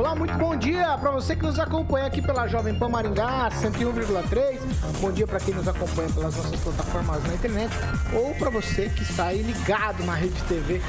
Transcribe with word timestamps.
Olá, 0.00 0.14
muito 0.14 0.32
bom 0.38 0.56
dia 0.56 0.96
para 0.96 1.10
você 1.10 1.36
que 1.36 1.42
nos 1.42 1.58
acompanha 1.58 2.06
aqui 2.06 2.22
pela 2.22 2.48
Jovem 2.48 2.74
Pan 2.74 2.88
Maringá 2.88 3.50
101,3. 3.50 4.58
Bom 4.98 5.12
dia 5.12 5.26
para 5.26 5.38
quem 5.38 5.52
nos 5.52 5.68
acompanha 5.68 6.08
pelas 6.08 6.34
nossas 6.34 6.58
plataformas 6.58 7.22
na 7.24 7.34
internet 7.34 7.70
ou 8.14 8.34
para 8.36 8.48
você 8.48 8.88
que 8.88 9.02
está 9.02 9.26
aí 9.26 9.42
ligado 9.42 10.02
na 10.04 10.14
Rede 10.14 10.42
TV 10.44 10.80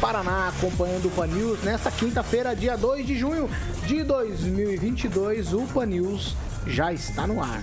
Paraná 0.00 0.48
acompanhando 0.48 1.08
o 1.08 1.10
Pan 1.10 1.26
News 1.26 1.62
nesta 1.62 1.90
quinta-feira, 1.90 2.56
dia 2.56 2.74
2 2.74 3.06
de 3.06 3.18
junho 3.18 3.50
de 3.86 4.02
2022. 4.02 5.52
O 5.52 5.66
Pan 5.66 5.84
News 5.84 6.34
já 6.66 6.90
está 6.90 7.26
no 7.26 7.42
ar. 7.42 7.62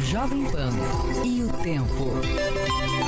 Jovem 0.00 0.50
Pan 0.50 0.72
e 1.24 1.44
o 1.44 1.48
tempo. 1.62 3.01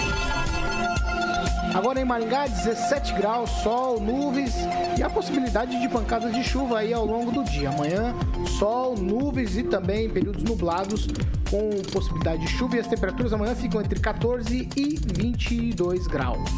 Agora 1.75 2.01
em 2.01 2.05
Maringá, 2.05 2.47
17 2.47 3.15
graus, 3.15 3.51
sol, 3.51 4.01
nuvens 4.01 4.55
e 4.97 5.03
a 5.03 5.11
possibilidade 5.11 5.81
de 5.81 5.89
pancadas 5.89 6.33
de 6.33 6.45
chuva 6.45 6.79
aí 6.79 6.93
ao 6.93 7.05
longo 7.05 7.33
do 7.33 7.43
dia. 7.43 7.69
Amanhã, 7.69 8.15
sol, 8.59 8.97
nuvens 8.97 9.57
e 9.57 9.65
também 9.65 10.09
períodos 10.09 10.45
nublados 10.45 11.09
com 11.51 11.71
possibilidade 11.93 12.43
de 12.43 12.49
chuva 12.49 12.77
e 12.77 12.79
as 12.79 12.87
temperaturas 12.87 13.33
amanhã 13.33 13.57
ficam 13.57 13.81
entre 13.81 13.99
14 13.99 14.69
e 14.77 15.01
22 15.15 16.07
graus. 16.07 16.49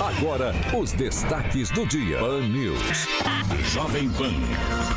Agora, 0.00 0.54
os 0.74 0.92
destaques 0.92 1.68
do 1.70 1.86
dia. 1.86 2.18
Pan 2.18 2.40
News. 2.40 3.06
Jovem 3.70 4.08
Pan. 4.08 4.32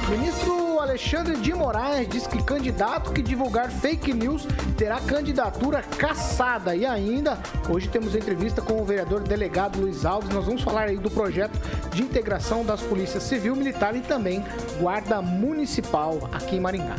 Ministro 0.10 0.80
Alexandre 0.80 1.36
de 1.36 1.54
Moraes 1.54 2.08
diz 2.08 2.26
que 2.26 2.42
candidato 2.42 3.12
que 3.12 3.22
divulgar 3.22 3.70
fake 3.70 4.14
news 4.14 4.48
terá 4.78 5.02
candidatura 5.02 5.84
caçada. 5.84 6.74
E 6.74 6.86
ainda, 6.86 7.38
hoje 7.68 7.90
temos 7.90 8.16
entrevista 8.16 8.62
com 8.62 8.82
o 8.82 8.86
vereador 8.86 9.20
delegado 9.24 9.78
Luiz 9.78 10.06
Alves. 10.06 10.30
Nós 10.30 10.46
vamos 10.46 10.62
falar 10.62 10.84
aí 10.84 10.98
do 10.98 11.12
projeto 11.12 11.60
de 11.94 12.02
integração 12.02 12.64
das 12.64 12.80
polícias 12.80 13.24
civil, 13.24 13.58
militar 13.58 13.94
e 13.98 14.00
também 14.00 14.42
guarda 14.80 15.22
municipal 15.22 16.30
aqui 16.32 16.56
em 16.56 16.62
Maringá. 16.62 16.96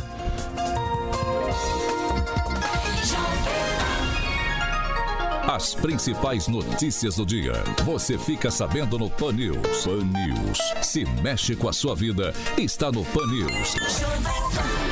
As 5.47 5.75
principais 5.75 6.47
notícias 6.47 7.17
do 7.17 7.25
dia. 7.25 7.53
Você 7.83 8.17
fica 8.17 8.49
sabendo 8.49 8.97
no 8.97 9.11
Pan 9.11 9.31
News. 9.31 9.85
Pan 9.85 10.03
News. 10.03 10.57
Se 10.81 11.05
mexe 11.21 11.55
com 11.55 11.69
a 11.69 11.73
sua 11.73 11.95
vida, 11.95 12.33
está 12.57 12.91
no 12.91 13.05
Pan 13.05 13.27
News. 13.27 13.75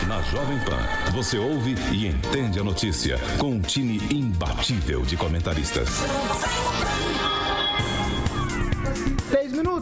Na 0.08 0.22
Jovem 0.22 0.60
Pan, 0.60 1.12
você 1.12 1.40
ouve 1.40 1.74
e 1.92 2.06
entende 2.06 2.60
a 2.60 2.64
notícia 2.64 3.18
com 3.40 3.54
um 3.54 3.62
time 3.62 4.00
imbatível 4.12 5.02
de 5.02 5.18
comentaristas. 5.18 5.90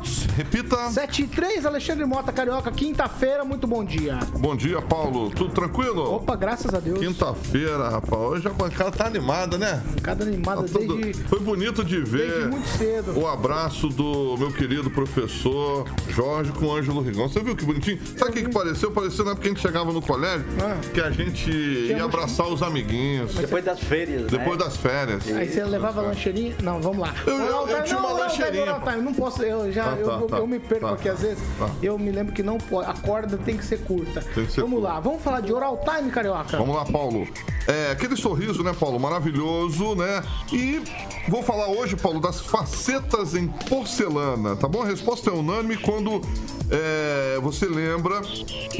Minutos. 0.01 0.25
Repita. 0.35 0.89
7 0.91 1.23
e 1.23 1.27
3, 1.27 1.65
Alexandre 1.65 2.05
Mota, 2.05 2.31
Carioca, 2.31 2.71
quinta-feira, 2.71 3.43
muito 3.43 3.67
bom 3.67 3.83
dia. 3.83 4.17
Bom 4.39 4.55
dia, 4.55 4.81
Paulo. 4.81 5.29
Tudo 5.29 5.53
tranquilo? 5.53 6.15
Opa, 6.15 6.35
graças 6.35 6.73
a 6.73 6.79
Deus. 6.79 6.99
Quinta-feira, 6.99 7.89
rapaz. 7.89 8.21
Hoje 8.21 8.47
a 8.47 8.51
bancada 8.51 8.91
tá 8.91 9.05
animada, 9.05 9.57
né? 9.57 9.81
Bancada 9.95 10.23
animada 10.23 10.63
Tá 10.63 10.67
tudo- 10.79 10.95
desde, 10.97 11.23
Foi 11.23 11.39
bonito 11.39 11.83
de 11.83 11.99
ver 12.01 12.29
desde 12.31 12.47
muito 12.49 12.67
cedo. 12.67 13.19
o 13.19 13.27
abraço 13.27 13.87
do 13.89 14.35
meu 14.37 14.51
querido 14.51 14.89
professor 14.89 15.85
Jorge 16.09 16.51
com 16.51 16.65
o 16.67 16.75
Ângelo 16.75 17.01
Rigon. 17.01 17.27
Você 17.27 17.39
viu 17.41 17.55
que 17.55 17.65
bonitinho? 17.65 17.99
Sabe 18.17 18.31
o 18.31 18.33
que, 18.33 18.43
que 18.43 18.49
pareceu? 18.51 18.91
Pareceu 18.91 19.25
na 19.25 19.31
época 19.31 19.43
que 19.43 19.47
a 19.49 19.51
gente 19.53 19.61
chegava 19.61 19.91
no 19.91 20.01
colégio, 20.01 20.45
Ah. 20.61 20.77
que 20.93 21.01
a 21.01 21.11
gente 21.11 21.49
ia 21.51 22.03
abraçar 22.03 22.47
os 22.47 22.61
amiguinhos. 22.61 23.33
Depois 23.35 23.63
das 23.63 23.79
férias, 23.79 24.29
Depois 24.31 24.57
né? 24.57 24.65
das 24.65 24.77
férias. 24.77 25.27
Aí 25.31 25.47
você 25.47 25.63
levava 25.63 26.01
lancheirinha? 26.01 26.55
Não, 26.63 26.79
vamos 26.81 26.99
lá. 26.99 27.13
Eu- 27.25 27.33
eu- 27.37 27.45
eu 27.45 27.67
time, 27.67 27.81
tinha 27.83 27.99
uma 27.99 28.11
lancheirinha, 28.13 28.79
time. 28.83 29.01
Não 29.01 29.13
posso, 29.13 29.43
eu 29.43 29.71
já, 29.71 29.90
Tá, 29.95 29.99
eu, 30.01 30.07
tá, 30.07 30.13
eu- 30.21 30.27
tá. 30.27 30.37
eu 30.37 30.47
me 30.47 30.59
perco 30.59 30.87
Tá. 30.87 30.93
aqui 30.93 31.09
às 31.09 31.19
vezes. 31.21 31.43
Tá. 31.57 31.69
Eu 31.81 31.97
me 31.97 32.11
lembro 32.11 32.33
que 32.33 32.43
não 32.43 32.57
pode, 32.57 32.89
a 32.89 32.93
corda 32.93 33.37
tem 33.37 33.57
que 33.57 33.65
ser 33.65 33.79
curta. 33.83 34.21
Tem 34.33 34.45
que 34.45 34.51
ser 34.51 34.61
vamos 34.61 34.79
curta. 34.79 34.93
lá, 34.93 34.99
vamos 34.99 35.21
falar 35.21 35.41
de 35.41 35.51
oral 35.53 35.81
time, 35.83 36.11
Carioca. 36.11 36.57
Vamos 36.57 36.75
lá, 36.75 36.85
Paulo. 36.85 37.27
É, 37.67 37.91
aquele 37.91 38.15
sorriso, 38.15 38.63
né, 38.63 38.73
Paulo? 38.77 38.99
Maravilhoso, 38.99 39.95
né? 39.95 40.23
E 40.51 40.81
vou 41.29 41.43
falar 41.43 41.67
hoje, 41.67 41.95
Paulo, 41.95 42.19
das 42.19 42.39
facetas 42.41 43.35
em 43.35 43.47
porcelana, 43.47 44.55
tá 44.55 44.67
bom? 44.67 44.81
A 44.81 44.85
resposta 44.85 45.29
é 45.29 45.33
unânime 45.33 45.77
quando 45.77 46.21
é, 46.69 47.37
você 47.41 47.65
lembra 47.67 48.21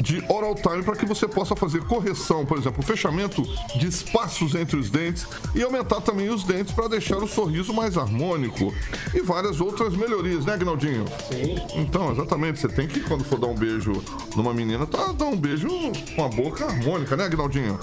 de 0.00 0.24
Oral 0.28 0.54
Time 0.54 0.82
para 0.82 0.96
que 0.96 1.06
você 1.06 1.28
possa 1.28 1.54
fazer 1.54 1.84
correção, 1.84 2.44
por 2.44 2.58
exemplo, 2.58 2.82
fechamento 2.82 3.42
de 3.78 3.86
espaços 3.86 4.54
entre 4.54 4.76
os 4.76 4.90
dentes 4.90 5.26
e 5.54 5.62
aumentar 5.62 6.00
também 6.00 6.28
os 6.28 6.42
dentes 6.44 6.72
para 6.74 6.88
deixar 6.88 7.18
o 7.18 7.28
sorriso 7.28 7.72
mais 7.72 7.96
harmônico. 7.96 8.74
E 9.14 9.20
várias 9.20 9.60
outras 9.60 9.94
melhorias, 9.94 10.44
né, 10.44 10.54
Agnaldinho? 10.54 11.01
Sim. 11.28 11.56
Então, 11.74 12.12
exatamente. 12.12 12.60
Você 12.60 12.68
tem 12.68 12.86
que, 12.86 13.00
quando 13.00 13.24
for 13.24 13.38
dar 13.38 13.46
um 13.46 13.54
beijo 13.54 13.92
numa 14.36 14.52
menina, 14.52 14.86
tá, 14.86 15.12
dar 15.12 15.26
um 15.26 15.36
beijo 15.36 15.68
com 16.14 16.24
a 16.24 16.28
boca 16.28 16.64
harmônica, 16.64 17.16
né, 17.16 17.24
Agnaldinho? 17.24 17.78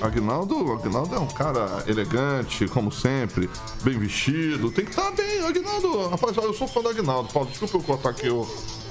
Agnaldo, 0.00 0.72
Agnaldo 0.72 1.14
é 1.14 1.18
um 1.18 1.28
cara 1.28 1.84
elegante, 1.86 2.66
como 2.68 2.90
sempre, 2.90 3.48
bem 3.82 3.98
vestido. 3.98 4.70
Tem 4.70 4.84
que 4.84 4.90
estar 4.90 5.10
bem, 5.12 5.44
Agnaldo. 5.44 6.08
Rapaz, 6.08 6.36
eu 6.36 6.54
sou 6.54 6.66
fã 6.66 6.80
do 6.80 6.88
Agnaldo. 6.88 7.32
Paulo, 7.32 7.48
desculpa 7.48 7.76
eu 7.76 7.82
cortar 7.82 8.10
aqui 8.10 8.28
o, 8.28 8.46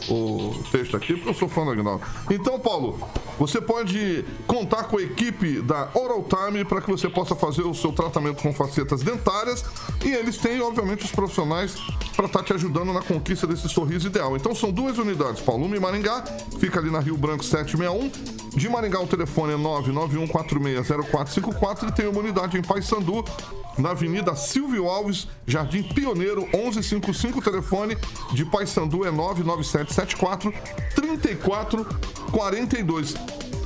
o 0.07 0.53
texto 0.71 0.95
aqui, 0.95 1.13
porque 1.13 1.29
eu 1.29 1.33
sou 1.33 1.49
fã 1.49 1.65
do 1.65 1.71
Agnaldo. 1.71 2.03
Então, 2.29 2.59
Paulo, 2.59 2.99
você 3.37 3.59
pode 3.59 4.23
contar 4.45 4.83
com 4.83 4.97
a 4.97 5.01
equipe 5.01 5.61
da 5.61 5.89
Oral 5.93 6.23
Time 6.23 6.63
para 6.65 6.81
que 6.81 6.89
você 6.89 7.09
possa 7.09 7.35
fazer 7.35 7.63
o 7.63 7.73
seu 7.73 7.91
tratamento 7.91 8.43
com 8.43 8.53
facetas 8.53 9.01
dentárias. 9.01 9.65
E 10.03 10.09
eles 10.09 10.37
têm, 10.37 10.61
obviamente, 10.61 11.05
os 11.05 11.11
profissionais 11.11 11.75
para 12.15 12.25
estar 12.25 12.43
te 12.43 12.53
ajudando 12.53 12.93
na 12.93 13.01
conquista 13.01 13.47
desse 13.47 13.67
sorriso 13.69 14.07
ideal. 14.07 14.35
Então, 14.35 14.53
são 14.53 14.71
duas 14.71 14.97
unidades, 14.97 15.41
Paulo. 15.41 15.65
Uma 15.65 15.77
em 15.77 15.79
Maringá, 15.79 16.23
fica 16.59 16.79
ali 16.79 16.91
na 16.91 16.99
Rio 16.99 17.17
Branco 17.17 17.43
761. 17.43 18.57
De 18.57 18.67
Maringá, 18.67 18.99
o 18.99 19.07
telefone 19.07 19.53
é 19.53 19.57
991460454 19.57 21.89
e 21.89 21.93
tem 21.93 22.07
uma 22.07 22.19
unidade 22.19 22.57
em 22.57 22.61
Paysandu, 22.61 23.23
na 23.77 23.91
Avenida 23.91 24.35
Silvio 24.35 24.89
Alves, 24.89 25.27
Jardim 25.47 25.83
Pioneiro, 25.83 26.41
1155. 26.53 27.39
O 27.39 27.41
telefone 27.41 27.97
de 28.33 28.43
Paysandu 28.45 29.05
é 29.05 29.11
99774 29.89 30.53
3442. 30.95 33.15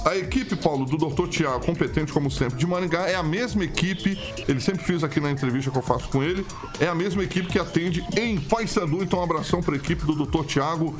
A 0.05 0.17
equipe, 0.17 0.57
Paulo, 0.57 0.85
do 0.85 0.97
Dr. 0.97 1.29
Tiago, 1.29 1.65
competente 1.65 2.11
como 2.11 2.29
sempre, 2.29 2.57
de 2.57 2.67
Maringá, 2.67 3.07
é 3.07 3.15
a 3.15 3.23
mesma 3.23 3.63
equipe, 3.63 4.19
ele 4.49 4.59
sempre 4.59 4.83
fiz 4.83 5.01
aqui 5.01 5.21
na 5.21 5.31
entrevista 5.31 5.71
que 5.71 5.77
eu 5.77 5.81
faço 5.81 6.09
com 6.09 6.21
ele, 6.21 6.45
é 6.77 6.87
a 6.87 6.95
mesma 6.95 7.23
equipe 7.23 7.47
que 7.47 7.57
atende 7.57 8.05
em 8.17 8.37
Paysandu. 8.37 9.01
Então, 9.01 9.19
um 9.19 9.23
abração 9.23 9.61
para 9.61 9.75
a 9.75 9.77
equipe 9.77 10.05
do 10.05 10.25
Dr. 10.25 10.43
Tiago. 10.45 10.93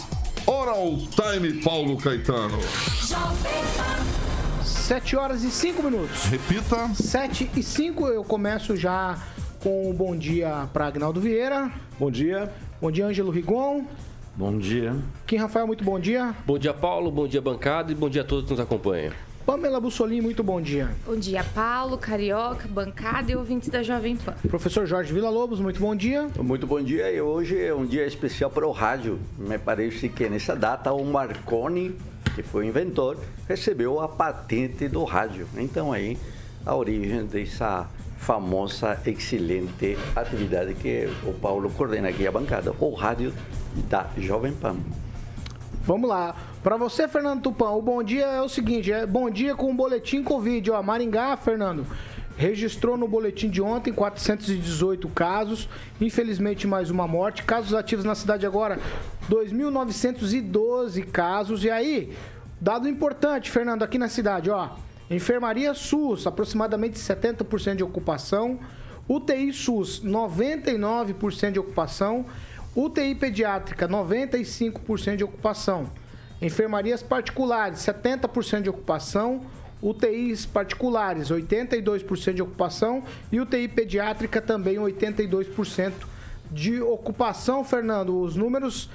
Oral 0.45 0.97
Time, 0.97 1.61
Paulo 1.61 1.97
Caetano. 1.97 2.57
7 4.63 5.15
horas 5.17 5.43
e 5.43 5.51
5 5.51 5.83
minutos. 5.83 6.23
Repita. 6.25 6.89
7 6.93 7.51
e 7.57 7.63
5, 7.63 8.07
eu 8.07 8.23
começo 8.23 8.77
já 8.77 9.21
com 9.61 9.89
o 9.89 9.93
bom 9.93 10.15
dia 10.15 10.69
para 10.71 10.87
Agnaldo 10.87 11.19
Vieira. 11.19 11.69
Bom 11.99 12.11
dia. 12.11 12.53
Bom 12.81 12.91
dia, 12.91 13.05
Ângelo 13.05 13.31
Rigon. 13.31 13.85
Bom 14.35 14.57
dia. 14.57 14.95
Kim 15.27 15.37
Rafael, 15.37 15.67
muito 15.67 15.83
bom 15.83 15.99
dia. 15.99 16.33
Bom 16.43 16.57
dia, 16.57 16.73
Paulo. 16.73 17.11
Bom 17.11 17.27
dia, 17.27 17.39
bancada. 17.39 17.91
E 17.91 17.95
bom 17.95 18.09
dia 18.09 18.23
a 18.23 18.25
todos 18.25 18.45
que 18.45 18.51
nos 18.51 18.59
acompanham. 18.59 19.13
Pamela 19.45 19.79
Bussolini, 19.79 20.21
muito 20.21 20.43
bom 20.43 20.59
dia. 20.59 20.89
Bom 21.05 21.15
dia, 21.15 21.43
Paulo, 21.43 21.99
Carioca, 21.99 22.67
bancada 22.67 23.31
e 23.31 23.35
ouvintes 23.35 23.69
da 23.69 23.83
Jovem 23.83 24.15
Pan. 24.15 24.33
Professor 24.49 24.87
Jorge 24.87 25.13
Vila 25.13 25.29
Lobos, 25.29 25.59
muito 25.59 25.79
bom 25.79 25.95
dia. 25.95 26.29
Muito 26.39 26.65
bom 26.65 26.81
dia 26.81 27.11
e 27.11 27.21
hoje 27.21 27.61
é 27.61 27.75
um 27.75 27.85
dia 27.85 28.07
especial 28.07 28.49
para 28.49 28.65
o 28.65 28.71
rádio. 28.71 29.19
Me 29.37 29.59
parece 29.59 30.09
que 30.09 30.27
nessa 30.27 30.55
data 30.55 30.91
o 30.93 31.05
Marconi, 31.05 31.95
que 32.33 32.41
foi 32.41 32.65
o 32.65 32.67
inventor, 32.67 33.19
recebeu 33.47 33.99
a 33.99 34.07
patente 34.07 34.87
do 34.87 35.03
rádio. 35.03 35.45
Então 35.57 35.91
aí 35.91 36.17
a 36.65 36.73
origem 36.73 37.25
dessa 37.25 37.87
famosa, 38.23 38.97
excelente 39.05 39.97
atividade 40.15 40.73
que 40.75 41.09
o 41.25 41.33
Paulo 41.33 41.69
coordena 41.69 42.07
aqui 42.07 42.25
a 42.25 42.31
bancada, 42.31 42.73
o 42.79 42.93
rádio 42.93 43.33
da 43.89 44.07
Jovem 44.17 44.53
Pan. 44.53 44.77
Vamos 45.85 46.09
lá. 46.09 46.33
Para 46.63 46.77
você, 46.77 47.07
Fernando 47.09 47.41
Tupan, 47.41 47.71
o 47.71 47.81
bom 47.81 48.01
dia 48.01 48.25
é 48.25 48.41
o 48.41 48.47
seguinte: 48.47 48.91
é 48.91 49.05
bom 49.05 49.29
dia 49.29 49.53
com 49.55 49.69
o 49.69 49.73
boletim 49.73 50.23
Covid. 50.23 50.71
Ó, 50.71 50.81
Maringá, 50.81 51.35
Fernando. 51.35 51.85
registrou 52.37 52.95
no 52.95 53.07
boletim 53.07 53.49
de 53.49 53.61
ontem 53.61 53.91
418 53.91 55.07
casos, 55.09 55.67
infelizmente 55.99 56.65
mais 56.65 56.89
uma 56.89 57.05
morte. 57.05 57.43
Casos 57.43 57.73
ativos 57.73 58.05
na 58.05 58.15
cidade 58.15 58.45
agora, 58.45 58.79
2.912 59.29 61.05
casos. 61.11 61.65
E 61.65 61.69
aí, 61.69 62.13
dado 62.61 62.87
importante, 62.87 63.51
Fernando, 63.51 63.83
aqui 63.83 63.97
na 63.97 64.07
cidade, 64.07 64.49
ó. 64.49 64.69
Enfermaria 65.09 65.73
SUS, 65.73 66.25
aproximadamente 66.25 66.97
70% 66.97 67.75
de 67.75 67.83
ocupação. 67.83 68.59
UTI 69.07 69.51
SUS, 69.51 70.01
99% 70.03 71.51
de 71.51 71.59
ocupação. 71.59 72.25
UTI 72.75 73.13
pediátrica, 73.15 73.87
95% 73.87 75.17
de 75.17 75.23
ocupação. 75.23 75.91
Enfermarias 76.41 77.03
particulares, 77.03 77.79
70% 77.79 78.61
de 78.63 78.69
ocupação. 78.69 79.41
UTIs 79.81 80.45
particulares, 80.45 81.29
82% 81.29 82.33
de 82.33 82.41
ocupação. 82.41 83.03
E 83.31 83.39
UTI 83.39 83.67
pediátrica 83.67 84.41
também, 84.41 84.77
82% 84.77 85.91
de 86.49 86.81
ocupação, 86.81 87.63
Fernando. 87.63 88.17
Os 88.17 88.35
números 88.35 88.89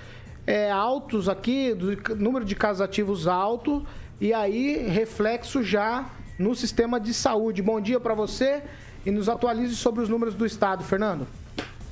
é, 0.46 0.70
altos 0.70 1.28
aqui, 1.28 1.74
do 1.74 2.16
número 2.16 2.44
de 2.44 2.54
casos 2.54 2.80
ativos 2.80 3.26
alto. 3.26 3.84
E 4.20 4.34
aí, 4.34 4.88
reflexo 4.88 5.62
já 5.62 6.10
no 6.36 6.52
sistema 6.52 6.98
de 6.98 7.14
saúde. 7.14 7.62
Bom 7.62 7.80
dia 7.80 8.00
para 8.00 8.14
você 8.14 8.64
e 9.06 9.12
nos 9.12 9.28
atualize 9.28 9.76
sobre 9.76 10.02
os 10.02 10.08
números 10.08 10.34
do 10.34 10.44
estado, 10.44 10.82
Fernando. 10.82 11.24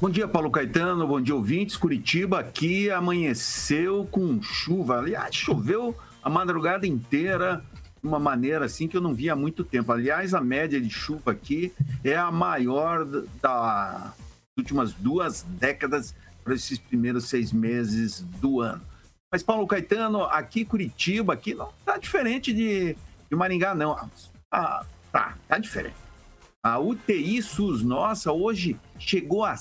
Bom 0.01 0.11
dia, 0.11 0.27
Paulo 0.27 0.51
Caetano. 0.51 1.07
Bom 1.07 1.21
dia, 1.21 1.37
ouvintes. 1.37 1.77
Curitiba 1.77 2.41
aqui 2.41 2.91
amanheceu 2.91 4.09
com 4.11 4.43
chuva. 4.43 4.99
Aliás, 4.99 5.37
choveu 5.37 5.97
a 6.21 6.29
madrugada 6.29 6.85
inteira 6.85 7.63
de 8.03 8.09
uma 8.09 8.19
maneira 8.19 8.65
assim 8.65 8.89
que 8.89 8.97
eu 8.97 9.01
não 9.01 9.15
via 9.15 9.35
há 9.35 9.37
muito 9.37 9.63
tempo. 9.63 9.93
Aliás, 9.93 10.35
a 10.35 10.41
média 10.41 10.81
de 10.81 10.91
chuva 10.91 11.31
aqui 11.31 11.73
é 12.03 12.17
a 12.17 12.33
maior 12.33 13.07
das 13.41 14.13
últimas 14.59 14.93
duas 14.95 15.45
décadas 15.45 16.13
para 16.43 16.55
esses 16.55 16.77
primeiros 16.77 17.27
seis 17.27 17.53
meses 17.53 18.21
do 18.41 18.61
ano. 18.61 18.83
Mas, 19.33 19.43
Paulo 19.43 19.67
Caetano, 19.67 20.23
aqui 20.25 20.65
Curitiba, 20.65 21.33
aqui 21.33 21.55
não 21.55 21.71
está 21.81 21.99
diferente 21.99 22.53
de, 22.53 22.97
de 23.29 23.37
Maringá, 23.37 23.75
não. 23.75 24.11
Ah, 24.51 24.85
tá, 25.11 25.37
tá 25.49 25.59
diferente. 25.59 25.97
A 26.63 26.79
UTI 26.79 27.43
SUS 27.43 27.83
nossa 27.83 28.33
hoje 28.33 28.77
chegou 28.99 29.45
a 29.45 29.55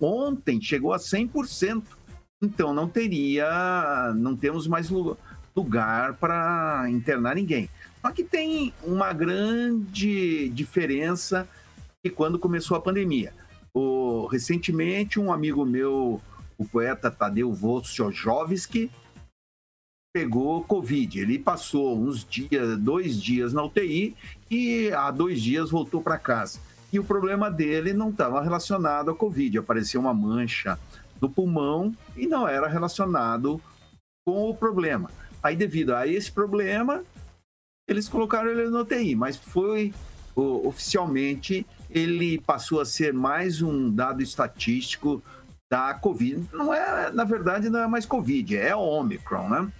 ontem 0.00 0.60
chegou 0.60 0.92
a 0.92 0.98
100%. 0.98 1.82
Então 2.42 2.72
não 2.72 2.88
teria, 2.88 4.12
não 4.16 4.36
temos 4.36 4.66
mais 4.66 4.90
lugar 5.54 6.14
para 6.14 6.86
internar 6.88 7.34
ninguém. 7.34 7.68
Só 8.00 8.10
que 8.10 8.22
tem 8.22 8.72
uma 8.82 9.12
grande 9.12 10.48
diferença 10.50 11.48
de 12.04 12.10
quando 12.10 12.38
começou 12.38 12.76
a 12.76 12.80
pandemia. 12.80 13.32
O, 13.74 14.26
recentemente, 14.26 15.18
um 15.18 15.32
amigo 15.32 15.64
meu, 15.64 16.20
o 16.56 16.64
poeta 16.64 17.10
Tadeu 17.10 17.50
Wojciechowski, 17.50 18.90
pegou 20.16 20.64
Covid. 20.64 21.20
Ele 21.20 21.38
passou 21.38 22.00
uns 22.00 22.24
dias, 22.24 22.78
dois 22.78 23.20
dias 23.20 23.52
na 23.52 23.62
UTI 23.62 24.16
e 24.50 24.90
há 24.90 25.10
dois 25.10 25.42
dias 25.42 25.68
voltou 25.68 26.00
para 26.00 26.16
casa. 26.16 26.58
E 26.90 26.98
o 26.98 27.04
problema 27.04 27.50
dele 27.50 27.92
não 27.92 28.08
estava 28.08 28.40
relacionado 28.40 29.10
à 29.10 29.14
Covid. 29.14 29.58
Apareceu 29.58 30.00
uma 30.00 30.14
mancha 30.14 30.78
no 31.20 31.28
pulmão 31.28 31.94
e 32.16 32.26
não 32.26 32.48
era 32.48 32.66
relacionado 32.66 33.60
com 34.26 34.48
o 34.48 34.54
problema. 34.54 35.10
Aí, 35.42 35.54
devido 35.54 35.94
a 35.94 36.06
esse 36.06 36.32
problema, 36.32 37.04
eles 37.86 38.08
colocaram 38.08 38.50
ele 38.50 38.70
na 38.70 38.80
UTI, 38.80 39.14
mas 39.14 39.36
foi 39.36 39.92
oficialmente 40.34 41.66
ele 41.90 42.40
passou 42.40 42.80
a 42.80 42.86
ser 42.86 43.12
mais 43.12 43.60
um 43.60 43.90
dado 43.90 44.22
estatístico 44.22 45.22
da 45.70 45.92
Covid. 45.92 46.42
Não 46.54 46.72
é, 46.72 47.12
na 47.12 47.24
verdade, 47.24 47.68
não 47.68 47.80
é 47.80 47.86
mais 47.86 48.06
Covid, 48.06 48.56
é 48.56 48.74
Omicron, 48.74 49.50
né? 49.50 49.72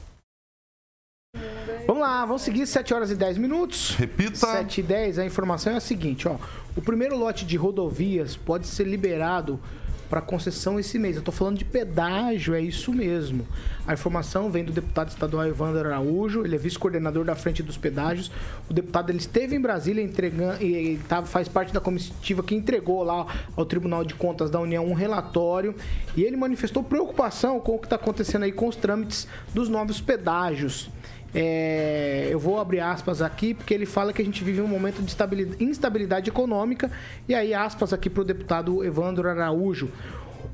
Vamos 1.87 2.03
lá, 2.03 2.25
vamos 2.25 2.43
seguir 2.43 2.65
7 2.67 2.95
horas 2.95 3.11
e 3.11 3.17
10 3.17 3.39
minutos. 3.39 3.97
Repita. 3.97 4.37
7 4.37 4.81
e 4.81 4.83
10, 4.85 5.19
a 5.19 5.27
informação 5.27 5.73
é 5.73 5.77
a 5.77 5.81
seguinte, 5.81 6.29
ó. 6.29 6.37
O 6.77 6.81
primeiro 6.81 7.17
lote 7.17 7.45
de 7.45 7.57
rodovias 7.57 8.37
pode 8.37 8.69
ser 8.69 8.85
liberado 8.87 9.61
para 10.11 10.21
concessão 10.21 10.79
esse 10.79 10.99
mês. 10.99 11.15
Eu 11.15 11.21
estou 11.21 11.33
falando 11.33 11.57
de 11.57 11.65
pedágio, 11.65 12.53
é 12.53 12.61
isso 12.61 12.93
mesmo. 12.93 13.47
A 13.87 13.95
informação 13.95 14.51
vem 14.51 14.65
do 14.65 14.73
deputado 14.73 15.09
estadual 15.09 15.47
Evandro 15.47 15.87
Araújo, 15.87 16.45
ele 16.45 16.57
é 16.57 16.59
vice-coordenador 16.59 17.25
da 17.25 17.37
Frente 17.37 17.63
dos 17.63 17.79
Pedágios. 17.79 18.31
O 18.69 18.75
deputado 18.75 19.11
ele 19.11 19.19
esteve 19.19 19.55
em 19.55 19.61
Brasília 19.61 20.03
entregando 20.03 20.63
e 20.63 20.99
tá, 21.09 21.23
faz 21.23 21.47
parte 21.49 21.73
da 21.73 21.81
comitiva 21.81 22.43
que 22.43 22.55
entregou 22.55 23.05
lá 23.05 23.27
ao 23.57 23.65
Tribunal 23.65 24.05
de 24.05 24.15
Contas 24.15 24.51
da 24.51 24.59
União 24.59 24.85
um 24.85 24.95
relatório 24.95 25.75
e 26.17 26.25
ele 26.25 26.37
manifestou 26.37 26.83
preocupação 26.83 27.61
com 27.61 27.77
o 27.77 27.79
que 27.79 27.87
está 27.87 27.97
acontecendo 27.97 28.43
aí 28.43 28.53
com 28.53 28.67
os 28.67 28.75
trâmites 28.75 29.29
dos 29.55 29.69
novos 29.69 30.01
pedágios. 30.01 30.91
É, 31.35 32.29
eu 32.31 32.39
vou 32.39 32.59
abrir 32.59 32.81
aspas 32.81 33.23
aqui, 33.23 33.55
porque 33.55 33.73
ele 33.73 33.87
fala 33.87 34.13
que 34.13 34.21
a 34.21 34.25
gente 34.25 34.43
vive 34.43 34.61
um 34.61 34.67
momento 34.67 35.01
de 35.03 35.65
instabilidade 35.65 36.29
econômica, 36.29 36.91
e 37.29 37.35
aí 37.35 37.55
aspas 37.55 37.93
aqui 37.93 38.11
para 38.11 38.23
o 38.23 38.25
deputado 38.25 38.85
Evandro 38.85 39.29
Araújo. 39.29 39.91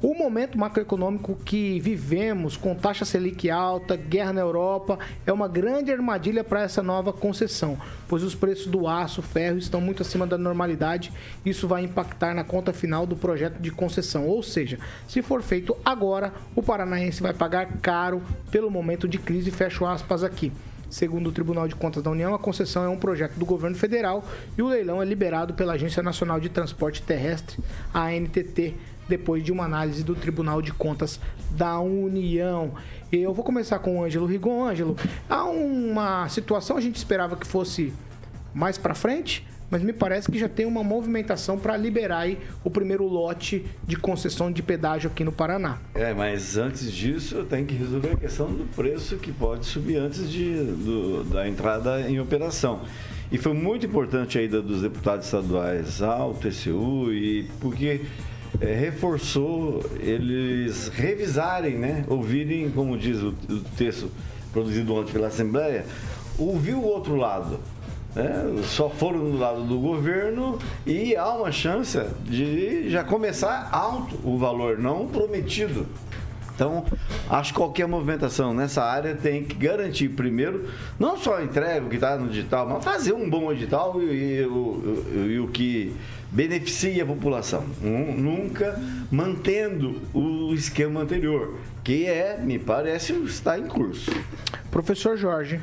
O 0.06 0.14
momento 0.14 0.56
macroeconômico 0.56 1.34
que 1.44 1.80
vivemos, 1.80 2.56
com 2.56 2.76
taxa 2.76 3.04
Selic 3.04 3.50
alta, 3.50 3.96
guerra 3.96 4.34
na 4.34 4.40
Europa, 4.40 5.00
é 5.26 5.32
uma 5.32 5.48
grande 5.48 5.90
armadilha 5.90 6.44
para 6.44 6.62
essa 6.62 6.80
nova 6.80 7.12
concessão, 7.12 7.76
pois 8.06 8.22
os 8.22 8.32
preços 8.32 8.68
do 8.68 8.86
aço, 8.86 9.20
ferro 9.20 9.58
estão 9.58 9.80
muito 9.80 10.02
acima 10.02 10.25
da 10.25 10.38
normalidade. 10.38 11.12
Isso 11.44 11.66
vai 11.66 11.82
impactar 11.82 12.34
na 12.34 12.44
conta 12.44 12.72
final 12.72 13.04
do 13.04 13.16
projeto 13.16 13.58
de 13.58 13.72
concessão. 13.72 14.28
Ou 14.28 14.44
seja, 14.44 14.78
se 15.08 15.22
for 15.22 15.42
feito 15.42 15.76
agora, 15.84 16.32
o 16.54 16.62
paranaense 16.62 17.20
vai 17.20 17.34
pagar 17.34 17.66
caro 17.82 18.22
pelo 18.48 18.70
momento 18.70 19.08
de 19.08 19.18
crise. 19.18 19.50
Fecho 19.50 19.84
aspas 19.84 20.22
aqui. 20.22 20.52
Segundo 20.88 21.30
o 21.30 21.32
Tribunal 21.32 21.66
de 21.66 21.75
Contas 21.75 22.00
da 22.00 22.12
União, 22.12 22.32
a 22.32 22.38
concessão 22.38 22.84
é 22.84 22.88
um 22.88 22.96
projeto 22.96 23.34
do 23.34 23.44
governo 23.44 23.76
federal 23.76 24.25
e 24.56 24.62
o 24.62 24.68
leilão 24.68 25.02
é 25.02 25.04
liberado 25.04 25.52
pela 25.54 25.72
Agência 25.72 26.00
Nacional 26.00 26.38
de 26.38 26.48
Transporte 26.48 27.02
Terrestre, 27.02 27.58
ANTT, 27.92 28.72
depois 29.08 29.42
de 29.42 29.52
uma 29.52 29.64
análise 29.64 30.02
do 30.02 30.14
Tribunal 30.14 30.60
de 30.60 30.72
Contas 30.72 31.20
da 31.50 31.78
União. 31.80 32.72
Eu 33.10 33.32
vou 33.32 33.44
começar 33.44 33.78
com 33.78 33.98
o 33.98 34.04
Ângelo 34.04 34.26
Rigon. 34.26 34.64
Ângelo, 34.64 34.96
há 35.28 35.44
uma 35.44 36.28
situação, 36.28 36.76
a 36.76 36.80
gente 36.80 36.96
esperava 36.96 37.36
que 37.36 37.46
fosse 37.46 37.92
mais 38.54 38.78
para 38.78 38.94
frente, 38.94 39.46
mas 39.70 39.82
me 39.82 39.92
parece 39.92 40.30
que 40.30 40.38
já 40.38 40.48
tem 40.48 40.64
uma 40.64 40.82
movimentação 40.82 41.58
para 41.58 41.76
liberar 41.76 42.20
aí 42.20 42.38
o 42.64 42.70
primeiro 42.70 43.04
lote 43.04 43.64
de 43.84 43.96
concessão 43.96 44.50
de 44.50 44.62
pedágio 44.62 45.10
aqui 45.10 45.25
no 45.25 45.32
Paraná. 45.32 45.78
É, 45.94 46.14
mas 46.14 46.56
antes 46.56 46.90
disso 46.92 47.44
tem 47.44 47.64
que 47.64 47.75
resolver 47.75 48.12
a 48.12 48.16
questão 48.16 48.50
do 48.50 48.64
preço 48.75 49.16
que 49.16 49.32
pode 49.32 49.66
subir 49.66 49.96
antes 49.96 50.30
de, 50.30 50.54
do, 50.54 51.25
da 51.25 51.48
entrada 51.48 52.00
em 52.08 52.20
operação. 52.20 52.82
E 53.30 53.38
foi 53.38 53.52
muito 53.52 53.84
importante 53.86 54.38
a 54.38 54.42
ida 54.42 54.62
dos 54.62 54.82
deputados 54.82 55.26
estaduais 55.26 56.00
ao 56.00 56.32
TCU, 56.34 57.12
e 57.12 57.48
porque 57.60 58.02
é, 58.61 58.75
reforçou 58.75 59.85
eles 60.00 60.88
revisarem, 60.88 61.76
né? 61.76 62.05
ouvirem, 62.09 62.71
como 62.71 62.97
diz 62.97 63.21
o, 63.23 63.35
o 63.49 63.61
texto 63.76 64.11
produzido 64.53 64.95
ontem 64.95 65.12
pela 65.12 65.26
Assembleia, 65.29 65.85
ouvir 66.38 66.75
o 66.75 66.83
outro 66.83 67.17
lado. 67.17 67.61
Né? 68.15 68.62
Só 68.65 68.88
foram 68.88 69.31
do 69.31 69.37
lado 69.37 69.62
do 69.65 69.79
governo 69.79 70.59
e 70.87 71.15
há 71.15 71.35
uma 71.35 71.53
chance 71.53 72.00
de 72.25 72.88
já 72.88 73.05
começar 73.05 73.69
alto 73.71 74.19
o 74.25 74.38
valor, 74.38 74.79
não 74.79 75.07
prometido. 75.07 75.87
Então, 76.55 76.87
acho 77.29 77.53
que 77.53 77.59
qualquer 77.59 77.87
movimentação 77.87 78.55
nessa 78.55 78.83
área 78.83 79.15
tem 79.15 79.45
que 79.45 79.55
garantir 79.55 80.09
primeiro, 80.09 80.65
não 80.99 81.19
só 81.19 81.37
a 81.37 81.45
entrega 81.45 81.85
o 81.85 81.91
que 81.91 81.97
está 81.97 82.17
no 82.17 82.29
digital, 82.29 82.67
mas 82.67 82.83
fazer 82.83 83.12
um 83.12 83.29
bom 83.29 83.53
edital 83.53 84.00
e, 84.00 84.07
e, 84.07 84.43
e, 84.43 85.33
e 85.35 85.38
o 85.38 85.49
que 85.49 85.95
beneficia 86.37 87.02
a 87.02 87.07
população. 87.07 87.64
Nunca 87.81 88.78
mantendo 89.11 90.02
o 90.12 90.52
esquema 90.52 91.00
anterior, 91.00 91.55
que 91.83 92.05
é, 92.05 92.38
me 92.38 92.59
parece, 92.59 93.14
está 93.25 93.59
em 93.59 93.66
curso. 93.66 94.11
Professor 94.71 95.16
Jorge. 95.16 95.59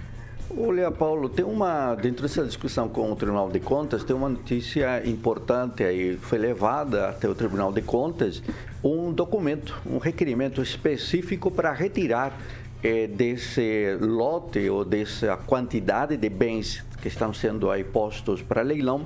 Olha, 0.55 0.91
Paulo, 0.91 1.29
tem 1.29 1.45
uma, 1.45 1.95
dentro 1.95 2.23
dessa 2.23 2.43
discussão 2.43 2.89
com 2.89 3.11
o 3.11 3.15
Tribunal 3.15 3.49
de 3.51 3.59
Contas, 3.59 4.03
tem 4.03 4.15
uma 4.15 4.29
notícia 4.29 5.07
importante 5.07 5.83
aí. 5.83 6.17
Foi 6.17 6.39
levada 6.39 7.09
até 7.09 7.29
o 7.29 7.35
Tribunal 7.35 7.71
de 7.71 7.81
Contas 7.81 8.41
um 8.83 9.11
documento, 9.11 9.79
um 9.85 9.99
requerimento 9.99 10.61
específico 10.61 11.49
para 11.49 11.71
retirar 11.71 12.37
eh, 12.83 13.07
desse 13.07 13.95
lote 14.01 14.69
ou 14.69 14.83
dessa 14.83 15.37
quantidade 15.37 16.17
de 16.17 16.29
bens 16.29 16.83
que 17.01 17.07
estão 17.07 17.33
sendo 17.33 17.69
aí 17.69 17.83
postos 17.83 18.41
para 18.41 18.61
leilão, 18.61 19.05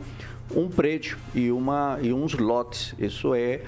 um 0.56 0.68
prédio 0.70 1.18
e, 1.34 1.51
uma, 1.51 1.98
e 2.01 2.13
uns 2.13 2.34
lotes. 2.34 2.94
Isso 3.00 3.34
é 3.34 3.62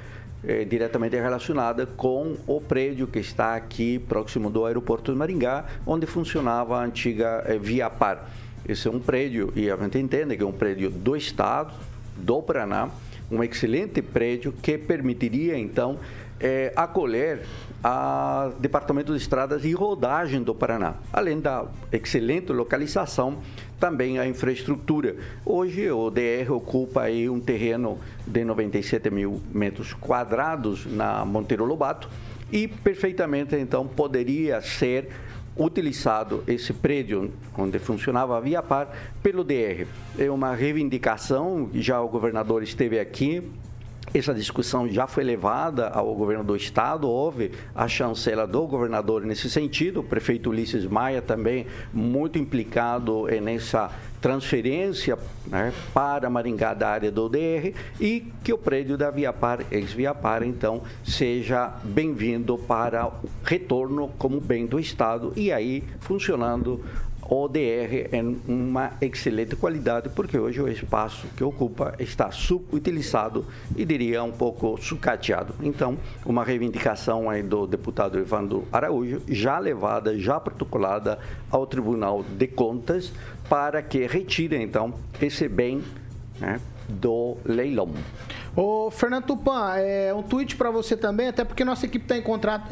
é, 0.44 0.64
diretamente 0.64 1.16
relacionada 1.16 1.86
com 1.86 2.38
o 2.48 2.62
prédio 2.62 3.08
que 3.08 3.20
está 3.20 3.56
aqui 3.56 4.00
próximo 4.00 4.50
do 4.50 4.66
aeroporto 4.66 5.12
de 5.12 5.18
Maringá, 5.18 5.66
onde 5.86 6.06
funcionava 6.06 6.78
a 6.78 6.84
antiga 6.86 7.44
é, 7.46 7.58
Via 7.58 7.90
Par. 7.90 8.30
Esse 8.68 8.88
é 8.88 8.92
um 8.92 9.00
prédio, 9.00 9.52
e 9.56 9.70
a 9.70 9.76
gente 9.76 9.98
entende 9.98 10.38
que 10.38 10.44
é 10.44 10.46
um 10.46 10.52
prédio 10.52 10.90
do 10.90 11.16
Estado, 11.16 11.74
do 12.16 12.42
Paraná, 12.42 12.90
um 13.32 13.44
excelente 13.44 14.02
prédio 14.02 14.52
que 14.52 14.78
permitiria, 14.78 15.58
então, 15.58 16.00
é, 16.40 16.72
acolher 16.76 17.42
a 17.84 18.52
Departamento 18.60 19.14
de 19.14 19.20
Estradas 19.20 19.64
e 19.64 19.72
Rodagem 19.72 20.44
do 20.44 20.54
Paraná, 20.54 20.96
além 21.14 21.40
da 21.40 21.66
excelente 21.92 22.52
localização, 22.52 23.38
também 23.80 24.20
a 24.20 24.28
infraestrutura. 24.28 25.16
Hoje 25.46 25.90
o 25.90 26.10
DR 26.10 26.52
ocupa 26.52 27.04
aí 27.04 27.30
um 27.30 27.40
terreno 27.40 27.98
de 28.28 28.44
97 28.44 29.10
mil 29.10 29.42
metros 29.54 29.94
quadrados 29.94 30.86
na 30.86 31.24
Monteiro 31.24 31.64
Lobato 31.64 32.10
e 32.52 32.68
perfeitamente 32.68 33.56
então 33.56 33.88
poderia 33.88 34.60
ser 34.62 35.10
utilizado 35.56 36.44
esse 36.48 36.74
prédio 36.74 37.32
onde 37.58 37.80
funcionava 37.80 38.38
a 38.38 38.40
Via 38.40 38.62
Par 38.62 38.90
pelo 39.22 39.44
DR. 39.44 39.86
É 40.18 40.30
uma 40.30 40.54
reivindicação, 40.54 41.70
já 41.74 42.02
o 42.02 42.08
governador 42.08 42.64
esteve 42.64 43.00
aqui 43.00 43.50
essa 44.14 44.34
discussão 44.34 44.88
já 44.88 45.08
foi 45.08 45.24
levada 45.24 45.90
ao 45.90 46.14
governo 46.16 46.44
do 46.44 46.56
estado, 46.56 47.08
houve 47.08 47.52
a 47.76 47.88
chancela 47.88 48.48
do 48.48 48.66
governador 48.68 49.24
nesse 49.24 49.50
sentido, 49.50 50.00
o 50.00 50.04
prefeito 50.04 50.50
Ulisses 50.50 50.86
Maia 50.86 51.22
também 51.22 51.68
muito 51.94 52.38
implicado 52.40 53.28
nessa 53.42 53.92
transferência 54.22 55.18
né, 55.48 55.74
para 55.94 56.30
Maringá 56.30 56.74
da 56.74 56.90
área 56.90 57.12
do 57.12 57.30
DR 57.30 57.74
e 58.00 58.32
que 58.44 58.52
o 58.52 58.58
prédio 58.58 58.98
da 58.98 59.10
Viapar, 59.10 59.66
ex-Viapar, 59.72 60.44
então, 60.44 60.82
seja 61.06 61.74
bem-vindo 61.84 62.58
para 62.58 63.08
o 63.08 63.14
retorno 63.44 64.10
como 64.18 64.40
bem 64.42 64.66
do 64.66 64.80
Estado 64.80 65.34
e 65.36 65.52
aí 65.52 65.84
funcionando 66.00 66.84
ODR 67.30 68.10
é 68.12 68.24
uma 68.48 68.94
excelente 69.00 69.56
qualidade, 69.56 70.10
porque 70.10 70.38
hoje 70.38 70.60
o 70.60 70.68
espaço 70.68 71.28
que 71.38 71.44
ocupa 71.44 71.94
está 72.00 72.32
subutilizado 72.32 73.46
e 73.78 73.86
diria 73.86 74.24
um 74.24 74.32
pouco 74.32 74.78
sucateado. 74.82 75.54
Então, 75.62 75.96
uma 76.26 76.44
reivindicação 76.44 77.30
aí 77.30 77.44
do 77.44 77.68
deputado 77.68 78.18
Evandro 78.18 78.68
Araújo, 78.72 79.22
já 79.28 79.60
levada, 79.60 80.18
já 80.18 80.40
protocolada 80.40 81.20
ao 81.52 81.68
Tribunal 81.68 82.24
de 82.24 82.48
Contas, 82.48 83.14
para 83.48 83.84
que 83.84 84.08
retire, 84.08 84.56
então, 84.56 84.94
esse 85.22 85.48
bem 85.48 85.84
né, 86.40 86.60
do 86.88 87.38
leilão. 87.46 87.92
Ô, 88.56 88.90
Fernando 88.92 89.26
Tupan, 89.26 89.76
é 89.78 90.14
um 90.14 90.24
tweet 90.24 90.56
para 90.56 90.72
você 90.72 90.98
também, 90.98 91.28
até 91.28 91.44
porque 91.44 91.64
nossa 91.64 91.86
equipe 91.86 92.06
está 92.06 92.18
em, 92.18 92.24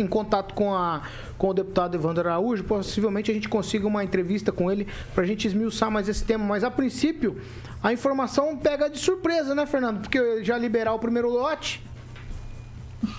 em 0.03 0.07
contato 0.07 0.53
com, 0.53 0.73
a, 0.73 1.01
com 1.37 1.49
o 1.49 1.53
deputado 1.53 1.95
Evandro 1.95 2.27
Araújo. 2.27 2.63
Possivelmente 2.63 3.31
a 3.31 3.33
gente 3.33 3.47
consiga 3.47 3.87
uma 3.87 4.03
entrevista 4.03 4.51
com 4.51 4.71
ele 4.71 4.87
para 5.13 5.23
a 5.23 5.27
gente 5.27 5.47
esmiuçar 5.47 5.91
mais 5.91 6.09
esse 6.09 6.23
tema. 6.23 6.43
Mas 6.43 6.63
a 6.63 6.71
princípio, 6.71 7.39
a 7.81 7.93
informação 7.93 8.57
pega 8.57 8.89
de 8.89 8.97
surpresa, 8.97 9.53
né, 9.53 9.65
Fernando? 9.65 10.01
Porque 10.01 10.43
já 10.43 10.57
liberar 10.57 10.93
o 10.93 10.99
primeiro 10.99 11.29
lote. 11.29 11.85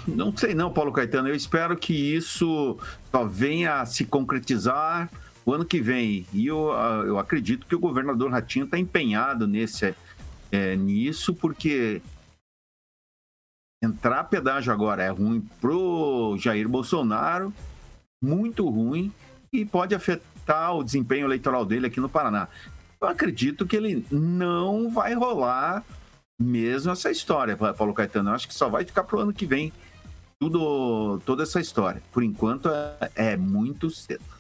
Não 0.07 0.37
sei 0.37 0.55
não, 0.55 0.73
Paulo 0.73 0.93
Caetano. 0.93 1.29
Eu 1.29 1.35
espero 1.35 1.77
que 1.77 1.93
isso 1.93 2.77
só 3.11 3.25
venha 3.25 3.81
a 3.81 3.87
se 3.87 4.05
concretizar 4.05 5.09
o 5.47 5.53
ano 5.53 5.65
que 5.65 5.81
vem. 5.81 6.27
E 6.33 6.47
eu, 6.47 6.73
ah, 6.73 7.03
eu 7.07 7.19
acredito 7.19 7.67
que 7.67 7.75
o 7.75 7.79
governador 7.79 8.31
Ratinho 8.31 8.65
está 8.65 8.79
empenhado 8.79 9.47
nesse, 9.47 9.95
é, 10.51 10.77
nisso, 10.77 11.33
porque 11.33 12.03
entrar 13.83 14.25
pedágio 14.25 14.73
agora 14.73 15.03
é 15.03 15.09
ruim 15.09 15.41
pro 15.61 16.37
Jair 16.39 16.69
Bolsonaro, 16.69 17.53
muito 18.21 18.69
ruim, 18.69 19.13
e 19.53 19.65
pode 19.65 19.95
afetar 19.95 20.75
o 20.77 20.85
desempenho 20.85 21.27
eleitoral 21.27 21.65
dele 21.65 21.87
aqui 21.87 22.01
no 22.01 22.09
Paraná. 22.09 22.49
Eu 23.01 23.09
acredito 23.09 23.67
que 23.67 23.77
ele 23.77 24.05
não 24.11 24.91
vai 24.91 25.15
rolar 25.15 25.85
mesmo 26.41 26.93
essa 26.93 27.11
história, 27.11 27.57
Paulo 27.57 27.95
Caetano. 27.95 28.31
Eu 28.31 28.35
acho 28.35 28.49
que 28.49 28.55
só 28.55 28.69
vai 28.69 28.85
ficar 28.85 29.05
pro 29.05 29.21
ano 29.21 29.33
que 29.33 29.47
vem 29.47 29.73
tudo, 30.39 31.21
toda 31.25 31.45
essa 31.45 31.61
história. 31.61 32.03
Por 32.13 32.23
enquanto 32.23 32.69
é, 32.69 33.11
é 33.15 33.37
muito 33.37 33.91
cedo. 33.91 34.38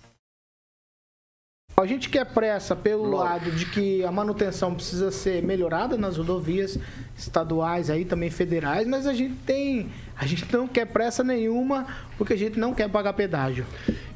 A 1.80 1.86
gente 1.86 2.08
quer 2.08 2.24
pressa 2.24 2.74
pelo 2.74 3.04
Logo. 3.04 3.22
lado 3.22 3.52
de 3.52 3.64
que 3.66 4.04
a 4.04 4.10
manutenção 4.10 4.74
precisa 4.74 5.12
ser 5.12 5.44
melhorada 5.44 5.96
nas 5.96 6.16
rodovias 6.16 6.76
estaduais 7.16 7.88
aí 7.88 8.04
também 8.04 8.30
federais, 8.30 8.86
mas 8.86 9.06
a 9.06 9.14
gente 9.14 9.34
tem 9.46 9.88
a 10.16 10.26
gente 10.26 10.44
não 10.52 10.66
quer 10.66 10.86
pressa 10.86 11.22
nenhuma 11.22 11.86
porque 12.16 12.32
a 12.32 12.36
gente 12.36 12.58
não 12.58 12.74
quer 12.74 12.88
pagar 12.88 13.12
pedágio. 13.12 13.64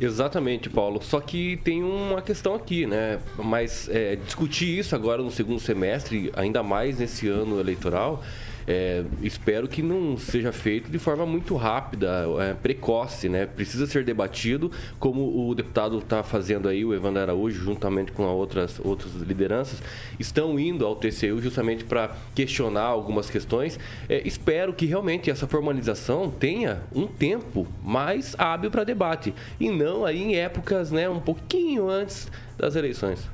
Exatamente, 0.00 0.68
Paulo. 0.68 1.00
Só 1.00 1.20
que 1.20 1.56
tem 1.58 1.84
uma 1.84 2.20
questão 2.20 2.56
aqui, 2.56 2.84
né? 2.84 3.20
Mas 3.38 3.88
é, 3.88 4.16
discutir 4.16 4.78
isso 4.80 4.96
agora 4.96 5.22
no 5.22 5.30
segundo 5.30 5.60
semestre, 5.60 6.32
ainda 6.34 6.64
mais 6.64 6.98
nesse 6.98 7.28
ano 7.28 7.60
eleitoral, 7.60 8.24
é, 8.66 9.04
espero 9.22 9.68
que 9.68 9.82
não 9.82 10.16
seja 10.16 10.52
feito 10.52 10.90
de 10.90 10.98
forma 10.98 11.26
muito 11.26 11.56
rápida, 11.56 12.26
é, 12.40 12.54
precoce, 12.54 13.28
né? 13.28 13.46
Precisa 13.46 13.86
ser 13.86 14.04
debatido, 14.04 14.70
como 14.98 15.48
o 15.48 15.54
deputado 15.54 15.98
está 15.98 16.22
fazendo 16.22 16.68
aí, 16.68 16.84
o 16.84 16.94
Evandro 16.94 17.22
Araújo, 17.22 17.62
juntamente 17.62 18.12
com 18.12 18.24
outras, 18.24 18.80
outras 18.84 19.12
lideranças, 19.14 19.82
estão 20.18 20.58
indo 20.58 20.86
ao 20.86 20.96
TCU 20.96 21.40
justamente 21.40 21.84
para 21.84 22.10
questionar 22.34 22.84
algumas 22.84 23.28
questões. 23.28 23.78
É, 24.08 24.26
espero 24.26 24.72
que 24.72 24.86
realmente 24.86 25.30
essa 25.30 25.46
formalização 25.46 26.30
tenha 26.30 26.82
um 26.94 27.06
tempo 27.06 27.66
mais 27.82 28.34
hábil 28.38 28.70
para 28.70 28.84
debate 28.84 29.34
e 29.58 29.70
não 29.70 30.04
aí 30.04 30.22
em 30.22 30.36
épocas, 30.36 30.90
né, 30.90 31.08
um 31.08 31.20
pouquinho 31.20 31.88
antes 31.88 32.30
das 32.56 32.76
eleições. 32.76 33.28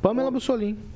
Pamela 0.00 0.30
Bussolim. 0.30 0.91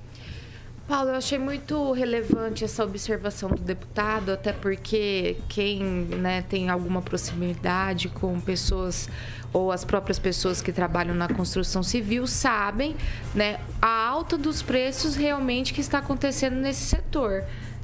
Paulo, 0.87 1.11
eu 1.11 1.16
achei 1.16 1.37
muito 1.37 1.90
relevante 1.90 2.62
essa 2.62 2.85
observação 2.85 3.49
do 3.49 3.61
deputado, 3.61 4.31
até 4.31 4.52
porque 4.52 5.37
quem 5.49 5.83
né, 5.83 6.43
tem 6.43 6.69
alguma 6.69 7.02
proximidade 7.02 8.09
com 8.09 8.38
pessoas 8.40 9.09
ou 9.52 9.73
as 9.73 9.85
próprias 9.85 10.19
pessoas 10.19 10.62
que 10.62 10.71
trabalham 10.71 11.14
na 11.14 11.28
construção 11.28 11.83
civil 11.83 12.26
sabem 12.26 12.95
né, 13.35 13.59
a 13.83 14.07
alta 14.07 14.38
dos 14.38 14.62
preços 14.62 15.16
realmente 15.16 15.75
que 15.75 15.81
está 15.81 15.99
acontecendo 15.99 16.55
nesse 16.55 16.83
setor 16.85 17.43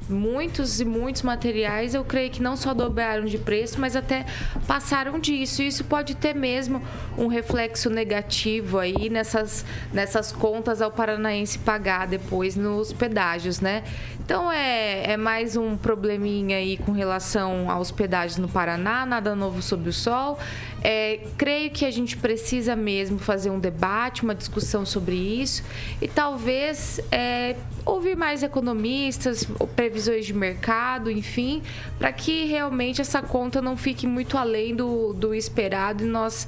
muitos 0.09 0.79
e 0.79 0.85
muitos 0.85 1.21
materiais, 1.21 1.93
eu 1.93 2.03
creio 2.03 2.29
que 2.29 2.41
não 2.41 2.55
só 2.55 2.73
dobraram 2.73 3.25
de 3.25 3.37
preço, 3.37 3.79
mas 3.79 3.95
até 3.95 4.25
passaram 4.67 5.19
disso. 5.19 5.61
E 5.61 5.67
isso 5.67 5.83
pode 5.83 6.15
ter 6.15 6.33
mesmo 6.33 6.81
um 7.17 7.27
reflexo 7.27 7.89
negativo 7.89 8.79
aí 8.79 9.09
nessas, 9.09 9.65
nessas 9.91 10.31
contas 10.31 10.81
ao 10.81 10.91
paranaense 10.91 11.59
pagar 11.59 12.07
depois 12.07 12.55
nos 12.55 12.91
pedágios, 12.91 13.59
né? 13.59 13.83
Então 14.25 14.49
é, 14.49 15.11
é 15.11 15.17
mais 15.17 15.57
um 15.57 15.75
probleminha 15.75 16.55
aí 16.55 16.77
com 16.77 16.93
relação 16.93 17.69
aos 17.69 17.91
pedágios 17.91 18.37
no 18.37 18.47
Paraná, 18.47 19.05
nada 19.05 19.35
novo 19.35 19.61
sob 19.61 19.89
o 19.89 19.93
sol. 19.93 20.39
É, 20.83 21.21
creio 21.37 21.71
que 21.71 21.85
a 21.85 21.91
gente 21.91 22.17
precisa 22.17 22.75
mesmo 22.75 23.17
fazer 23.17 23.49
um 23.49 23.59
debate, 23.59 24.23
uma 24.23 24.35
discussão 24.35 24.85
sobre 24.85 25.15
isso 25.15 25.63
e 26.01 26.09
talvez 26.09 26.99
é, 27.09 27.55
ouvir 27.85 28.17
mais 28.17 28.43
economistas, 28.43 29.47
previsões 29.77 30.25
de 30.25 30.33
mercado, 30.33 31.09
enfim, 31.09 31.63
para 31.97 32.11
que 32.11 32.45
realmente 32.45 32.99
essa 32.99 33.21
conta 33.21 33.61
não 33.61 33.77
fique 33.77 34.05
muito 34.05 34.37
além 34.37 34.75
do, 34.75 35.13
do 35.13 35.33
esperado 35.33 36.03
e 36.03 36.07
nós 36.07 36.45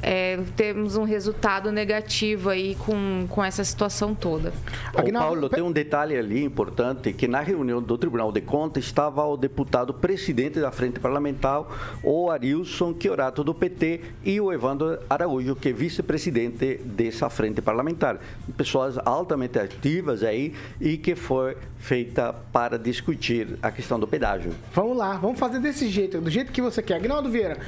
é, 0.00 0.38
temos 0.56 0.96
um 0.96 1.04
resultado 1.04 1.70
negativo 1.70 2.50
aí 2.50 2.74
com, 2.76 3.26
com 3.28 3.42
essa 3.42 3.64
situação 3.64 4.14
toda. 4.14 4.52
Ô, 4.94 5.12
Paulo, 5.12 5.48
tem 5.48 5.62
um 5.62 5.72
detalhe 5.72 6.16
ali 6.16 6.44
importante, 6.44 7.12
que 7.12 7.26
na 7.28 7.40
reunião 7.40 7.82
do 7.82 7.98
Tribunal 7.98 8.32
de 8.32 8.40
Contas 8.40 8.84
estava 8.84 9.24
o 9.24 9.36
deputado 9.36 9.92
presidente 9.92 10.60
da 10.60 10.70
Frente 10.70 11.00
Parlamentar, 11.00 11.64
o 12.02 12.30
Arilson 12.30 12.94
Chiorato 12.98 13.44
do 13.44 13.54
PT 13.54 14.00
e 14.24 14.40
o 14.40 14.52
Evandro 14.52 14.98
Araújo, 15.08 15.56
que 15.56 15.68
é 15.68 15.72
vice-presidente 15.72 16.80
dessa 16.84 17.28
Frente 17.28 17.60
Parlamentar. 17.60 18.18
Pessoas 18.56 18.98
altamente 19.04 19.58
ativas 19.58 20.22
aí 20.22 20.54
e 20.80 20.96
que 20.96 21.14
foi 21.14 21.56
feita 21.78 22.32
para 22.52 22.78
discutir 22.78 23.58
a 23.60 23.70
questão 23.70 23.98
do 23.98 24.06
pedágio. 24.06 24.52
Vamos 24.72 24.96
lá, 24.96 25.16
vamos 25.16 25.38
fazer 25.38 25.58
desse 25.58 25.88
jeito, 25.88 26.20
do 26.20 26.30
jeito 26.30 26.52
que 26.52 26.62
você 26.62 26.80
quer. 26.80 26.94
Agnaldo 26.94 27.28
Vieira, 27.28 27.58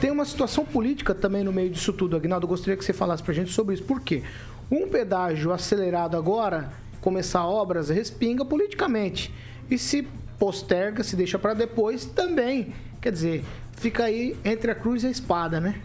tem 0.00 0.10
uma 0.10 0.24
situação 0.24 0.64
política 0.64 1.14
também 1.14 1.42
no 1.42 1.52
meio 1.52 1.70
disso 1.74 1.92
tudo. 1.92 2.16
Agnaldo, 2.16 2.46
gostaria 2.46 2.76
que 2.76 2.84
você 2.84 2.92
falasse 2.92 3.22
pra 3.22 3.34
gente 3.34 3.52
sobre 3.52 3.74
isso. 3.74 3.84
Por 3.84 4.00
quê? 4.00 4.22
Um 4.70 4.88
pedágio 4.88 5.52
acelerado 5.52 6.16
agora, 6.16 6.72
começar 7.00 7.46
obras, 7.46 7.90
respinga 7.90 8.44
politicamente. 8.44 9.32
E 9.70 9.76
se 9.76 10.06
posterga, 10.38 11.02
se 11.02 11.16
deixa 11.16 11.38
para 11.38 11.54
depois, 11.54 12.04
também. 12.06 12.72
Quer 13.00 13.12
dizer, 13.12 13.44
fica 13.72 14.04
aí 14.04 14.36
entre 14.44 14.70
a 14.70 14.74
cruz 14.74 15.02
e 15.02 15.06
a 15.06 15.10
espada, 15.10 15.60
né? 15.60 15.80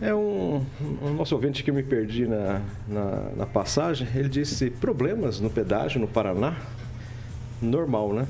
É 0.00 0.14
um, 0.14 0.62
um 1.02 1.14
nosso 1.14 1.34
ouvinte 1.34 1.62
que 1.62 1.70
eu 1.70 1.74
me 1.74 1.82
perdi 1.82 2.26
na, 2.26 2.60
na, 2.86 3.30
na, 3.36 3.46
passagem. 3.46 4.06
Ele 4.14 4.28
disse 4.28 4.68
problemas 4.68 5.40
no 5.40 5.48
pedágio 5.48 6.00
no 6.00 6.06
Paraná. 6.06 6.56
Normal, 7.62 8.12
né? 8.12 8.26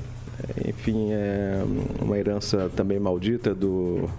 Enfim, 0.65 1.09
é 1.11 1.61
uma 2.01 2.17
herança 2.17 2.71
também 2.75 2.99
maldita 2.99 3.53
do 3.53 4.09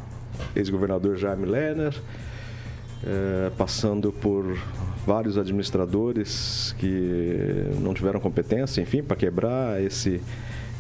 ex-governador 0.55 1.17
Jaime 1.17 1.47
Lerner, 1.47 1.95
é, 3.05 3.51
passando 3.57 4.13
por 4.13 4.59
vários 5.07 5.39
administradores 5.39 6.75
que 6.79 7.71
não 7.81 7.95
tiveram 7.95 8.21
competência, 8.21 8.81
enfim, 8.81 9.03
para 9.03 9.17
quebrar 9.17 9.83
esse, 9.83 10.21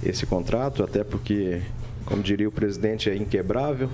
esse 0.03 0.27
contrato, 0.27 0.83
até 0.83 1.05
porque, 1.05 1.62
como 2.05 2.23
diria 2.23 2.49
o 2.49 2.53
presidente, 2.53 3.09
é 3.09 3.17
inquebrável. 3.17 3.88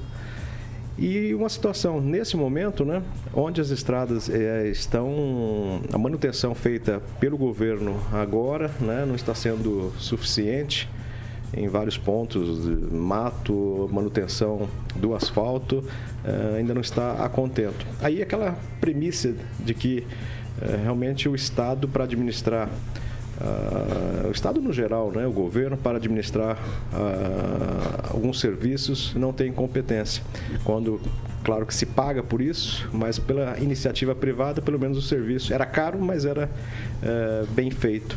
E 0.97 1.35
uma 1.35 1.49
situação 1.49 2.01
nesse 2.01 2.37
momento, 2.37 2.85
né, 2.85 3.03
onde 3.33 3.61
as 3.61 3.71
estradas 3.71 4.31
é, 4.31 4.69
estão, 4.69 5.83
a 5.93 5.99
manutenção 5.99 6.55
feita 6.55 7.03
pelo 7.19 7.37
governo 7.37 8.01
agora, 8.13 8.71
né, 8.81 9.05
não 9.05 9.17
está 9.17 9.35
sendo 9.35 9.93
suficiente 9.99 10.89
em 11.57 11.69
vários 11.69 11.97
pontos, 11.97 12.67
mato, 12.91 13.89
manutenção 13.93 14.69
do 14.97 15.15
asfalto, 15.15 15.85
eh, 16.25 16.57
ainda 16.59 16.75
não 16.75 16.81
está 16.81 17.25
a 17.25 17.29
contento. 17.29 17.87
Aí 18.01 18.23
aquela 18.23 18.59
premissa 18.81 19.35
de 19.59 19.75
que 19.75 20.07
eh, 20.61 20.77
realmente 20.83 21.29
o 21.29 21.35
Estado 21.35 21.89
para 21.89 22.05
administrar 22.05 22.69
Uh, 23.35 24.29
o 24.29 24.31
Estado 24.31 24.61
no 24.61 24.73
geral, 24.73 25.11
né, 25.11 25.27
o 25.27 25.33
governo, 25.33 25.77
para 25.77 25.97
administrar 25.97 26.57
uh, 26.57 28.13
alguns 28.15 28.39
serviços, 28.39 29.13
não 29.17 29.33
tem 29.33 29.53
competência. 29.53 30.23
Quando, 30.63 31.01
claro 31.43 31.67
que 31.67 31.75
se 31.75 31.85
paga 31.85 32.23
por 32.23 32.41
isso, 32.41 32.89
mas 32.93 33.19
pela 33.19 33.59
iniciativa 33.59 34.15
privada, 34.15 34.63
pelo 34.63 34.79
menos 34.79 34.97
o 34.97 35.03
serviço 35.03 35.53
era 35.53 35.67
caro, 35.67 35.99
mas 36.01 36.25
era 36.25 36.49
uh, 36.49 37.47
bem 37.53 37.73
feito. 37.73 38.17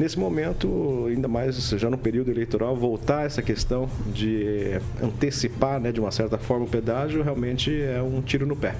Nesse 0.00 0.18
momento, 0.18 1.04
ainda 1.08 1.28
mais 1.28 1.56
já 1.56 1.90
no 1.90 1.98
período 1.98 2.30
eleitoral, 2.30 2.74
voltar 2.74 3.26
essa 3.26 3.42
questão 3.42 3.86
de 4.06 4.80
antecipar, 5.02 5.78
né, 5.78 5.92
de 5.92 6.00
uma 6.00 6.10
certa 6.10 6.38
forma, 6.38 6.64
o 6.64 6.68
pedágio, 6.68 7.22
realmente 7.22 7.70
é 7.82 8.00
um 8.00 8.22
tiro 8.22 8.46
no 8.46 8.56
pé. 8.56 8.74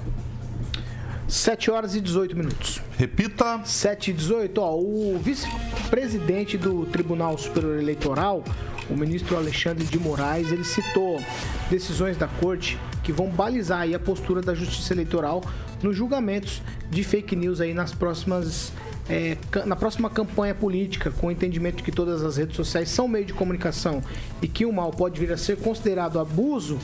7 1.27 1.69
horas 1.69 1.93
e 1.93 2.01
18 2.01 2.35
minutos. 2.35 2.81
Repita. 2.97 3.61
7 3.63 4.09
e 4.09 4.13
18. 4.15 4.57
Ó, 4.59 4.79
o 4.79 5.19
vice-presidente 5.23 6.57
do 6.57 6.87
Tribunal 6.87 7.37
Superior 7.37 7.77
Eleitoral, 7.77 8.43
o 8.89 8.97
ministro 8.97 9.37
Alexandre 9.37 9.85
de 9.85 9.99
Moraes, 9.99 10.51
ele 10.51 10.63
citou 10.63 11.21
decisões 11.69 12.17
da 12.17 12.27
corte 12.27 12.79
que 13.03 13.11
vão 13.11 13.29
balizar 13.29 13.81
aí 13.81 13.93
a 13.93 13.99
postura 13.99 14.41
da 14.41 14.55
Justiça 14.55 14.91
Eleitoral 14.91 15.43
nos 15.83 15.95
julgamentos 15.95 16.63
de 16.89 17.03
fake 17.03 17.35
news 17.35 17.61
aí 17.61 17.75
nas 17.75 17.93
próximas 17.93 18.73
é, 19.09 19.37
na 19.65 19.75
próxima 19.75 20.09
campanha 20.09 20.53
política, 20.55 21.11
com 21.11 21.27
o 21.27 21.31
entendimento 21.31 21.77
de 21.77 21.83
que 21.83 21.91
todas 21.91 22.23
as 22.23 22.37
redes 22.37 22.55
sociais 22.55 22.89
são 22.89 23.07
meio 23.07 23.25
de 23.25 23.33
comunicação 23.33 24.01
e 24.41 24.47
que 24.47 24.65
o 24.65 24.71
mal 24.71 24.91
pode 24.91 25.19
vir 25.19 25.31
a 25.31 25.37
ser 25.37 25.57
considerado 25.57 26.19
abuso 26.19 26.79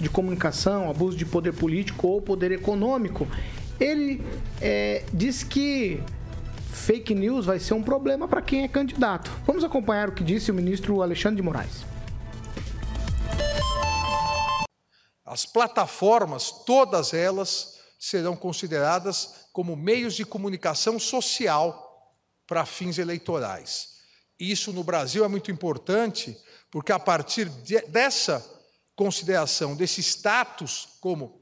de 0.00 0.08
comunicação, 0.08 0.90
abuso 0.90 1.16
de 1.16 1.24
poder 1.24 1.52
político 1.52 2.06
ou 2.06 2.20
poder 2.20 2.52
econômico, 2.52 3.26
ele 3.80 4.22
é, 4.60 5.04
diz 5.12 5.42
que 5.42 6.00
fake 6.72 7.14
news 7.14 7.46
vai 7.46 7.58
ser 7.58 7.74
um 7.74 7.82
problema 7.82 8.28
para 8.28 8.42
quem 8.42 8.62
é 8.62 8.68
candidato. 8.68 9.30
Vamos 9.46 9.64
acompanhar 9.64 10.08
o 10.08 10.12
que 10.12 10.22
disse 10.22 10.50
o 10.50 10.54
ministro 10.54 11.02
Alexandre 11.02 11.36
de 11.36 11.42
Moraes. 11.42 11.84
As 15.24 15.44
plataformas, 15.44 16.50
todas 16.64 17.12
elas, 17.12 17.75
serão 17.98 18.36
consideradas 18.36 19.48
como 19.52 19.76
meios 19.76 20.14
de 20.14 20.24
comunicação 20.24 20.98
social 20.98 22.14
para 22.46 22.66
fins 22.66 22.98
eleitorais. 22.98 23.96
Isso 24.38 24.72
no 24.72 24.84
Brasil 24.84 25.24
é 25.24 25.28
muito 25.28 25.50
importante, 25.50 26.36
porque 26.70 26.92
a 26.92 26.98
partir 26.98 27.48
de, 27.48 27.80
dessa 27.82 28.44
consideração, 28.94 29.74
desse 29.74 30.00
status 30.00 30.88
como 31.00 31.40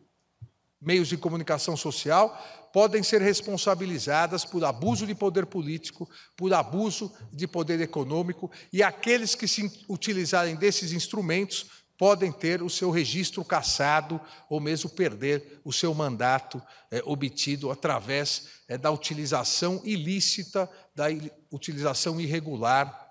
meios 0.81 1.09
de 1.09 1.17
comunicação 1.17 1.77
social, 1.77 2.39
podem 2.73 3.05
ser 3.05 3.23
responsabilizadas 3.23 4.45
por 4.45 4.65
abuso 4.65 5.07
de 5.07 5.15
poder 5.15 5.47
político, 5.47 6.11
por 6.37 6.53
abuso 6.53 7.13
de 7.33 7.47
poder 7.47 7.81
econômico, 7.81 8.51
e 8.73 8.83
aqueles 8.83 9.35
que 9.37 9.47
se 9.47 9.71
utilizarem 9.89 10.57
desses 10.57 10.93
instrumentos 10.93 11.67
podem 11.97 12.33
ter 12.33 12.63
o 12.63 12.71
seu 12.71 12.91
registro 12.91 13.45
cassado 13.45 14.21
ou 14.49 14.61
mesmo 14.61 14.91
perder 14.91 15.61
o 15.65 15.73
seu 15.73 15.95
mandato 15.95 16.61
é, 16.91 17.01
obtido 17.05 17.71
através 17.71 18.49
é, 18.69 18.77
da 18.77 18.91
utilização 18.91 19.81
ilícita, 19.85 20.69
da 20.95 21.07
utilização 21.51 22.21
irregular 22.21 23.09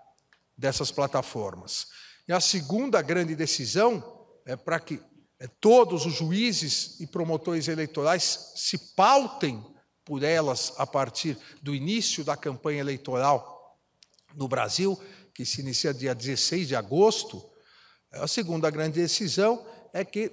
dessas 0.57 0.91
plataformas. 0.91 1.87
E 2.27 2.33
a 2.33 2.39
segunda 2.39 3.01
grande 3.01 3.35
decisão 3.35 4.25
é 4.45 4.55
para 4.55 4.79
que 4.79 4.99
é, 5.39 5.47
todos 5.59 6.05
os 6.05 6.13
juízes 6.13 6.99
e 6.99 7.07
promotores 7.07 7.67
eleitorais 7.67 8.51
se 8.55 8.77
pautem 8.95 9.65
por 10.05 10.23
elas 10.23 10.73
a 10.77 10.85
partir 10.85 11.37
do 11.61 11.73
início 11.73 12.23
da 12.23 12.35
campanha 12.35 12.81
eleitoral 12.81 13.79
no 14.35 14.47
Brasil, 14.47 15.01
que 15.33 15.45
se 15.45 15.61
inicia 15.61 15.93
dia 15.93 16.13
16 16.13 16.67
de 16.67 16.75
agosto 16.75 17.52
a 18.13 18.27
segunda 18.27 18.69
grande 18.69 19.01
decisão 19.01 19.65
é 19.91 20.05
que 20.05 20.31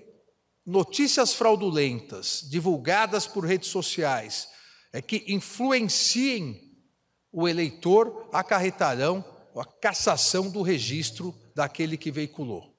notícias 0.65 1.33
fraudulentas 1.33 2.47
divulgadas 2.49 3.27
por 3.27 3.45
redes 3.45 3.69
sociais 3.69 4.49
é 4.93 5.01
que 5.01 5.25
influenciem 5.29 6.61
o 7.33 7.49
eleitor 7.49 8.29
acarretarão 8.33 9.25
a 9.57 9.65
cassação 9.65 10.51
do 10.51 10.63
registro 10.63 11.35
daquele 11.55 11.97
que 11.97 12.11
veiculou. 12.11 12.75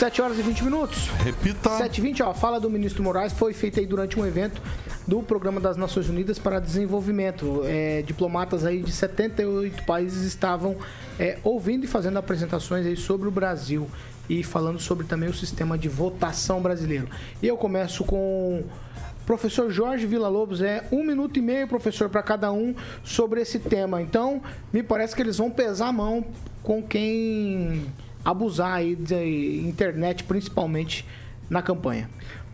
Sete 0.00 0.22
horas 0.22 0.38
e 0.38 0.42
20 0.42 0.64
minutos. 0.64 1.08
Repita. 1.22 1.76
7 1.76 1.98
e 1.98 2.00
20, 2.00 2.22
ó. 2.22 2.32
Fala 2.32 2.58
do 2.58 2.70
ministro 2.70 3.02
Moraes 3.02 3.34
foi 3.34 3.52
feita 3.52 3.80
aí 3.80 3.86
durante 3.86 4.18
um 4.18 4.24
evento 4.24 4.62
do 5.06 5.22
Programa 5.22 5.60
das 5.60 5.76
Nações 5.76 6.08
Unidas 6.08 6.38
para 6.38 6.58
Desenvolvimento. 6.58 7.60
É, 7.66 8.00
diplomatas 8.00 8.64
aí 8.64 8.80
de 8.80 8.92
78 8.92 9.84
países 9.84 10.22
estavam 10.22 10.74
é, 11.18 11.36
ouvindo 11.44 11.84
e 11.84 11.86
fazendo 11.86 12.16
apresentações 12.16 12.86
aí 12.86 12.96
sobre 12.96 13.28
o 13.28 13.30
Brasil 13.30 13.90
e 14.26 14.42
falando 14.42 14.80
sobre 14.80 15.06
também 15.06 15.28
o 15.28 15.34
sistema 15.34 15.76
de 15.76 15.90
votação 15.90 16.62
brasileiro. 16.62 17.06
E 17.42 17.46
eu 17.46 17.58
começo 17.58 18.02
com 18.02 18.64
professor 19.26 19.70
Jorge 19.70 20.06
Villa-Lobos. 20.06 20.62
É 20.62 20.82
um 20.90 21.04
minuto 21.04 21.38
e 21.38 21.42
meio, 21.42 21.68
professor, 21.68 22.08
para 22.08 22.22
cada 22.22 22.50
um 22.50 22.74
sobre 23.04 23.42
esse 23.42 23.58
tema. 23.58 24.00
Então, 24.00 24.40
me 24.72 24.82
parece 24.82 25.14
que 25.14 25.20
eles 25.20 25.36
vão 25.36 25.50
pesar 25.50 25.88
a 25.88 25.92
mão 25.92 26.24
com 26.62 26.82
quem 26.82 27.84
abusar 28.24 28.74
aí 28.74 28.94
de 28.94 29.62
internet, 29.66 30.24
principalmente 30.24 31.06
na 31.48 31.62
campanha. 31.62 32.08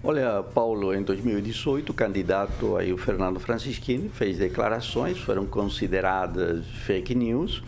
Olha, 0.04 0.42
Paulo, 0.42 0.94
em 0.94 1.02
2018, 1.02 1.90
o 1.90 1.94
candidato 1.94 2.76
aí, 2.76 2.92
o 2.92 2.98
Fernando 2.98 3.40
Francischini, 3.40 4.08
fez 4.08 4.38
declarações, 4.38 5.18
foram 5.18 5.44
consideradas 5.46 6.64
fake 6.84 7.14
news, 7.14 7.62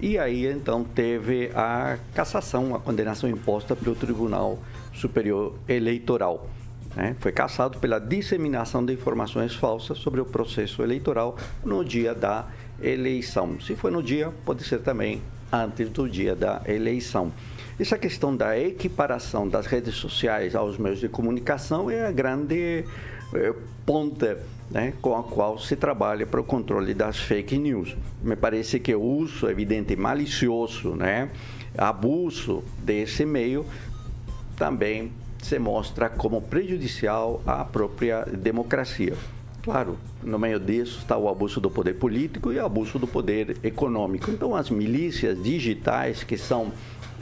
E 0.00 0.18
aí 0.18 0.46
então 0.46 0.82
teve 0.84 1.50
a 1.54 1.98
cassação, 2.14 2.74
a 2.74 2.80
condenação 2.80 3.28
imposta 3.30 3.76
pelo 3.76 3.94
Tribunal 3.94 4.58
Superior 4.92 5.54
Eleitoral. 5.68 6.48
né? 6.96 7.16
Foi 7.20 7.32
cassado 7.32 7.78
pela 7.78 7.98
disseminação 7.98 8.84
de 8.84 8.92
informações 8.92 9.54
falsas 9.54 9.98
sobre 9.98 10.20
o 10.20 10.24
processo 10.24 10.82
eleitoral 10.82 11.36
no 11.64 11.84
dia 11.84 12.14
da 12.14 12.46
eleição. 12.82 13.60
Se 13.60 13.76
foi 13.76 13.90
no 13.90 14.02
dia, 14.02 14.32
pode 14.44 14.64
ser 14.64 14.80
também 14.80 15.22
antes 15.52 15.90
do 15.90 16.08
dia 16.08 16.34
da 16.34 16.62
eleição. 16.66 17.32
Essa 17.78 17.98
questão 17.98 18.34
da 18.34 18.58
equiparação 18.58 19.48
das 19.48 19.66
redes 19.66 19.94
sociais 19.94 20.54
aos 20.54 20.78
meios 20.78 21.00
de 21.00 21.08
comunicação 21.08 21.90
é 21.90 22.06
a 22.06 22.12
grande 22.12 22.84
eh, 23.34 23.54
ponta 23.84 24.38
né, 24.70 24.94
com 25.02 25.16
a 25.16 25.22
qual 25.22 25.58
se 25.58 25.76
trabalha 25.76 26.26
para 26.26 26.40
o 26.40 26.44
controle 26.44 26.94
das 26.94 27.18
fake 27.18 27.58
news. 27.58 27.94
Me 28.22 28.36
parece 28.36 28.80
que 28.80 28.94
o 28.94 29.02
uso, 29.02 29.48
evidente, 29.48 29.94
malicioso, 29.94 30.94
né, 30.94 31.30
abuso 31.76 32.64
desse 32.78 33.24
meio 33.26 33.66
também 34.56 35.12
se 35.42 35.58
mostra 35.58 36.08
como 36.08 36.40
prejudicial 36.40 37.42
à 37.46 37.64
própria 37.64 38.24
democracia. 38.24 39.14
Claro, 39.62 39.96
no 40.24 40.40
meio 40.40 40.58
disso 40.58 40.98
está 40.98 41.16
o 41.16 41.28
abuso 41.28 41.60
do 41.60 41.70
poder 41.70 41.94
político 41.94 42.52
e 42.52 42.58
o 42.58 42.66
abuso 42.66 42.98
do 42.98 43.06
poder 43.06 43.56
econômico. 43.62 44.28
Então, 44.28 44.56
as 44.56 44.68
milícias 44.68 45.40
digitais, 45.40 46.24
que 46.24 46.36
são 46.36 46.72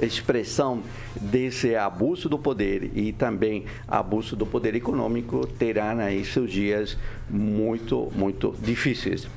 expressão 0.00 0.82
desse 1.20 1.76
abuso 1.76 2.30
do 2.30 2.38
poder 2.38 2.96
e 2.96 3.12
também 3.12 3.66
abuso 3.86 4.34
do 4.34 4.46
poder 4.46 4.74
econômico, 4.74 5.46
terão 5.46 5.98
aí 5.98 6.24
seus 6.24 6.50
dias 6.50 6.96
muito, 7.28 8.10
muito 8.16 8.54
difíceis. 8.58 9.28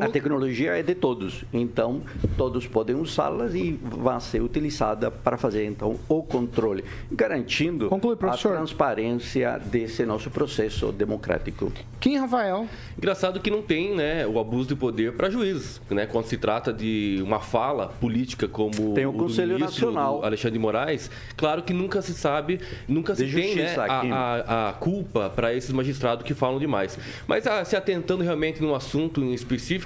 A 0.00 0.08
tecnologia 0.08 0.78
é 0.78 0.82
de 0.82 0.94
todos, 0.94 1.44
então 1.52 2.02
todos 2.36 2.66
podem 2.66 2.94
usá-las 2.96 3.54
e 3.54 3.78
vai 3.82 4.20
ser 4.20 4.40
utilizada 4.42 5.10
para 5.10 5.36
fazer 5.36 5.64
então 5.66 5.96
o 6.08 6.22
controle, 6.22 6.84
garantindo 7.10 7.88
Conclui, 7.88 8.16
a 8.20 8.36
transparência 8.36 9.58
desse 9.58 10.04
nosso 10.04 10.30
processo 10.30 10.92
democrático. 10.92 11.72
Kim 11.98 12.16
Rafael. 12.18 12.66
Engraçado 12.96 13.40
que 13.40 13.50
não 13.50 13.62
tem 13.62 13.94
né, 13.94 14.26
o 14.26 14.38
abuso 14.38 14.68
de 14.68 14.76
poder 14.76 15.12
para 15.12 15.28
juízes, 15.30 15.80
né? 15.90 16.06
Quando 16.06 16.26
se 16.26 16.36
trata 16.36 16.72
de 16.72 17.18
uma 17.22 17.40
fala 17.40 17.88
política 18.00 18.46
como 18.48 18.94
Tem 18.94 19.06
o 19.06 19.12
do 19.12 19.18
Conselho 19.18 19.54
ministro, 19.54 19.86
Nacional. 19.86 20.20
do 20.20 20.26
Alexandre 20.26 20.52
de 20.54 20.58
Moraes, 20.58 21.10
claro 21.36 21.62
que 21.62 21.72
nunca 21.72 22.00
se 22.02 22.12
sabe, 22.14 22.60
nunca 22.88 23.14
De 23.14 23.26
se 23.28 23.34
tem 23.34 23.54
né, 23.56 23.74
a, 23.76 23.84
a- 23.84 24.68
a 24.70 24.72
culpa 24.74 25.30
para 25.30 25.54
esses 25.54 25.70
magistrados 25.72 26.24
que 26.24 26.34
falam 26.34 26.58
demais. 26.58 26.98
Mas 27.26 27.46
ah, 27.46 27.64
se 27.64 27.76
atentando 27.76 28.22
realmente 28.22 28.60
num 28.62 28.74
assunto 28.74 29.22
em 29.22 29.32
específico, 29.32 29.79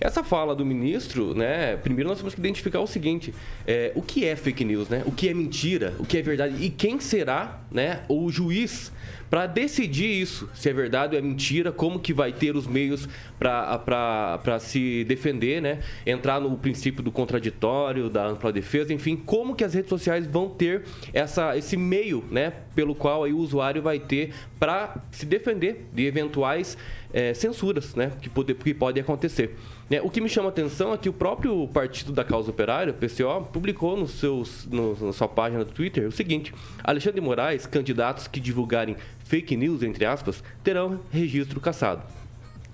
essa 0.00 0.22
fala 0.22 0.54
do 0.54 0.64
ministro, 0.64 1.34
né? 1.34 1.76
Primeiro 1.76 2.08
nós 2.08 2.18
temos 2.18 2.34
que 2.34 2.40
identificar 2.40 2.80
o 2.80 2.86
seguinte: 2.86 3.34
é, 3.66 3.92
o 3.94 4.02
que 4.02 4.24
é 4.24 4.36
fake 4.36 4.64
news, 4.64 4.88
né? 4.88 5.02
O 5.06 5.12
que 5.12 5.28
é 5.28 5.34
mentira, 5.34 5.94
o 5.98 6.04
que 6.04 6.18
é 6.18 6.22
verdade 6.22 6.56
e 6.62 6.70
quem 6.70 7.00
será, 7.00 7.60
né? 7.70 8.00
O 8.08 8.30
juiz 8.30 8.92
para 9.30 9.46
decidir 9.46 10.20
isso, 10.20 10.50
se 10.52 10.68
é 10.68 10.72
verdade 10.72 11.14
ou 11.14 11.18
é 11.18 11.22
mentira, 11.22 11.70
como 11.70 12.00
que 12.00 12.12
vai 12.12 12.32
ter 12.32 12.56
os 12.56 12.66
meios 12.66 13.08
para 13.38 14.58
se 14.58 15.04
defender, 15.04 15.62
né? 15.62 15.78
Entrar 16.04 16.40
no 16.40 16.56
princípio 16.58 17.00
do 17.00 17.12
contraditório, 17.12 18.10
da 18.10 18.26
ampla 18.26 18.52
defesa, 18.52 18.92
enfim, 18.92 19.14
como 19.14 19.54
que 19.54 19.62
as 19.62 19.72
redes 19.72 19.88
sociais 19.88 20.26
vão 20.26 20.48
ter 20.48 20.82
essa, 21.12 21.56
esse 21.56 21.76
meio, 21.76 22.24
né? 22.28 22.52
Pelo 22.74 22.92
qual 22.92 23.22
aí 23.22 23.32
o 23.32 23.38
usuário 23.38 23.80
vai 23.80 24.00
ter 24.00 24.34
para 24.58 24.96
se 25.12 25.24
defender 25.24 25.86
de 25.92 26.04
eventuais 26.04 26.76
eh, 27.12 27.32
censuras, 27.32 27.94
né? 27.94 28.10
Que, 28.20 28.28
pode, 28.28 28.52
que 28.54 28.74
podem 28.74 29.00
acontecer. 29.00 29.56
Né? 29.90 30.00
O 30.00 30.08
que 30.08 30.20
me 30.20 30.28
chama 30.28 30.48
a 30.48 30.50
atenção 30.50 30.94
é 30.94 30.96
que 30.96 31.08
o 31.08 31.12
próprio 31.12 31.66
Partido 31.66 32.12
da 32.12 32.22
Causa 32.24 32.50
Operária, 32.50 32.92
o 32.92 32.94
PCO, 32.94 33.44
publicou 33.52 33.96
nos 33.96 34.12
seus, 34.12 34.64
no- 34.66 34.96
na 35.06 35.12
sua 35.12 35.26
página 35.26 35.64
do 35.64 35.72
Twitter 35.72 36.06
o 36.06 36.12
seguinte: 36.12 36.54
Alexandre 36.84 37.20
Moraes, 37.20 37.66
candidatos 37.66 38.28
que 38.28 38.38
divulgarem 38.38 38.96
fake 39.24 39.56
news, 39.56 39.82
entre 39.82 40.04
aspas, 40.04 40.42
terão 40.62 41.00
registro 41.10 41.60
cassado. 41.60 42.02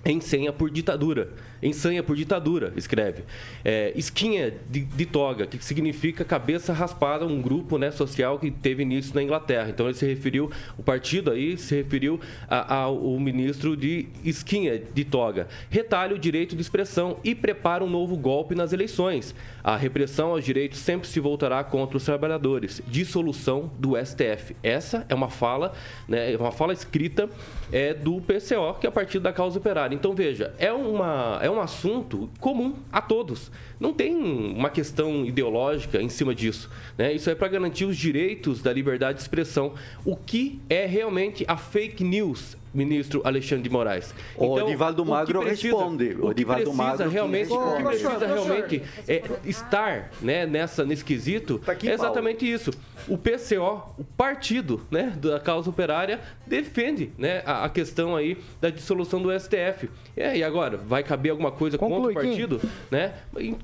Em 0.05 0.21
senha 0.21 0.53
por 0.53 0.69
ditadura. 0.69 1.29
Em 1.61 1.73
senha 1.73 2.03
por 2.03 2.15
ditadura, 2.15 2.71
escreve. 2.75 3.23
É, 3.65 3.91
esquinha 3.95 4.53
de, 4.69 4.81
de 4.81 5.05
toga, 5.05 5.47
que 5.47 5.63
significa 5.63 6.23
cabeça 6.23 6.71
raspada, 6.73 7.25
um 7.25 7.41
grupo 7.41 7.77
né, 7.77 7.91
social 7.91 8.37
que 8.39 8.51
teve 8.51 8.83
início 8.83 9.13
na 9.15 9.23
Inglaterra. 9.23 9.69
Então 9.69 9.87
ele 9.87 9.95
se 9.95 10.05
referiu, 10.05 10.51
o 10.77 10.83
partido 10.83 11.31
aí 11.31 11.57
se 11.57 11.75
referiu 11.75 12.19
a- 12.49 12.73
ao 12.75 13.19
ministro 13.19 13.75
de 13.75 14.07
esquinha 14.23 14.79
de 14.93 15.03
toga. 15.03 15.47
Retalha 15.69 16.15
o 16.15 16.19
direito 16.19 16.55
de 16.55 16.61
expressão 16.61 17.17
e 17.23 17.33
prepara 17.33 17.83
um 17.83 17.89
novo 17.89 18.15
golpe 18.17 18.53
nas 18.55 18.71
eleições. 18.73 19.33
A 19.63 19.75
repressão 19.75 20.29
aos 20.31 20.45
direitos 20.45 20.79
sempre 20.79 21.07
se 21.07 21.19
voltará 21.19 21.63
contra 21.63 21.97
os 21.97 22.05
trabalhadores. 22.05 22.81
Dissolução 22.87 23.69
do 23.77 23.95
STF. 23.97 24.55
Essa 24.63 25.05
é 25.09 25.15
uma 25.15 25.29
fala, 25.29 25.73
né, 26.07 26.33
é 26.33 26.37
uma 26.37 26.51
fala 26.51 26.71
escrita 26.73 27.29
é, 27.71 27.93
do 27.93 28.21
PCO, 28.21 28.75
que 28.79 28.85
é 28.85 28.89
o 28.89 28.93
Partido 28.93 29.23
da 29.23 29.33
Causa 29.33 29.57
Operária. 29.59 29.93
Então, 29.95 30.13
veja, 30.13 30.53
é, 30.57 30.71
uma, 30.71 31.39
é 31.47 31.51
um 31.51 31.61
assunto 31.61 32.29
comum 32.39 32.75
a 32.91 33.01
todos. 33.01 33.51
Não 33.79 33.93
tem 33.93 34.15
uma 34.15 34.69
questão 34.69 35.25
ideológica 35.25 36.01
em 36.01 36.09
cima 36.09 36.33
disso. 36.33 36.69
Né? 36.97 37.13
Isso 37.13 37.29
é 37.29 37.35
para 37.35 37.47
garantir 37.47 37.85
os 37.85 37.97
direitos 37.97 38.61
da 38.61 38.73
liberdade 38.73 39.17
de 39.17 39.21
expressão. 39.21 39.73
O 40.03 40.15
que 40.15 40.59
é 40.69 40.85
realmente 40.85 41.45
a 41.47 41.57
fake 41.57 42.03
news? 42.03 42.57
Ministro 42.73 43.21
Alexandre 43.23 43.63
de 43.63 43.69
Moraes. 43.71 44.13
O 44.35 44.59
Edivaldo 44.59 45.01
o 45.01 45.05
que 45.05 45.11
Magro 45.11 45.41
responde. 45.41 46.15
O 46.19 46.19
O 46.19 46.25
que 46.25 46.31
Edivaldo 46.31 46.63
precisa 46.63 46.83
Magro 46.83 47.09
realmente, 47.09 47.51
o 47.51 47.57
que 47.57 47.63
responde. 47.63 47.83
precisa 47.83 48.27
realmente 48.27 48.83
é 49.07 49.23
estar 49.45 50.11
né, 50.21 50.45
nessa, 50.45 50.85
nesse 50.85 51.03
quesito 51.03 51.59
Tá 51.59 51.71
aqui, 51.71 51.89
é 51.89 51.93
exatamente 51.93 52.49
isso. 52.49 52.71
O 53.07 53.17
PCO, 53.17 53.95
o 53.97 54.03
partido 54.03 54.81
né, 54.91 55.13
da 55.19 55.39
causa 55.39 55.69
operária, 55.69 56.19
defende 56.45 57.11
né, 57.17 57.41
a, 57.45 57.65
a 57.65 57.69
questão 57.69 58.15
aí 58.15 58.37
da 58.61 58.69
dissolução 58.69 59.21
do 59.21 59.31
STF. 59.39 59.89
É, 60.15 60.37
e 60.37 60.43
agora, 60.43 60.77
vai 60.77 61.03
caber 61.03 61.31
alguma 61.31 61.51
coisa 61.51 61.77
Conclui, 61.77 62.13
contra 62.13 62.21
o 62.21 62.25
partido? 62.27 62.61
Né? 62.91 63.13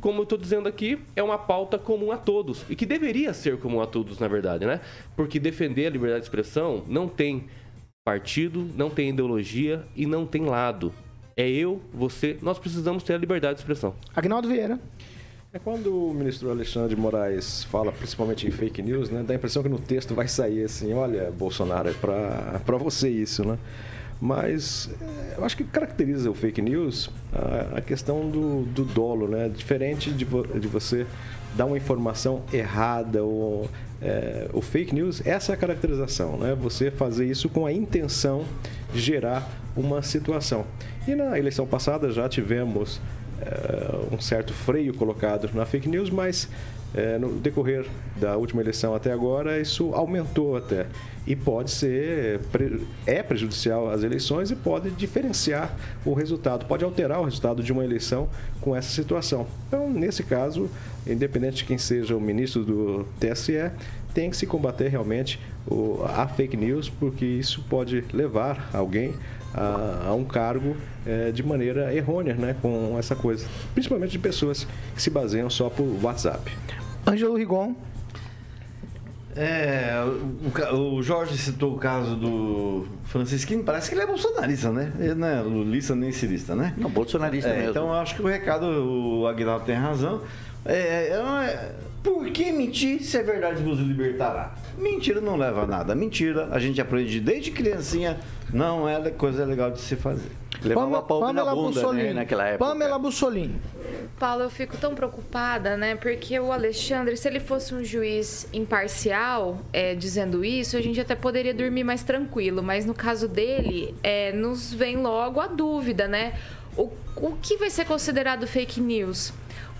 Como 0.03 0.19
eu 0.19 0.23
estou 0.23 0.37
dizendo 0.37 0.67
aqui, 0.67 0.99
é 1.15 1.23
uma 1.23 1.37
pauta 1.37 1.79
comum 1.79 2.11
a 2.11 2.17
todos. 2.17 2.65
E 2.69 2.75
que 2.75 2.85
deveria 2.85 3.33
ser 3.33 3.57
comum 3.57 3.79
a 3.79 3.87
todos, 3.87 4.19
na 4.19 4.27
verdade, 4.27 4.65
né? 4.65 4.81
Porque 5.15 5.39
defender 5.39 5.87
a 5.87 5.89
liberdade 5.89 6.19
de 6.19 6.25
expressão 6.25 6.83
não 6.89 7.07
tem 7.07 7.45
partido, 8.03 8.69
não 8.75 8.89
tem 8.89 9.11
ideologia 9.11 9.81
e 9.95 10.05
não 10.05 10.25
tem 10.25 10.43
lado. 10.43 10.93
É 11.37 11.49
eu, 11.49 11.81
você, 11.93 12.37
nós 12.41 12.59
precisamos 12.59 13.01
ter 13.01 13.13
a 13.13 13.17
liberdade 13.17 13.53
de 13.53 13.61
expressão. 13.61 13.95
Agnaldo 14.13 14.49
Vieira. 14.49 14.77
É 15.53 15.57
quando 15.57 16.09
o 16.09 16.13
ministro 16.13 16.49
Alexandre 16.51 16.93
de 16.93 16.99
Moraes 16.99 17.63
fala 17.63 17.89
principalmente 17.93 18.45
em 18.45 18.51
fake 18.51 18.81
news, 18.81 19.09
né? 19.09 19.23
Dá 19.25 19.33
a 19.33 19.37
impressão 19.37 19.63
que 19.63 19.69
no 19.69 19.79
texto 19.79 20.13
vai 20.13 20.27
sair 20.27 20.65
assim, 20.65 20.93
olha, 20.93 21.31
Bolsonaro, 21.31 21.87
é 21.87 21.93
pra, 21.93 22.59
pra 22.65 22.75
você 22.75 23.07
isso, 23.07 23.47
né? 23.47 23.57
Mas 24.23 24.89
é, 25.01 25.37
eu 25.37 25.43
acho 25.43 25.57
que 25.57 25.65
caracteriza 25.65 26.31
o 26.31 26.33
fake 26.33 26.61
news 26.61 27.09
a, 27.33 27.79
a 27.79 27.81
questão 27.81 28.29
do, 28.29 28.63
do 28.63 28.85
dolo, 28.85 29.27
né? 29.27 29.49
Diferente 29.49 30.11
de, 30.11 30.23
vo- 30.23 30.47
de 30.47 30.65
você 30.65 31.05
dar 31.57 31.65
uma 31.65 31.75
informação 31.75 32.41
errada 32.53 33.21
ou 33.21 33.69
é, 34.01 34.47
o 34.53 34.61
fake 34.61 34.95
news, 34.95 35.21
essa 35.27 35.51
é 35.51 35.55
a 35.55 35.57
caracterização, 35.57 36.37
né? 36.37 36.55
Você 36.55 36.89
fazer 36.89 37.25
isso 37.25 37.49
com 37.49 37.65
a 37.65 37.73
intenção 37.73 38.45
de 38.93 39.01
gerar 39.01 39.45
uma 39.75 40.01
situação. 40.01 40.63
E 41.05 41.13
na 41.15 41.37
eleição 41.37 41.67
passada 41.67 42.09
já 42.09 42.29
tivemos 42.29 43.01
é, 43.41 44.15
um 44.15 44.21
certo 44.21 44.53
freio 44.53 44.93
colocado 44.93 45.49
na 45.53 45.65
fake 45.65 45.89
news, 45.89 46.09
mas 46.09 46.47
é, 46.93 47.17
no 47.17 47.33
decorrer 47.33 47.85
da 48.19 48.37
última 48.37 48.61
eleição 48.61 48.93
até 48.93 49.11
agora 49.11 49.59
isso 49.59 49.93
aumentou 49.93 50.55
até 50.55 50.85
e 51.25 51.35
pode 51.35 51.71
ser 51.71 52.41
é 53.05 53.23
prejudicial 53.23 53.89
às 53.89 54.03
eleições 54.03 54.51
e 54.51 54.55
pode 54.55 54.91
diferenciar 54.91 55.75
o 56.05 56.13
resultado, 56.13 56.65
pode 56.65 56.83
alterar 56.83 57.21
o 57.21 57.23
resultado 57.23 57.63
de 57.63 57.71
uma 57.71 57.83
eleição 57.83 58.27
com 58.59 58.75
essa 58.75 58.89
situação. 58.89 59.47
Então, 59.67 59.89
nesse 59.89 60.23
caso, 60.23 60.69
independente 61.07 61.57
de 61.57 61.65
quem 61.65 61.77
seja 61.77 62.15
o 62.15 62.21
ministro 62.21 62.63
do 62.63 63.05
TSE, 63.19 63.71
tem 64.13 64.29
que 64.29 64.37
se 64.37 64.45
combater 64.45 64.89
realmente 64.89 65.39
a 66.13 66.27
fake 66.27 66.57
news, 66.57 66.89
porque 66.89 67.25
isso 67.25 67.63
pode 67.69 68.03
levar 68.13 68.69
alguém 68.73 69.13
a, 69.53 70.07
a 70.09 70.13
um 70.13 70.25
cargo 70.25 70.75
eh, 71.05 71.31
de 71.31 71.41
maneira 71.41 71.93
errônea, 71.95 72.33
né, 72.33 72.55
com 72.61 72.95
essa 72.97 73.15
coisa, 73.15 73.45
principalmente 73.73 74.11
de 74.11 74.19
pessoas 74.19 74.67
que 74.95 75.01
se 75.01 75.09
baseiam 75.09 75.49
só 75.49 75.69
por 75.69 75.85
WhatsApp. 76.03 76.51
Ângelo 77.07 77.35
Rigon. 77.35 77.75
É, 79.35 79.93
o, 80.71 80.95
o 80.95 81.01
Jorge 81.03 81.35
citou 81.37 81.73
o 81.73 81.77
caso 81.79 82.15
do 82.15 82.85
Francisquinho, 83.05 83.63
parece 83.63 83.89
que 83.89 83.95
ele 83.95 84.03
é 84.03 84.05
bolsonarista, 84.05 84.71
né? 84.71 84.93
Ele 84.99 85.15
não 85.15 85.27
é 85.27 85.41
lulista 85.41 85.95
nem 85.95 86.11
cirista, 86.11 86.55
né? 86.55 86.73
Não, 86.77 86.89
bolsonarista 86.89 87.49
É, 87.49 87.55
mesmo. 87.55 87.69
então 87.71 87.87
eu 87.87 87.93
acho 87.93 88.15
que 88.15 88.21
o 88.21 88.27
recado, 88.27 88.65
o 88.65 89.27
Aguinaldo 89.27 89.65
tem 89.65 89.75
razão. 89.75 90.21
É, 90.63 90.73
é, 90.75 91.13
é, 91.15 91.75
por 92.03 92.29
que 92.29 92.51
mentir 92.51 93.01
se 93.01 93.17
a 93.17 93.23
verdade 93.23 93.63
vos 93.63 93.79
libertará? 93.79 94.53
Mentira 94.77 95.19
não 95.19 95.35
leva 95.35 95.63
a 95.63 95.67
nada. 95.67 95.95
Mentira, 95.95 96.49
a 96.51 96.59
gente 96.59 96.79
aprende 96.79 97.19
desde 97.19 97.49
criancinha, 97.49 98.17
não 98.53 98.87
é 98.87 99.09
coisa 99.11 99.43
legal 99.45 99.71
de 99.71 99.81
se 99.81 99.95
fazer. 99.95 100.31
Levava 100.63 100.85
Pamela- 100.85 100.99
a 100.99 101.01
palma 101.01 101.33
na 101.33 101.41
Pamela 101.41 101.55
bunda, 101.55 101.81
Bussolini. 101.81 102.03
né, 102.09 102.13
naquela 102.13 102.47
época. 102.47 102.69
Pamela 102.69 102.99
Bussolini. 102.99 103.55
Paulo, 104.19 104.43
eu 104.43 104.49
fico 104.49 104.77
tão 104.77 104.93
preocupada, 104.95 105.75
né? 105.75 105.95
Porque 105.95 106.39
o 106.39 106.51
Alexandre, 106.51 107.17
se 107.17 107.27
ele 107.27 107.39
fosse 107.39 107.73
um 107.73 107.83
juiz 107.83 108.47
imparcial, 108.53 109.59
é, 109.73 109.95
dizendo 109.95 110.45
isso, 110.45 110.77
a 110.77 110.81
gente 110.81 111.01
até 111.01 111.15
poderia 111.15 111.53
dormir 111.53 111.83
mais 111.83 112.03
tranquilo. 112.03 112.61
Mas 112.63 112.85
no 112.85 112.93
caso 112.93 113.27
dele, 113.27 113.93
é, 114.03 114.31
nos 114.31 114.73
vem 114.73 114.97
logo 114.97 115.41
a 115.41 115.47
dúvida, 115.47 116.07
né? 116.07 116.33
O, 116.77 116.91
o 117.17 117.35
que 117.41 117.57
vai 117.57 117.69
ser 117.69 117.85
considerado 117.85 118.47
fake 118.47 118.79
news? 118.79 119.33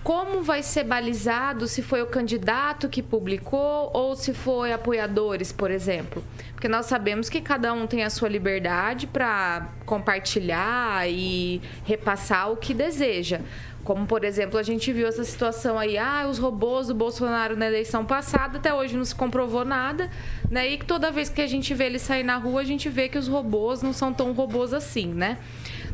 Como 0.03 0.43
vai 0.43 0.61
ser 0.61 0.83
balizado 0.83 1.65
se 1.65 1.81
foi 1.81 2.01
o 2.01 2.07
candidato 2.07 2.89
que 2.89 3.01
publicou 3.01 3.89
ou 3.93 4.17
se 4.17 4.33
foi 4.33 4.73
apoiadores, 4.73 5.53
por 5.53 5.71
exemplo? 5.71 6.21
Porque 6.51 6.67
nós 6.67 6.87
sabemos 6.87 7.29
que 7.29 7.39
cada 7.39 7.71
um 7.71 7.87
tem 7.87 8.03
a 8.03 8.09
sua 8.09 8.27
liberdade 8.27 9.07
para 9.07 9.69
compartilhar 9.85 11.09
e 11.09 11.61
repassar 11.85 12.51
o 12.51 12.57
que 12.57 12.73
deseja. 12.73 13.39
Como, 13.83 14.05
por 14.05 14.23
exemplo, 14.23 14.57
a 14.57 14.63
gente 14.63 14.91
viu 14.93 15.07
essa 15.07 15.23
situação 15.23 15.77
aí, 15.77 15.97
ah, 15.97 16.25
os 16.29 16.37
robôs 16.37 16.87
do 16.87 16.95
Bolsonaro 16.95 17.55
na 17.55 17.67
eleição 17.67 18.05
passada, 18.05 18.57
até 18.57 18.73
hoje 18.73 18.95
não 18.95 19.03
se 19.03 19.13
comprovou 19.13 19.65
nada, 19.65 20.09
né? 20.49 20.69
E 20.69 20.77
toda 20.77 21.11
vez 21.11 21.27
que 21.27 21.41
a 21.41 21.47
gente 21.47 21.73
vê 21.73 21.85
ele 21.85 21.99
sair 21.99 22.23
na 22.23 22.37
rua, 22.37 22.61
a 22.61 22.63
gente 22.63 22.87
vê 22.87 23.09
que 23.09 23.17
os 23.17 23.27
robôs 23.27 23.81
não 23.81 23.91
são 23.91 24.13
tão 24.13 24.31
robôs 24.31 24.73
assim, 24.73 25.07
né? 25.07 25.37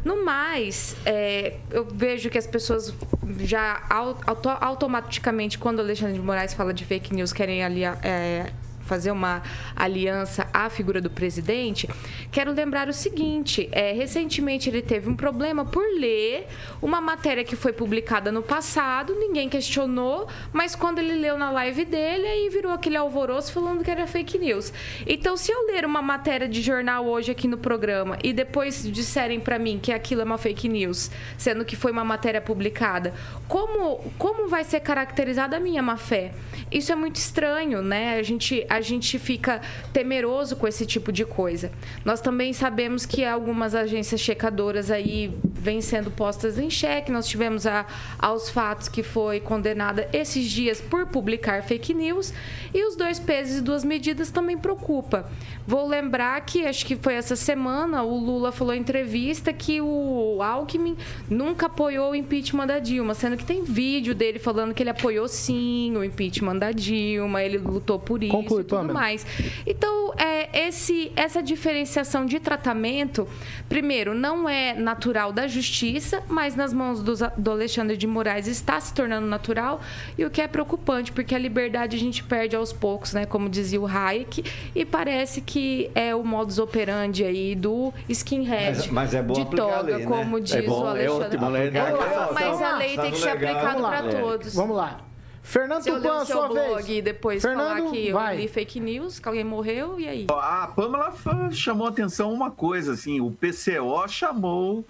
No 0.03 0.23
mais, 0.23 0.95
é, 1.05 1.57
eu 1.71 1.85
vejo 1.85 2.29
que 2.29 2.37
as 2.37 2.47
pessoas 2.47 2.93
já 3.41 3.81
au- 3.89 4.17
auto- 4.25 4.49
automaticamente, 4.49 5.57
quando 5.59 5.79
o 5.79 5.81
Alexandre 5.81 6.13
de 6.13 6.19
Moraes 6.21 6.53
fala 6.53 6.73
de 6.73 6.85
fake 6.85 7.13
news, 7.13 7.33
querem 7.33 7.63
aliar, 7.63 7.99
é, 8.03 8.51
fazer 8.89 9.11
uma 9.11 9.43
aliança 9.75 10.49
à 10.51 10.67
figura 10.67 10.99
do 10.99 11.11
presidente, 11.11 11.87
quero 12.31 12.51
lembrar 12.51 12.89
o 12.89 12.93
seguinte: 12.93 13.69
é, 13.71 13.91
recentemente 13.91 14.67
ele 14.67 14.81
teve 14.81 15.07
um 15.07 15.15
problema 15.15 15.63
por 15.63 15.85
ler 15.99 16.47
uma 16.81 16.99
matéria 16.99 17.43
que 17.43 17.55
foi 17.55 17.71
publicada 17.71 18.31
no 18.31 18.41
passado, 18.41 19.13
ninguém 19.13 19.47
questionou, 19.47 20.27
mas 20.51 20.75
quando 20.75 20.97
ele 20.97 21.13
leu 21.13 21.37
na 21.37 21.51
live 21.51 21.85
dele, 21.85 22.25
aí 22.25 22.49
virou 22.49 22.71
aquele 22.71 22.97
alvoroço 22.97 23.53
falando 23.53 23.83
que 23.83 23.91
era 23.91 24.07
fake 24.07 24.39
news. 24.39 24.73
Então, 25.05 25.37
se 25.37 25.51
eu 25.51 25.67
ler 25.67 25.85
uma 25.85 26.01
matéria 26.01 26.49
de 26.49 26.61
jornal 26.61 27.05
hoje 27.05 27.31
aqui 27.31 27.47
no 27.47 27.57
programa 27.57 28.17
e 28.23 28.33
depois 28.33 28.89
disserem 28.91 29.39
para 29.39 29.59
mim 29.59 29.79
que 29.79 29.91
aquilo 29.91 30.21
é 30.21 30.23
uma 30.23 30.37
fake 30.39 30.67
news, 30.67 31.11
sendo 31.37 31.63
que 31.63 31.75
foi 31.75 31.91
uma 31.91 32.03
matéria 32.03 32.41
publicada, 32.41 33.13
como, 33.47 34.11
como 34.17 34.47
vai 34.47 34.63
ser 34.63 34.79
caracterizada 34.79 35.57
a 35.57 35.59
minha 35.59 35.83
má 35.83 35.97
fé? 35.97 36.31
Isso 36.71 36.91
é 36.91 36.95
muito 36.95 37.17
estranho, 37.17 37.81
né? 37.81 38.17
A 38.17 38.23
gente, 38.23 38.65
a 38.69 38.78
gente 38.81 39.17
fica 39.19 39.61
temeroso 39.93 40.55
com 40.55 40.67
esse 40.67 40.85
tipo 40.85 41.11
de 41.11 41.25
coisa. 41.25 41.71
Nós 42.03 42.21
também 42.21 42.53
sabemos 42.53 43.05
que 43.05 43.23
algumas 43.23 43.75
agências 43.75 44.19
checadoras 44.19 44.91
aí 44.91 45.33
vêm 45.43 45.81
sendo 45.81 46.11
postas 46.11 46.57
em 46.57 46.69
xeque. 46.69 47.11
Nós 47.11 47.27
tivemos 47.27 47.65
a, 47.65 47.85
aos 48.17 48.49
fatos 48.49 48.87
que 48.87 49.03
foi 49.03 49.39
condenada 49.39 50.07
esses 50.13 50.49
dias 50.49 50.81
por 50.81 51.05
publicar 51.07 51.63
fake 51.63 51.93
news. 51.93 52.33
E 52.73 52.85
os 52.87 52.95
dois 52.95 53.19
pesos 53.19 53.57
e 53.57 53.61
duas 53.61 53.83
medidas 53.83 54.31
também 54.31 54.57
preocupa. 54.57 55.29
Vou 55.65 55.87
lembrar 55.87 56.39
que 56.41 56.65
acho 56.65 56.85
que 56.85 56.95
foi 56.95 57.13
essa 57.13 57.35
semana 57.35 58.03
o 58.03 58.17
Lula 58.17 58.51
falou 58.51 58.73
em 58.73 58.79
entrevista 58.79 59.53
que 59.53 59.79
o 59.81 60.41
Alckmin 60.41 60.97
nunca 61.29 61.67
apoiou 61.67 62.11
o 62.11 62.15
impeachment 62.15 62.67
da 62.67 62.79
Dilma, 62.79 63.13
sendo 63.13 63.37
que 63.37 63.45
tem 63.45 63.63
vídeo 63.63 64.15
dele 64.15 64.39
falando 64.39 64.73
que 64.73 64.81
ele 64.81 64.89
apoiou 64.89 65.27
sim 65.27 65.95
o 65.95 66.03
impeachment 66.03 66.57
da 66.57 66.71
Dilma, 66.71 67.43
ele 67.43 67.57
lutou 67.57 67.99
por 67.99 68.23
isso 68.23 68.31
Conclui, 68.31 68.63
tudo 68.69 68.93
mais. 68.93 69.25
Então, 69.65 70.13
é, 70.17 70.67
esse, 70.67 71.11
essa 71.15 71.41
diferenciação 71.43 72.25
de 72.25 72.39
tratamento, 72.39 73.27
primeiro, 73.67 74.13
não 74.13 74.47
é 74.47 74.73
natural 74.73 75.31
da 75.31 75.47
justiça, 75.47 76.21
mas 76.27 76.55
nas 76.55 76.73
mãos 76.73 77.01
dos- 77.01 77.19
do 77.37 77.51
Alexandre 77.51 77.97
de 77.97 78.07
Moraes 78.07 78.47
está 78.47 78.79
se 78.79 78.93
tornando 78.93 79.27
natural, 79.27 79.79
e 80.17 80.25
o 80.25 80.29
que 80.29 80.41
é 80.41 80.47
preocupante, 80.47 81.11
porque 81.11 81.33
a 81.35 81.37
liberdade 81.39 81.95
a 81.95 81.99
gente 81.99 82.23
perde 82.23 82.55
aos 82.55 82.71
poucos, 82.73 83.13
né? 83.13 83.25
Como 83.25 83.49
dizia 83.49 83.79
o 83.79 83.85
Hayek, 83.87 84.43
e 84.75 84.85
parece 84.85 85.41
que 85.41 85.89
é 85.95 86.13
o 86.15 86.23
modus 86.23 86.59
operandi 86.59 87.23
aí 87.23 87.55
do 87.55 87.93
skinhead 88.07 88.77
Mas- 88.77 88.87
mas 88.87 89.13
é 89.13 89.21
bom 89.21 89.33
de 89.33 89.45
toga, 89.55 89.81
lei, 89.81 89.97
né? 89.97 90.05
como 90.05 90.37
É 90.37 90.41
diz 90.41 90.65
bom, 90.65 90.83
o 90.83 90.87
é 90.87 90.89
Alexandre. 90.91 91.25
ótimo 91.27 91.45
A 91.45 91.49
lei 91.49 91.67
aplicar. 91.67 91.85
tem 91.85 91.97
que- 91.97 92.33
Mas 92.33 92.61
a 92.61 92.77
lei 92.77 92.97
tem 92.97 93.11
que 93.11 93.17
ser 93.19 93.29
aplicada 93.29 93.81
para 93.81 94.03
todos. 94.03 94.55
Vamos 94.55 94.75
lá. 94.77 95.01
Fernando 95.41 95.83
Se 95.83 95.89
eu 95.89 95.95
ler 95.95 96.01
Tupan, 96.01 96.15
o 96.15 96.21
a 96.21 96.25
seu 96.25 96.37
sua 96.37 96.47
blog 96.47 96.83
vez. 96.83 96.89
e 96.89 97.01
depois 97.01 97.41
Fernando, 97.41 97.77
falar 97.77 97.91
que 97.91 98.11
vai. 98.11 98.35
eu 98.35 98.39
li 98.41 98.47
fake 98.47 98.79
news, 98.79 99.19
que 99.19 99.27
alguém 99.27 99.43
morreu, 99.43 99.99
e 99.99 100.07
aí? 100.07 100.27
A 100.29 100.67
Pamela 100.67 101.13
chamou 101.51 101.87
atenção 101.87 102.31
uma 102.31 102.51
coisa, 102.51 102.93
assim, 102.93 103.19
o 103.21 103.31
PCO 103.31 104.07
chamou 104.07 104.85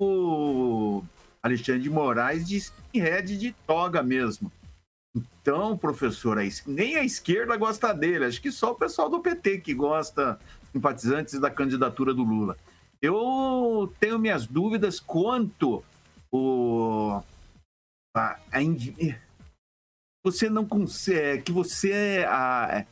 o 0.00 1.02
Alexandre 1.42 1.82
de 1.82 1.90
Moraes 1.90 2.46
de 2.46 2.56
skinhead 2.56 3.36
de 3.36 3.52
toga 3.66 4.02
mesmo. 4.02 4.50
Então, 5.16 5.76
professor, 5.76 6.38
nem 6.66 6.96
a 6.96 7.04
esquerda 7.04 7.56
gosta 7.56 7.92
dele, 7.92 8.24
acho 8.24 8.40
que 8.40 8.50
só 8.50 8.72
o 8.72 8.74
pessoal 8.74 9.08
do 9.08 9.20
PT 9.20 9.58
que 9.58 9.72
gosta, 9.74 10.38
simpatizantes 10.72 11.38
da 11.38 11.50
candidatura 11.50 12.12
do 12.12 12.22
Lula. 12.24 12.56
Eu 13.00 13.92
tenho 14.00 14.18
minhas 14.18 14.46
dúvidas 14.46 14.98
quanto 14.98 15.84
o 16.32 17.20
a, 18.16 18.38
a 18.50 18.62
você 20.24 20.48
não 20.48 20.64
consegue 20.64 21.42
que 21.42 21.52
você 21.52 22.24
a, 22.26 22.86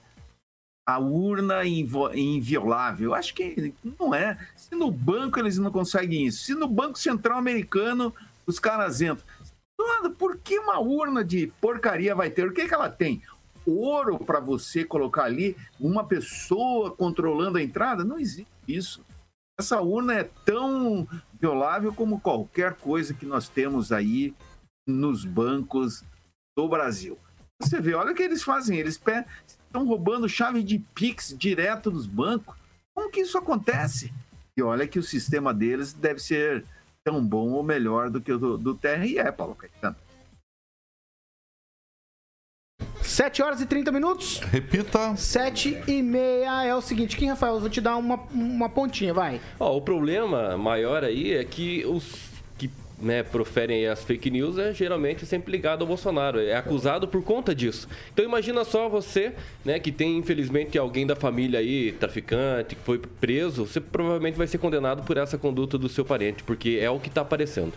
a 0.87 0.99
urna 0.99 1.65
inviolável. 1.65 3.15
Acho 3.15 3.35
que 3.35 3.75
não 3.99 4.15
é. 4.15 4.39
Se 4.55 4.75
no 4.75 4.91
banco 4.91 5.39
eles 5.39 5.57
não 5.57 5.73
conseguem 5.73 6.27
isso, 6.27 6.45
se 6.45 6.55
no 6.55 6.69
Banco 6.69 6.99
Central 6.99 7.39
Americano 7.39 8.15
os 8.47 8.59
caras 8.59 9.01
entram. 9.01 9.25
Por 10.19 10.37
que 10.37 10.59
uma 10.59 10.79
urna 10.79 11.25
de 11.25 11.49
porcaria 11.61 12.15
vai 12.15 12.31
ter? 12.31 12.47
O 12.47 12.53
que, 12.53 12.69
que 12.69 12.75
ela 12.75 12.91
tem? 12.91 13.23
Ouro 13.65 14.19
para 14.19 14.39
você 14.39 14.85
colocar 14.85 15.25
ali, 15.25 15.57
uma 15.81 16.05
pessoa 16.05 16.91
controlando 16.91 17.59
a 17.59 17.63
entrada? 17.63 18.05
Não 18.05 18.19
existe 18.19 18.47
isso. 18.69 19.05
Essa 19.59 19.81
urna 19.81 20.15
é 20.15 20.25
tão 20.45 21.07
violável 21.41 21.93
como 21.93 22.21
qualquer 22.21 22.75
coisa 22.75 23.15
que 23.15 23.27
nós 23.27 23.49
temos 23.49 23.91
aí 23.91 24.35
nos 24.87 25.25
bancos 25.25 26.05
do 26.57 26.69
Brasil. 26.69 27.19
Você 27.61 27.81
vê, 27.81 27.95
olha 27.95 28.13
o 28.13 28.15
que 28.15 28.23
eles 28.23 28.43
fazem, 28.43 28.79
eles 28.79 29.01
estão 29.67 29.87
roubando 29.87 30.29
chave 30.29 30.63
de 30.63 30.79
Pix 30.95 31.35
direto 31.37 31.91
dos 31.91 32.07
bancos. 32.07 32.57
Como 32.95 33.11
que 33.11 33.21
isso 33.21 33.39
acontece? 33.39 34.13
E 34.57 34.63
olha 34.63 34.87
que 34.87 34.99
o 34.99 35.03
sistema 35.03 35.55
deles 35.55 35.93
deve 35.93 36.21
ser 36.21 36.65
tão 37.05 37.25
bom 37.25 37.51
ou 37.53 37.63
melhor 37.63 38.11
do 38.11 38.21
que 38.21 38.33
o 38.33 38.39
do, 38.39 38.59
do 38.59 38.75
TRE, 38.75 39.17
Paulo 39.37 39.55
Caetano. 39.55 39.97
7 43.01 43.43
horas 43.43 43.61
e 43.61 43.67
30 43.67 43.93
minutos. 43.93 44.39
Repita. 44.41 45.17
7 45.17 45.83
e 45.87 46.03
meia 46.03 46.65
é 46.65 46.75
o 46.75 46.81
seguinte, 46.81 47.17
Kim 47.17 47.29
Rafael, 47.29 47.55
eu 47.55 47.61
vou 47.61 47.71
te 47.71 47.81
dar 47.81 47.97
uma, 47.97 48.17
uma 48.33 48.69
pontinha, 48.69 49.13
vai. 49.13 49.41
Ó, 49.59 49.77
o 49.77 49.83
problema 49.83 50.57
maior 50.57 51.05
aí 51.05 51.33
é 51.33 51.45
que 51.45 51.85
os 51.87 52.32
que 52.32 52.32
né, 53.03 53.23
proferem 53.23 53.79
aí 53.79 53.87
as 53.87 54.03
fake 54.05 54.31
news 54.31 54.57
é 54.59 54.73
geralmente 54.73 55.27
sempre 55.27 55.51
ligado 55.51 55.83
ao 55.83 55.87
Bolsonaro, 55.87 56.41
é 56.41 56.55
acusado 56.55 57.09
por 57.09 57.23
conta 57.23 57.55
disso. 57.55 57.89
Então 58.13 58.25
imagina 58.25 58.65
só 58.65 58.89
você, 58.89 59.33
né, 59.65 59.79
que 59.79 59.91
tem 59.91 60.17
infelizmente 60.17 60.79
alguém 60.79 61.07
da 61.07 61.17
família 61.17 61.59
aí, 61.59 61.93
traficante, 61.93 62.77
que 62.77 62.83
foi 62.83 62.99
preso, 62.99 63.67
você 63.67 63.81
provavelmente 63.81 64.39
vai 64.39 64.47
ser 64.47 64.59
condenado 64.59 65.03
por 65.03 65.17
essa 65.17 65.37
conduta 65.37 65.77
do 65.77 65.89
seu 65.89 66.05
parente, 66.05 66.43
porque 66.43 66.79
é 66.81 66.89
o 66.89 67.01
que 67.01 67.09
está 67.09 67.23
aparecendo. 67.23 67.73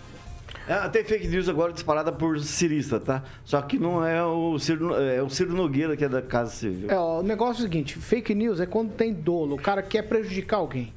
Ah, 0.68 0.90
tem 0.90 1.04
fake 1.04 1.28
news 1.28 1.48
agora 1.48 1.72
disparada 1.72 2.12
por 2.12 2.40
cirista, 2.40 3.00
tá? 3.00 3.24
Só 3.44 3.62
que 3.62 3.78
não 3.78 4.04
é 4.04 4.24
o 4.24 4.58
Ciro, 4.58 4.96
é 4.96 5.22
o 5.22 5.30
Ciro 5.30 5.54
Nogueira 5.54 5.96
que 5.96 6.04
é 6.04 6.10
da 6.10 6.24
Casa 6.24 6.52
Civil. 6.52 6.90
É, 6.90 6.98
ó, 6.98 7.20
o 7.20 7.24
negócio 7.24 7.62
é 7.62 7.68
o 7.68 7.70
seguinte, 7.70 7.98
fake 7.98 8.34
news 8.34 8.60
é 8.60 8.66
quando 8.66 8.92
tem 8.94 9.14
dolo, 9.14 9.56
o 9.56 9.62
cara 9.62 9.84
quer 9.84 10.04
prejudicar 10.04 10.58
alguém. 10.58 10.92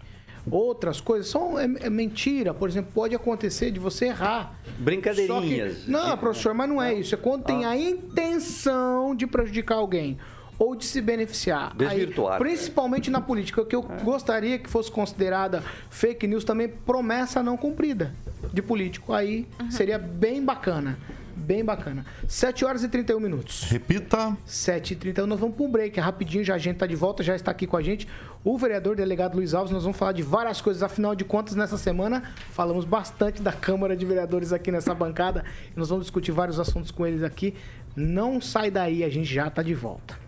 Outras 0.51 1.01
coisas 1.01 1.29
são 1.29 1.59
é, 1.59 1.65
é 1.81 1.91
mentira, 1.91 2.53
por 2.55 2.69
exemplo, 2.69 2.91
pode 2.95 3.15
acontecer 3.15 3.71
de 3.71 3.79
você 3.79 4.07
errar. 4.07 4.59
Brincadeirinhas. 4.79 5.85
Que- 5.85 5.91
não, 5.91 6.17
professor, 6.17 6.55
mas 6.55 6.69
não 6.69 6.81
é 6.83 6.95
isso. 6.95 7.15
É 7.15 7.19
quando 7.19 7.45
tem 7.45 7.65
a 7.65 7.77
intenção 7.77 9.15
de 9.15 9.27
prejudicar 9.27 9.77
alguém 9.77 10.19
ou 10.59 10.75
de 10.75 10.85
se 10.85 11.01
beneficiar. 11.01 11.75
Desvirtuar. 11.77 12.35
Aí, 12.35 12.39
principalmente 12.39 13.11
na 13.11 13.21
política, 13.21 13.63
o 13.63 13.67
que 13.67 13.77
eu 13.77 13.83
gostaria 14.03 14.59
que 14.59 14.69
fosse 14.69 14.91
considerada 14.91 15.63
fake 15.89 16.27
news 16.27 16.43
também 16.45 16.69
promessa 16.69 17.43
não 17.43 17.57
cumprida 17.57 18.13
de 18.53 18.61
político. 18.61 19.13
Aí 19.13 19.47
seria 19.71 19.99
bem 19.99 20.45
bacana. 20.45 20.99
Bem 21.39 21.65
bacana. 21.65 22.05
7 22.27 22.65
horas 22.65 22.83
e 22.83 22.89
31 22.89 23.21
minutos. 23.21 23.63
Repita. 23.65 24.37
7 24.45 24.93
e 24.93 24.97
31 24.97 25.27
nós 25.27 25.41
vamos 25.41 25.57
para 25.57 25.65
um 25.65 25.71
break 25.71 25.99
rapidinho, 26.01 26.45
já 26.45 26.55
a 26.55 26.59
gente 26.59 26.77
tá 26.77 26.87
de 26.87 26.97
volta, 26.97 27.23
já 27.23 27.35
está 27.35 27.51
aqui 27.51 27.67
com 27.67 27.77
a 27.77 27.83
gente 27.83 28.09
o 28.45 28.57
vereador 28.57 28.97
delegado 28.97 29.35
Luiz 29.35 29.53
Alves, 29.53 29.73
nós 29.73 29.83
vamos 29.83 29.99
falar 29.99 30.13
de 30.13 30.23
várias 30.23 30.61
coisas, 30.61 30.83
afinal 30.83 31.15
de 31.15 31.25
contas, 31.25 31.55
nessa 31.55 31.77
semana 31.77 32.23
falamos 32.53 32.85
bastante 32.85 33.43
da 33.43 33.53
Câmara 33.53 33.97
de 33.97 34.07
Vereadores 34.07 34.53
aqui 34.53 34.71
nessa 34.71 34.95
bancada, 34.95 35.45
e 35.75 35.79
nós 35.79 35.89
vamos 35.89 36.05
discutir 36.05 36.33
vários 36.33 36.59
assuntos 36.59 36.91
com 36.91 37.07
eles 37.07 37.23
aqui, 37.23 37.55
não 37.97 38.41
sai 38.41 38.71
daí, 38.71 39.05
a 39.05 39.09
gente 39.09 39.33
já 39.33 39.51
tá 39.51 39.63
de 39.63 39.75
volta. 39.75 40.19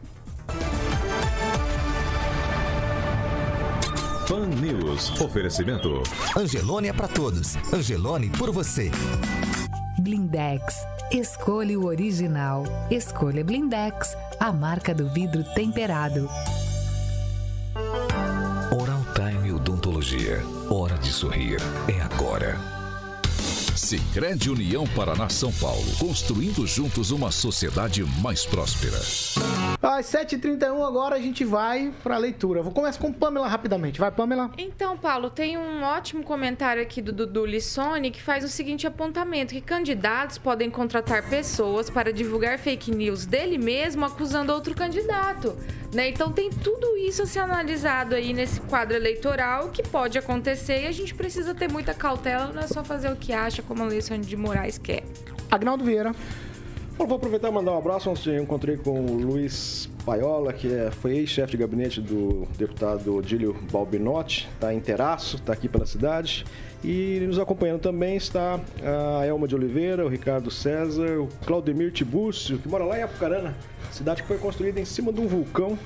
Pan 4.28 4.46
News. 4.46 5.20
Oferecimento. 5.20 6.04
Angelone 6.36 6.86
é 6.86 6.92
para 6.92 7.08
todos. 7.08 7.56
Angelone 7.74 8.30
por 8.30 8.52
você. 8.52 8.88
Blindex. 9.98 10.86
Escolha 11.12 11.76
o 11.76 11.86
original. 11.86 12.62
Escolha 12.88 13.42
Blindex, 13.42 14.16
a 14.38 14.52
marca 14.52 14.94
do 14.94 15.08
vidro 15.08 15.42
temperado. 15.54 16.28
Oral 18.80 19.04
Time 19.12 19.50
Odontologia. 19.50 20.40
Hora 20.70 20.96
de 20.98 21.08
sorrir. 21.08 21.58
É 21.88 22.00
agora. 22.00 22.79
Sicredi 23.90 24.48
União 24.48 24.87
Paraná 24.94 25.29
São 25.29 25.53
Paulo, 25.55 25.83
construindo 25.98 26.64
juntos 26.64 27.11
uma 27.11 27.33
sociedade 27.33 28.05
mais 28.22 28.46
próspera. 28.46 28.96
Às 29.83 30.07
7h31 30.07 30.87
agora 30.87 31.16
a 31.16 31.18
gente 31.18 31.44
vai 31.44 31.92
para 32.00 32.14
a 32.14 32.18
leitura. 32.18 32.62
Vou 32.62 32.70
começar 32.70 33.00
com 33.00 33.12
Pamela 33.12 33.48
rapidamente. 33.48 33.98
Vai, 33.98 34.12
Pamela. 34.12 34.53
Então, 34.57 34.96
Paulo, 34.96 35.29
tem 35.29 35.59
um 35.59 35.83
ótimo 35.83 36.22
comentário 36.22 36.81
aqui 36.81 37.03
do 37.03 37.12
Dudu 37.12 37.44
Lissone 37.44 38.12
que 38.12 38.22
faz 38.22 38.44
o 38.44 38.48
seguinte 38.48 38.87
apontamento: 38.87 39.53
que 39.53 39.61
candidatos 39.61 40.38
podem 40.38 40.70
contratar 40.70 41.29
pessoas 41.29 41.90
para 41.90 42.12
divulgar 42.12 42.61
fake 42.61 42.92
news 42.92 43.26
dele 43.26 43.59
mesmo 43.59 44.05
acusando 44.05 44.53
outro 44.53 44.72
candidato. 44.72 45.57
Né? 45.92 46.11
Então 46.11 46.31
tem 46.31 46.50
tudo 46.50 46.96
isso 46.96 47.22
a 47.22 47.26
ser 47.26 47.40
analisado 47.40 48.14
aí 48.14 48.33
nesse 48.33 48.61
quadro 48.61 48.94
eleitoral 48.94 49.70
que 49.70 49.83
pode 49.83 50.16
acontecer 50.16 50.83
e 50.83 50.87
a 50.87 50.92
gente 50.92 51.12
precisa 51.12 51.53
ter 51.53 51.68
muita 51.68 51.92
cautela, 51.92 52.53
não 52.53 52.62
é 52.62 52.68
só 52.68 52.85
fazer 52.85 53.11
o 53.11 53.16
que 53.16 53.33
acha, 53.33 53.61
como 53.61 53.79
Alexandre 53.84 54.26
de 54.26 54.36
Moraes 54.36 54.78
quer. 54.78 55.04
Agnaldo 55.50 55.84
Vieira. 55.84 56.14
Bom, 57.00 57.06
vou 57.06 57.16
aproveitar 57.16 57.48
e 57.48 57.50
mandar 57.50 57.72
um 57.72 57.78
abraço. 57.78 58.10
Ontem 58.10 58.36
eu 58.36 58.42
encontrei 58.42 58.76
com 58.76 59.00
o 59.00 59.22
Luiz 59.22 59.88
Paiola, 60.04 60.52
que 60.52 60.70
é, 60.70 60.90
foi 60.90 61.16
ex-chefe 61.16 61.52
de 61.52 61.56
gabinete 61.56 61.98
do 61.98 62.46
deputado 62.58 63.16
Odílio 63.16 63.56
Balbinotti, 63.72 64.46
está 64.52 64.74
em 64.74 64.80
Terraço, 64.80 65.36
está 65.36 65.54
aqui 65.54 65.66
pela 65.66 65.86
cidade. 65.86 66.44
E 66.84 67.20
nos 67.26 67.38
acompanhando 67.38 67.80
também 67.80 68.16
está 68.16 68.60
a 69.18 69.24
Elma 69.24 69.48
de 69.48 69.54
Oliveira, 69.54 70.04
o 70.04 70.08
Ricardo 70.08 70.50
César, 70.50 71.20
o 71.20 71.28
Claudemir 71.46 71.90
Tibúrcio, 71.90 72.58
que 72.58 72.68
mora 72.68 72.84
lá 72.84 72.98
em 72.98 73.02
Apucarana, 73.02 73.56
cidade 73.90 74.20
que 74.22 74.28
foi 74.28 74.36
construída 74.36 74.78
em 74.78 74.84
cima 74.84 75.10
de 75.10 75.20
um 75.20 75.26
vulcão, 75.26 75.78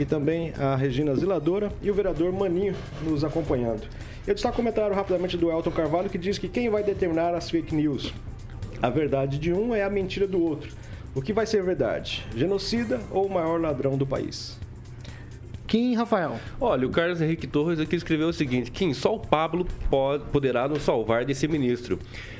e 0.00 0.04
também 0.06 0.54
a 0.58 0.74
Regina 0.74 1.14
Ziladora 1.14 1.70
e 1.82 1.90
o 1.90 1.94
vereador 1.94 2.32
Maninho 2.32 2.74
nos 3.02 3.22
acompanhando. 3.22 3.82
Eu 4.26 4.32
destaco 4.32 4.54
um 4.54 4.56
comentário 4.56 4.96
rapidamente 4.96 5.36
do 5.36 5.50
Elton 5.50 5.70
Carvalho, 5.70 6.08
que 6.08 6.16
diz 6.16 6.38
que 6.38 6.48
quem 6.48 6.70
vai 6.70 6.82
determinar 6.82 7.34
as 7.34 7.50
fake 7.50 7.74
news? 7.74 8.14
A 8.80 8.88
verdade 8.88 9.38
de 9.38 9.52
um 9.52 9.74
é 9.74 9.82
a 9.82 9.90
mentira 9.90 10.26
do 10.26 10.42
outro. 10.42 10.72
O 11.14 11.20
que 11.20 11.34
vai 11.34 11.44
ser 11.44 11.62
verdade? 11.62 12.24
Genocida 12.34 12.98
ou 13.10 13.26
o 13.26 13.30
maior 13.30 13.60
ladrão 13.60 13.98
do 13.98 14.06
país? 14.06 14.58
Kim 15.66 15.94
Rafael. 15.94 16.40
Olha, 16.58 16.86
o 16.86 16.90
Carlos 16.90 17.20
Henrique 17.20 17.46
Torres 17.46 17.78
aqui 17.78 17.94
escreveu 17.94 18.28
o 18.28 18.32
seguinte: 18.32 18.70
Kim, 18.70 18.94
só 18.94 19.14
o 19.14 19.20
Pablo 19.20 19.66
pode, 19.90 20.24
poderá 20.32 20.66
nos 20.66 20.82
salvar 20.82 21.26
desse 21.26 21.46
ministro. 21.46 21.98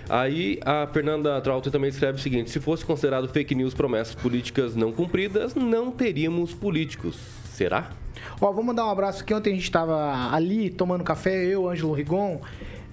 Aí 0.08 0.58
a 0.64 0.86
Fernanda 0.86 1.38
Trauter 1.42 1.70
também 1.70 1.90
escreve 1.90 2.18
o 2.18 2.22
seguinte: 2.22 2.50
se 2.50 2.58
fosse 2.58 2.86
considerado 2.86 3.28
fake 3.28 3.54
news 3.54 3.74
promessas 3.74 4.14
políticas 4.14 4.74
não 4.74 4.90
cumpridas, 4.90 5.54
não 5.54 5.90
teríamos 5.90 6.54
políticos. 6.54 7.39
Será? 7.60 7.90
Ó, 8.40 8.50
vou 8.52 8.64
mandar 8.64 8.86
um 8.86 8.88
abraço 8.90 9.22
aqui. 9.22 9.34
Ontem 9.34 9.50
a 9.50 9.54
gente 9.54 9.64
estava 9.64 10.34
ali 10.34 10.70
tomando 10.70 11.04
café, 11.04 11.44
eu, 11.44 11.68
Ângelo 11.68 11.92
Rigon, 11.92 12.40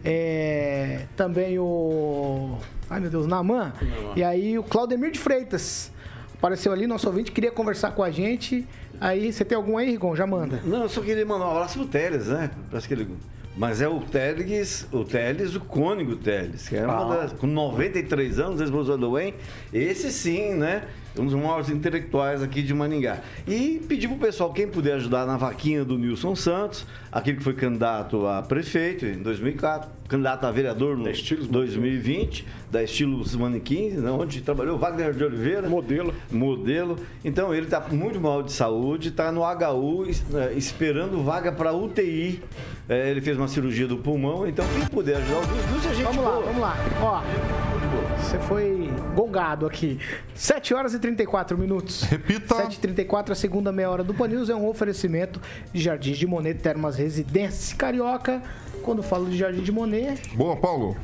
é, 0.04 1.06
também 1.16 1.58
o. 1.58 2.58
Ai 2.90 3.00
meu 3.00 3.10
Deus, 3.10 3.26
Naman. 3.28 3.72
E 4.14 4.22
aí 4.22 4.60
o 4.60 4.64
Claudemir 4.64 5.12
de 5.12 5.20
Freitas 5.20 5.90
apareceu 6.38 6.74
ali, 6.74 6.86
nosso 6.86 7.08
ouvinte, 7.08 7.32
queria 7.32 7.50
conversar 7.50 7.92
com 7.92 8.04
a 8.04 8.12
gente. 8.12 8.68
Aí, 9.00 9.32
você 9.32 9.46
tem 9.46 9.56
algum 9.56 9.78
aí, 9.78 9.90
Rigon? 9.92 10.14
Já 10.18 10.28
manda. 10.28 10.60
Não, 10.66 10.84
eu 10.84 10.90
só 10.90 11.00
queria 11.00 11.26
mandar 11.26 11.48
um 11.48 11.52
abraço 11.52 11.80
pro 11.80 11.88
Teles, 11.88 12.28
né? 12.28 12.52
Parece 12.70 12.90
que 12.90 12.94
ele... 12.94 13.08
Mas 13.56 13.80
é 13.82 13.88
o 13.88 14.02
Teles, 14.02 14.86
o 14.92 15.04
Teles, 15.06 15.56
o 15.56 15.62
cônigo 15.62 16.16
Teles, 16.18 16.68
que 16.68 16.76
é 16.76 16.86
uma 16.86 17.14
Ah. 17.14 17.18
das, 17.18 17.34
com 17.34 17.48
93 17.48 18.40
anos, 18.40 18.60
UEM. 18.70 19.34
Esse 19.72 20.12
sim, 20.12 20.56
né? 20.56 20.84
Um 21.20 21.26
dos 21.26 21.34
maiores 21.34 21.70
intelectuais 21.70 22.42
aqui 22.42 22.62
de 22.62 22.74
Maningá. 22.74 23.20
E 23.48 23.82
pedir 23.88 24.08
pro 24.08 24.18
pessoal, 24.18 24.52
quem 24.54 24.68
puder 24.68 24.96
ajudar 24.96 25.26
na 25.26 25.38
vaquinha 25.38 25.84
do 25.84 25.98
Nilson 25.98 26.36
Santos, 26.36 26.86
aquele 27.12 27.38
que 27.38 27.44
foi 27.44 27.54
candidato 27.54 28.28
a 28.28 28.42
prefeito 28.42 29.06
em 29.06 29.22
2004, 29.22 29.90
candidato 30.08 30.46
a 30.46 30.52
vereador 30.52 30.98
no 30.98 31.04
2020, 31.04 32.46
da 32.72 32.84
Estilos 32.84 33.36
Manequins, 33.36 33.96
né, 33.96 34.12
onde 34.12 34.42
trabalhou 34.42 34.78
Wagner 34.78 35.14
de 35.14 35.24
Oliveira. 35.24 35.70
Modelo. 35.70 36.14
Modelo. 36.32 36.98
Então 37.24 37.54
ele 37.54 37.66
está 37.66 37.80
muito 37.92 38.20
mal 38.20 38.44
de 38.44 38.52
saúde, 38.52 39.10
está 39.10 39.32
no 39.32 39.42
HU, 39.42 40.06
eh, 40.10 40.54
esperando 40.56 41.24
vaga 41.24 41.52
para 41.52 41.74
UTI. 41.74 42.42
Eh, 42.90 43.12
ele 43.12 43.22
fez 43.22 43.38
uma 43.38 43.48
cirurgia 43.48 43.88
do 43.88 43.98
pulmão, 43.98 44.48
então 44.48 44.66
quem 44.74 44.86
puder 44.88 45.18
ajudar 45.18 45.38
o 45.38 45.72
Nilson, 45.72 45.90
a 45.90 45.94
gente 45.94 46.04
Vamos 46.04 46.24
lá, 46.24 46.32
boa. 46.32 46.44
vamos 46.44 46.62
lá. 46.62 46.78
Ó, 47.02 47.77
você 48.28 48.40
foi 48.40 48.90
gongado 49.16 49.66
aqui. 49.66 50.00
7 50.36 50.74
horas 50.74 50.94
e 50.94 51.00
34 51.00 51.58
minutos. 51.58 52.02
Repita. 52.04 52.56
7h34, 52.56 53.32
a 53.32 53.36
segunda 53.36 53.72
meia 53.72 53.90
hora 53.90 54.04
do 54.04 54.14
Pan 54.14 54.28
News 54.28 54.50
é 54.50 54.56
um 54.56 54.68
oferecimento 54.68 55.40
de 55.72 55.82
Jardins 55.82 56.18
de 56.18 56.28
Monet 56.28 56.60
Termas 56.60 56.98
Residência 56.98 57.78
Carioca. 57.78 58.44
Quando 58.84 59.02
falo 59.02 59.30
de 59.30 59.38
Jardim 59.38 59.62
de 59.62 59.72
Monet, 59.72 60.22
Boa, 60.36 60.58
Paulo. 60.58 60.98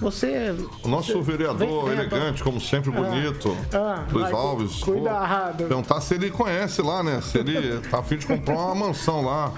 Você... 0.00 0.54
O 0.82 0.88
nosso 0.88 1.12
você- 1.12 1.20
vereador, 1.32 1.84
vem- 1.84 1.96
vem, 1.96 2.06
elegante, 2.06 2.42
como 2.42 2.60
sempre, 2.60 2.90
bonito. 2.90 3.56
Ah, 3.74 4.04
Luiz 4.10 4.22
vai, 4.24 4.30
cu- 4.32 4.36
Alves. 4.38 4.76
cuidado. 4.78 5.58
Pô, 5.58 5.64
Perguntar 5.68 6.00
se 6.00 6.14
ele 6.14 6.30
conhece 6.30 6.82
lá, 6.82 7.02
né? 7.02 7.20
Se 7.20 7.38
ele 7.38 7.78
tá 7.88 7.98
afim 7.98 8.16
de 8.16 8.26
comprar 8.26 8.54
uma 8.54 8.74
mansão 8.74 9.24
lá. 9.24 9.52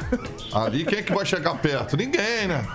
Ali, 0.52 0.84
quem 0.84 0.98
é 0.98 1.02
que 1.02 1.12
vai 1.14 1.24
chegar 1.24 1.54
perto? 1.56 1.96
Ninguém, 1.96 2.48
né? 2.48 2.66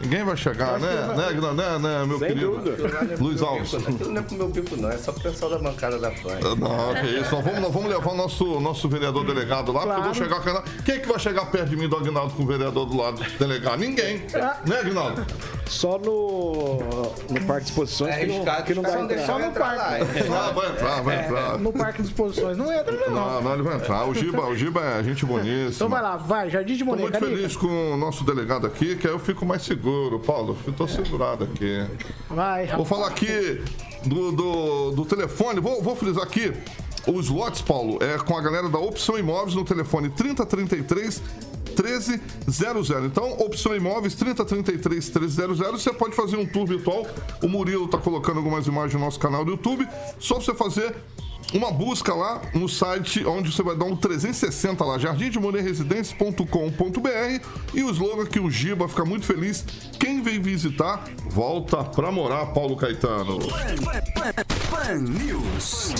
Ninguém 0.00 0.24
vai 0.24 0.36
chegar, 0.36 0.78
né? 0.78 1.14
Né, 1.14 1.24
Aguinaldo? 1.28 1.54
né, 1.56 1.78
né, 1.78 2.04
meu 2.06 2.18
Sem 2.18 2.28
querido? 2.28 2.56
dúvida. 2.58 3.16
Luiz 3.20 3.42
Alves. 3.42 3.74
Aquilo 3.74 4.10
não 4.12 4.20
é 4.20 4.22
pro 4.24 4.36
meu 4.36 4.48
bico, 4.48 4.76
não. 4.76 4.88
É 4.90 4.96
só 4.96 5.12
pro 5.12 5.22
pessoal 5.22 5.50
da 5.50 5.58
bancada 5.58 5.98
da 5.98 6.10
Pan. 6.10 6.38
Não, 6.58 6.94
que 6.94 7.06
isso. 7.20 7.34
Nós 7.34 7.44
vamos, 7.44 7.60
nós 7.60 7.72
vamos 7.72 7.90
levar 7.90 8.10
o 8.12 8.16
nosso, 8.16 8.60
nosso 8.60 8.88
vereador 8.88 9.24
delegado 9.26 9.72
lá, 9.72 9.80
porque 9.80 9.90
eu 9.98 10.02
vou 10.04 10.12
Claro. 10.14 10.14
chegar 10.14 10.40
com 10.42 10.48
ela. 10.48 10.64
Quem 10.84 10.94
é 10.94 10.98
que 10.98 11.08
vai 11.08 11.18
chegar 11.18 11.44
perto 11.50 11.68
de 11.68 11.76
mim 11.76 11.86
do 11.88 11.96
Aguinaldo 11.96 12.32
com 12.34 12.42
o 12.42 12.46
vereador 12.46 12.86
do 12.86 12.96
lado 12.96 13.22
delegado? 13.38 13.78
Ninguém. 13.78 14.24
Né, 14.66 14.78
Aguinaldo? 14.80 15.26
Só 15.66 15.98
no, 15.98 17.09
no 17.30 17.40
Parque 17.46 17.64
de 17.64 17.70
Exposições 17.70 18.14
É 18.14 18.18
que, 18.20 18.26
não, 18.26 18.34
arriscado, 18.36 18.64
que 18.64 18.74
não 18.74 18.82
entrada. 18.82 19.06
deixar 19.06 19.26
Só 19.26 19.38
no 19.38 19.44
entrar 19.46 19.76
lá. 19.76 19.84
parque. 19.84 20.04
Ah, 20.32 20.52
vai 20.52 20.70
entrar, 20.70 21.02
vai 21.02 21.24
entrar. 21.24 21.58
No 21.58 21.72
Parque 21.72 22.02
de 22.02 22.08
Exposições. 22.08 22.56
Não 22.56 22.72
entra, 22.72 22.92
não. 22.92 23.14
Não, 23.14 23.42
não, 23.42 23.54
ele 23.54 23.62
vai 23.62 23.76
entrar. 23.76 24.04
O 24.08 24.14
Giba, 24.14 24.46
o 24.46 24.56
Giba 24.56 24.80
é 24.80 25.02
gente 25.04 25.24
boníssima. 25.24 25.70
Então 25.70 25.88
vai 25.88 26.02
lá, 26.02 26.16
vai, 26.16 26.50
Jardim 26.50 26.74
de 26.74 26.80
Tô 26.80 26.86
Monet, 26.86 27.02
muito 27.02 27.18
Carica. 27.18 27.36
feliz 27.36 27.56
com 27.56 27.92
o 27.92 27.96
nosso 27.96 28.24
delegado 28.24 28.66
aqui, 28.66 28.96
que 28.96 29.06
aí 29.06 29.12
eu 29.12 29.18
fico 29.18 29.44
mais 29.46 29.62
seguro, 29.62 30.18
Paulo. 30.20 30.56
Eu 30.66 30.72
tô 30.72 30.86
segurado 30.88 31.44
aqui. 31.44 31.86
Vai, 32.28 32.66
Vou 32.68 32.84
falar 32.84 33.08
aqui 33.08 33.62
do, 34.04 34.32
do, 34.32 34.90
do 34.92 35.04
telefone, 35.04 35.60
vou, 35.60 35.82
vou 35.82 35.94
frisar 35.96 36.24
aqui. 36.24 36.52
Os 37.06 37.28
lotes, 37.30 37.62
Paulo, 37.62 37.98
é 38.02 38.18
com 38.18 38.36
a 38.36 38.42
galera 38.42 38.68
da 38.68 38.78
Opção 38.78 39.18
Imóveis 39.18 39.54
no 39.54 39.64
telefone 39.64 40.10
3033 40.10 41.22
1300. 41.76 42.90
Então, 43.04 43.32
Opção 43.38 43.74
Imóveis 43.74 44.14
3033 44.14 45.10
1300. 45.10 45.82
Você 45.82 45.92
pode 45.92 46.14
fazer 46.14 46.36
um 46.36 46.46
tour 46.46 46.66
virtual. 46.66 47.06
O 47.42 47.48
Murilo 47.48 47.88
tá 47.88 47.98
colocando 47.98 48.38
algumas 48.38 48.66
imagens 48.66 48.94
no 48.94 49.00
nosso 49.00 49.18
canal 49.18 49.44
do 49.44 49.52
YouTube. 49.52 49.86
Só 50.18 50.40
você 50.40 50.54
fazer 50.54 50.94
uma 51.52 51.72
busca 51.72 52.14
lá 52.14 52.40
no 52.54 52.68
site 52.68 53.26
onde 53.26 53.50
você 53.50 53.60
vai 53.62 53.74
dar 53.76 53.86
um 53.86 53.96
360 53.96 54.84
lá, 54.84 54.98
jardimdemonerresidência.com.br 54.98 57.46
e 57.74 57.82
o 57.82 57.90
slogan 57.90 58.26
que 58.26 58.38
o 58.38 58.48
Giba 58.50 58.86
fica 58.88 59.04
muito 59.04 59.26
feliz. 59.26 59.64
Quem 59.98 60.22
vem 60.22 60.40
visitar, 60.40 61.02
volta 61.28 61.82
pra 61.82 62.12
morar, 62.12 62.46
Paulo 62.46 62.76
Caetano. 62.76 63.40
Pan 64.70 65.00
News. 65.00 65.92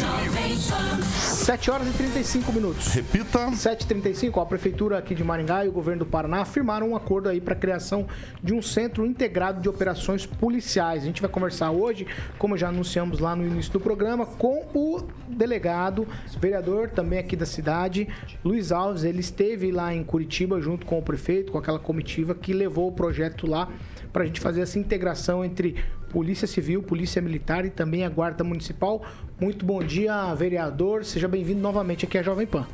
7 1.11 1.71
horas 1.73 1.89
e 1.89 1.93
35 1.93 2.53
minutos. 2.53 2.87
Repita. 2.87 3.51
7h35, 3.51 4.37
ó, 4.37 4.43
a 4.43 4.47
Prefeitura 4.47 4.97
aqui 4.97 5.13
de 5.13 5.25
Maringá 5.25 5.65
e 5.65 5.69
o 5.69 5.73
Governo 5.73 6.05
do 6.05 6.11
Paraná 6.11 6.45
firmaram 6.45 6.91
um 6.91 6.97
acordo 6.97 7.29
aí 7.29 7.41
para 7.41 7.55
a 7.55 7.57
criação 7.57 8.07
de 8.41 8.55
um 8.55 8.63
centro 8.63 9.05
integrado 9.05 9.61
de 9.61 9.69
operações 9.69 10.25
policiais. 10.25 11.03
A 11.03 11.07
gente 11.07 11.21
vai 11.21 11.29
conversar 11.29 11.73
hoje, 11.73 12.07
como 12.39 12.57
já 12.57 12.69
anunciamos 12.69 13.19
lá 13.19 13.35
no 13.35 13.45
início 13.45 13.73
do 13.73 13.81
programa, 13.81 14.25
com 14.25 14.65
o 14.73 15.03
delegado, 15.29 16.07
vereador 16.39 16.91
também 16.91 17.19
aqui 17.19 17.35
da 17.35 17.47
cidade, 17.47 18.09
Luiz 18.45 18.71
Alves. 18.71 19.03
Ele 19.03 19.21
esteve 19.21 19.73
lá 19.73 19.93
em 19.93 20.05
Curitiba 20.05 20.61
junto 20.61 20.87
com 20.87 20.97
o 20.97 21.03
prefeito, 21.03 21.51
com 21.51 21.59
aquela 21.59 21.81
comitiva 21.81 22.37
que 22.37 22.53
levou 22.53 22.89
o 22.89 22.93
projeto 22.93 23.49
lá 23.49 23.69
para 24.13 24.23
a 24.23 24.27
gente 24.27 24.41
fazer 24.41 24.61
essa 24.61 24.79
integração 24.79 25.45
entre 25.45 25.77
Polícia 26.11 26.47
Civil, 26.47 26.83
Polícia 26.83 27.23
Militar 27.23 27.65
e 27.65 27.71
também 27.71 28.05
a 28.05 28.09
Guarda 28.09 28.43
Municipal. 28.45 29.03
Muito 29.41 29.65
bom 29.65 29.83
dia, 29.83 30.35
vereador. 30.35 31.05
Seja 31.05 31.29
bem-vindo 31.29 31.61
novamente 31.61 32.05
aqui 32.05 32.19
à 32.19 32.23
Jovem 32.23 32.47
Pan. 32.47 32.67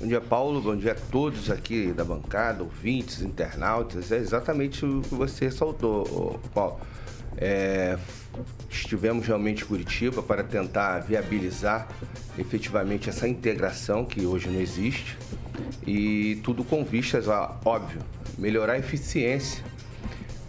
Bom 0.00 0.06
dia, 0.06 0.20
Paulo. 0.20 0.60
Bom 0.60 0.74
dia 0.74 0.92
a 0.92 0.94
todos 0.94 1.50
aqui 1.50 1.92
da 1.92 2.04
bancada, 2.04 2.62
ouvintes, 2.62 3.20
internautas. 3.20 4.10
É 4.10 4.16
exatamente 4.16 4.84
o 4.84 5.02
que 5.02 5.14
você 5.14 5.44
ressaltou, 5.44 6.40
Paulo. 6.54 6.80
É, 7.36 7.98
estivemos 8.68 9.26
realmente 9.26 9.64
em 9.64 9.66
Curitiba 9.66 10.22
para 10.22 10.42
tentar 10.42 11.00
viabilizar 11.00 11.88
efetivamente 12.38 13.08
essa 13.08 13.28
integração 13.28 14.04
que 14.04 14.26
hoje 14.26 14.48
não 14.48 14.60
existe 14.60 15.16
e 15.86 16.40
tudo 16.42 16.62
com 16.62 16.84
vistas, 16.84 17.28
a, 17.28 17.58
óbvio, 17.64 18.00
melhorar 18.38 18.74
a 18.74 18.78
eficiência 18.78 19.64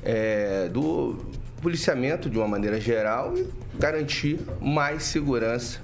é, 0.03 0.67
do 0.69 1.17
policiamento 1.64 2.30
de 2.30 2.38
uma 2.38 2.47
maneira 2.47 2.80
geral 2.80 3.34
e 3.38 3.47
garantir 3.80 4.38
mais 4.61 5.03
segurança 5.03 5.80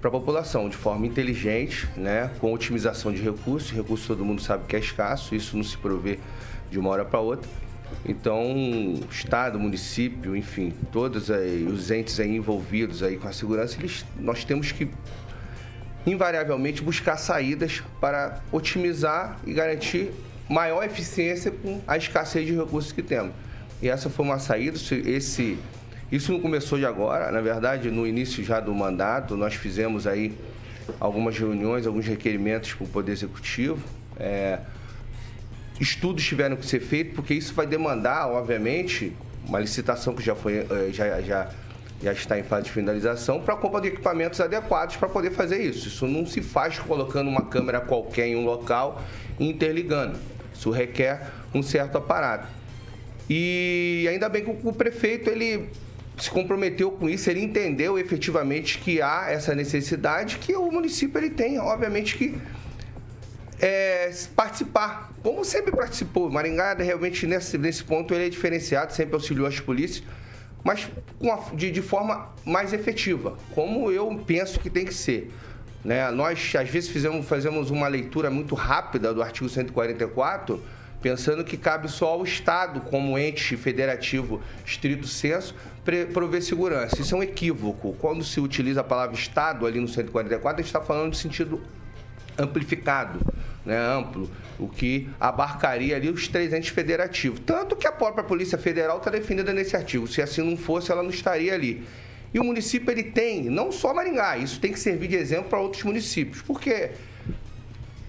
para 0.00 0.08
a 0.08 0.12
população 0.12 0.68
de 0.68 0.76
forma 0.76 1.06
inteligente, 1.06 1.88
né, 1.96 2.30
com 2.40 2.52
otimização 2.52 3.12
de 3.12 3.20
recursos. 3.20 3.72
Recursos 3.72 4.06
todo 4.06 4.24
mundo 4.24 4.40
sabe 4.40 4.64
que 4.66 4.76
é 4.76 4.78
escasso, 4.78 5.34
isso 5.34 5.56
não 5.56 5.64
se 5.64 5.76
provê 5.76 6.20
de 6.70 6.78
uma 6.78 6.90
hora 6.90 7.04
para 7.04 7.18
outra. 7.18 7.50
Então, 8.06 8.46
Estado, 9.10 9.58
município, 9.58 10.34
enfim, 10.36 10.72
todos 10.92 11.30
aí, 11.30 11.64
os 11.64 11.90
entes 11.90 12.18
aí 12.18 12.36
envolvidos 12.36 13.02
aí 13.02 13.16
com 13.16 13.28
a 13.28 13.32
segurança, 13.32 13.76
eles, 13.78 14.04
nós 14.18 14.44
temos 14.44 14.72
que 14.72 14.88
invariavelmente 16.06 16.82
buscar 16.82 17.16
saídas 17.16 17.82
para 18.00 18.40
otimizar 18.50 19.38
e 19.46 19.52
garantir 19.52 20.10
maior 20.48 20.84
eficiência 20.84 21.50
com 21.50 21.80
a 21.86 21.96
escassez 21.96 22.46
de 22.46 22.54
recursos 22.54 22.92
que 22.92 23.02
temos. 23.02 23.32
E 23.82 23.88
essa 23.88 24.08
foi 24.08 24.24
uma 24.24 24.38
saída, 24.38 24.78
esse 25.06 25.58
isso 26.12 26.30
não 26.30 26.40
começou 26.40 26.78
de 26.78 26.84
agora, 26.84 27.32
na 27.32 27.40
verdade, 27.40 27.90
no 27.90 28.06
início 28.06 28.44
já 28.44 28.60
do 28.60 28.74
mandato, 28.74 29.34
nós 29.34 29.54
fizemos 29.54 30.06
aí 30.06 30.36
algumas 31.00 31.38
reuniões, 31.38 31.86
alguns 31.86 32.06
requerimentos 32.06 32.74
para 32.74 32.84
o 32.84 32.86
Poder 32.86 33.12
Executivo. 33.12 33.82
É, 34.18 34.58
estudos 35.80 36.22
tiveram 36.22 36.54
que 36.56 36.66
ser 36.66 36.80
feitos, 36.80 37.14
porque 37.14 37.32
isso 37.32 37.54
vai 37.54 37.66
demandar, 37.66 38.28
obviamente, 38.28 39.16
uma 39.48 39.58
licitação 39.58 40.14
que 40.14 40.22
já, 40.22 40.34
foi, 40.34 40.58
eh, 40.58 40.90
já, 40.92 41.20
já, 41.22 41.50
já 42.02 42.12
está 42.12 42.38
em 42.38 42.42
fase 42.42 42.64
de 42.64 42.72
finalização 42.72 43.40
para 43.40 43.54
a 43.54 43.56
compra 43.56 43.80
de 43.80 43.88
equipamentos 43.88 44.38
adequados 44.38 44.96
para 44.96 45.08
poder 45.08 45.30
fazer 45.30 45.62
isso. 45.62 45.88
Isso 45.88 46.06
não 46.06 46.26
se 46.26 46.42
faz 46.42 46.78
colocando 46.78 47.28
uma 47.28 47.46
câmera 47.46 47.80
qualquer 47.80 48.26
em 48.26 48.36
um 48.36 48.44
local 48.44 49.02
e 49.40 49.48
interligando. 49.48 50.18
Isso 50.54 50.70
requer 50.70 51.32
um 51.54 51.62
certo 51.62 51.96
aparato. 51.96 52.61
E 53.28 54.06
ainda 54.10 54.28
bem 54.28 54.44
que 54.44 54.50
o 54.66 54.72
prefeito 54.72 55.30
ele 55.30 55.68
se 56.18 56.30
comprometeu 56.30 56.90
com 56.90 57.08
isso, 57.08 57.30
ele 57.30 57.42
entendeu 57.42 57.98
efetivamente 57.98 58.78
que 58.78 59.00
há 59.00 59.26
essa 59.30 59.54
necessidade 59.54 60.38
que 60.38 60.54
o 60.54 60.70
município 60.70 61.18
ele 61.18 61.30
tem, 61.30 61.58
obviamente 61.58 62.16
que 62.16 62.36
é, 63.60 64.12
participar, 64.34 65.12
como 65.22 65.44
sempre 65.44 65.70
participou. 65.70 66.30
Maringá 66.30 66.74
realmente 66.74 67.26
nesse, 67.26 67.56
nesse 67.56 67.82
ponto 67.84 68.12
ele 68.12 68.26
é 68.26 68.28
diferenciado, 68.28 68.92
sempre 68.92 69.14
auxiliou 69.14 69.46
as 69.46 69.58
polícias, 69.60 70.04
mas 70.64 70.90
a, 71.22 71.54
de, 71.54 71.70
de 71.70 71.80
forma 71.82 72.28
mais 72.44 72.72
efetiva, 72.72 73.36
como 73.54 73.90
eu 73.90 74.22
penso 74.26 74.60
que 74.60 74.68
tem 74.68 74.84
que 74.84 74.94
ser. 74.94 75.32
Né? 75.84 76.10
Nós 76.10 76.52
às 76.56 76.68
vezes 76.68 76.90
fizemos, 76.90 77.26
fazemos 77.26 77.70
uma 77.70 77.88
leitura 77.88 78.30
muito 78.30 78.54
rápida 78.54 79.14
do 79.14 79.22
artigo 79.22 79.48
144 79.48 80.62
pensando 81.02 81.44
que 81.44 81.56
cabe 81.56 81.90
só 81.90 82.06
ao 82.06 82.22
Estado, 82.22 82.80
como 82.82 83.18
ente 83.18 83.56
federativo 83.56 84.40
estrito 84.64 85.06
senso, 85.06 85.54
prover 86.12 86.42
segurança. 86.42 87.00
Isso 87.00 87.14
é 87.14 87.18
um 87.18 87.22
equívoco. 87.22 87.94
Quando 87.98 88.22
se 88.22 88.40
utiliza 88.40 88.80
a 88.80 88.84
palavra 88.84 89.16
Estado 89.16 89.66
ali 89.66 89.80
no 89.80 89.88
144, 89.88 90.60
a 90.60 90.62
gente 90.62 90.66
está 90.66 90.80
falando 90.80 91.10
de 91.10 91.18
sentido 91.18 91.60
amplificado, 92.38 93.20
né, 93.66 93.76
amplo, 93.76 94.30
o 94.58 94.68
que 94.68 95.08
abarcaria 95.20 95.96
ali 95.96 96.08
os 96.08 96.28
três 96.28 96.52
entes 96.52 96.70
federativos. 96.70 97.40
Tanto 97.44 97.76
que 97.76 97.86
a 97.86 97.92
própria 97.92 98.24
Polícia 98.24 98.56
Federal 98.56 98.98
está 98.98 99.10
definida 99.10 99.52
nesse 99.52 99.76
artigo. 99.76 100.06
Se 100.06 100.22
assim 100.22 100.42
não 100.42 100.56
fosse, 100.56 100.90
ela 100.90 101.02
não 101.02 101.10
estaria 101.10 101.52
ali. 101.52 101.84
E 102.32 102.40
o 102.40 102.44
município 102.44 102.90
ele 102.90 103.02
tem, 103.02 103.50
não 103.50 103.70
só 103.70 103.92
Maringá, 103.92 104.38
isso 104.38 104.58
tem 104.58 104.72
que 104.72 104.80
servir 104.80 105.08
de 105.08 105.16
exemplo 105.16 105.50
para 105.50 105.58
outros 105.58 105.82
municípios. 105.82 106.40
Porque? 106.40 106.92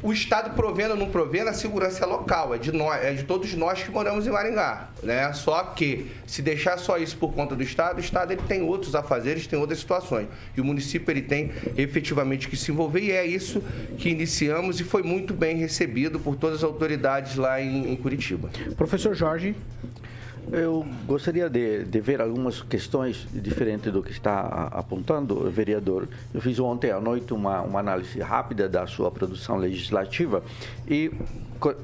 O 0.04 0.12
Estado 0.12 0.54
provendo 0.54 0.92
ou 0.92 1.00
não 1.00 1.10
provendo, 1.10 1.50
a 1.50 1.54
segurança 1.54 2.04
é 2.04 2.06
local, 2.06 2.54
é 2.54 2.58
de, 2.58 2.74
nós, 2.74 3.02
é 3.02 3.14
de 3.14 3.24
todos 3.24 3.54
nós 3.56 3.82
que 3.82 3.90
moramos 3.90 4.28
em 4.28 4.30
Maringá. 4.30 4.90
Né? 5.02 5.32
Só 5.32 5.64
que, 5.64 6.12
se 6.28 6.42
deixar 6.42 6.78
só 6.78 6.98
isso 6.98 7.16
por 7.18 7.34
conta 7.34 7.56
do 7.56 7.64
Estado, 7.64 7.98
o 7.98 8.00
Estado 8.02 8.34
ele 8.34 8.42
tem 8.46 8.62
outros 8.62 8.96
afazeres, 8.96 9.48
tem 9.48 9.58
outras 9.58 9.80
situações. 9.80 10.28
E 10.58 10.60
o 10.60 10.66
município 10.66 11.10
ele 11.10 11.22
tem 11.22 11.52
efetivamente 11.78 12.50
que 12.50 12.58
se 12.58 12.70
envolver, 12.70 13.00
e 13.00 13.12
é 13.12 13.26
isso 13.26 13.64
que 13.98 14.10
iniciamos 14.10 14.82
e 14.82 14.84
foi 14.84 15.04
muito 15.04 15.34
bem 15.34 15.56
recebido 15.56 16.20
por 16.20 16.36
todas 16.36 16.58
as 16.58 16.64
autoridades 16.66 17.38
lá 17.38 17.62
em, 17.62 17.92
em 17.92 17.96
Curitiba. 17.96 18.50
Professor 18.76 19.16
Jorge. 19.16 19.56
Eu 20.52 20.86
gostaria 21.06 21.50
de, 21.50 21.86
de, 21.86 22.00
ver 22.02 22.22
algumas 22.22 22.62
questões 22.62 23.28
diferentes 23.34 23.92
do 23.92 24.04
que 24.04 24.12
está 24.12 24.68
apontando 24.72 25.50
vereador. 25.50 26.08
Eu 26.34 26.42
fiz 26.42 26.60
ontem 26.60 26.92
à 26.92 27.00
noite 27.00 27.34
uma, 27.34 27.62
uma 27.62 27.80
análise 27.80 28.20
rápida 28.20 28.68
da 28.68 28.86
sua 28.86 29.10
produção 29.10 29.58
legislativa 29.58 30.44
e 30.88 31.12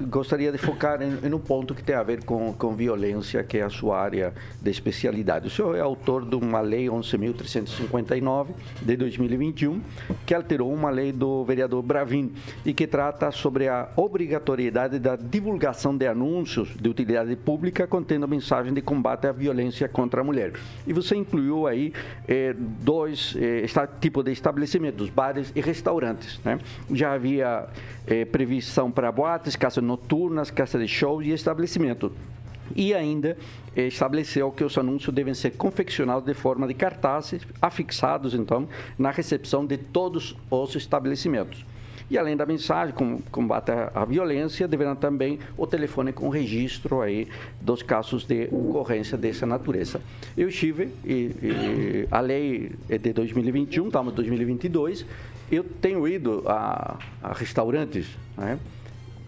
gostaria 0.07 0.51
de 0.51 0.57
focar 0.57 1.01
em, 1.01 1.17
em, 1.23 1.33
um 1.33 1.39
ponto 1.39 1.73
que 1.73 1.83
tem 1.83 1.95
a 1.95 2.03
ver 2.03 2.23
com, 2.23 2.53
com 2.53 2.75
violência, 2.75 3.43
que 3.43 3.57
é 3.57 3.63
a 3.63 3.69
sua 3.69 3.99
área 3.99 4.33
de 4.61 4.69
especialidade. 4.69 5.47
O 5.47 5.49
senhor 5.49 5.75
é 5.75 5.79
autor 5.79 6.25
de 6.25 6.35
uma 6.35 6.59
lei 6.59 6.87
11.359 6.87 8.47
de 8.81 8.97
2021, 8.97 9.81
que 10.25 10.33
alterou 10.33 10.73
uma 10.73 10.89
lei 10.89 11.11
do 11.11 11.43
vereador 11.45 11.81
Bravin 11.81 12.31
e 12.65 12.73
que 12.73 12.85
trata 12.85 13.31
sobre 13.31 13.67
a 13.67 13.89
obrigatoriedade 13.95 14.99
da 14.99 15.15
divulgação 15.15 15.95
de 15.95 16.07
anúncios 16.07 16.75
de 16.79 16.89
utilidade 16.89 17.35
pública 17.35 17.87
contendo 17.87 18.27
mensagem 18.27 18.73
de 18.73 18.81
combate 18.81 19.27
à 19.27 19.31
violência 19.31 19.87
contra 19.87 20.21
a 20.21 20.23
mulher. 20.23 20.53
E 20.85 20.93
você 20.93 21.15
incluiu 21.15 21.67
aí 21.67 21.93
eh, 22.27 22.55
dois 22.57 23.35
eh, 23.37 23.65
tipos 23.99 24.23
de 24.23 24.31
estabelecimentos, 24.31 25.09
bares 25.09 25.51
e 25.55 25.61
restaurantes. 25.61 26.39
Né? 26.43 26.59
Já 26.91 27.13
havia 27.13 27.67
eh, 28.07 28.25
previsão 28.25 28.91
para 28.91 29.11
boates, 29.11 29.55
casas 29.69 29.83
noturnas, 29.83 30.49
casas 30.49 30.81
de 30.81 30.87
shows 30.87 31.23
e 31.25 31.29
estabelecimento. 31.29 32.11
E 32.75 32.93
ainda 32.93 33.37
estabeleceu 33.75 34.51
que 34.51 34.63
os 34.63 34.75
anúncios 34.77 35.13
devem 35.13 35.33
ser 35.33 35.51
confeccionados 35.51 36.25
de 36.25 36.33
forma 36.33 36.67
de 36.67 36.73
cartazes 36.73 37.43
afixados, 37.61 38.33
então, 38.33 38.67
na 38.97 39.11
recepção 39.11 39.65
de 39.65 39.77
todos 39.77 40.35
os 40.49 40.75
estabelecimentos. 40.75 41.65
E 42.09 42.17
além 42.17 42.35
da 42.35 42.43
mensagem, 42.47 42.93
com 42.95 43.19
combate 43.31 43.71
à 43.93 44.03
violência, 44.05 44.67
deverá 44.67 44.95
também 44.95 45.37
o 45.55 45.67
telefone 45.67 46.11
com 46.11 46.29
registro 46.29 47.01
aí 47.01 47.27
dos 47.61 47.83
casos 47.83 48.25
de 48.25 48.49
ocorrência 48.51 49.15
dessa 49.15 49.45
natureza. 49.45 50.01
Eu 50.35 50.49
estive, 50.49 50.89
e, 51.05 51.31
e, 51.43 52.07
a 52.09 52.19
lei 52.19 52.71
é 52.89 52.97
de 52.97 53.13
2021, 53.13 53.85
estamos 53.85 54.13
em 54.13 54.15
2022, 54.15 55.05
eu 55.51 55.63
tenho 55.63 56.07
ido 56.07 56.43
a, 56.47 56.97
a 57.21 57.33
restaurantes, 57.33 58.07
né? 58.35 58.57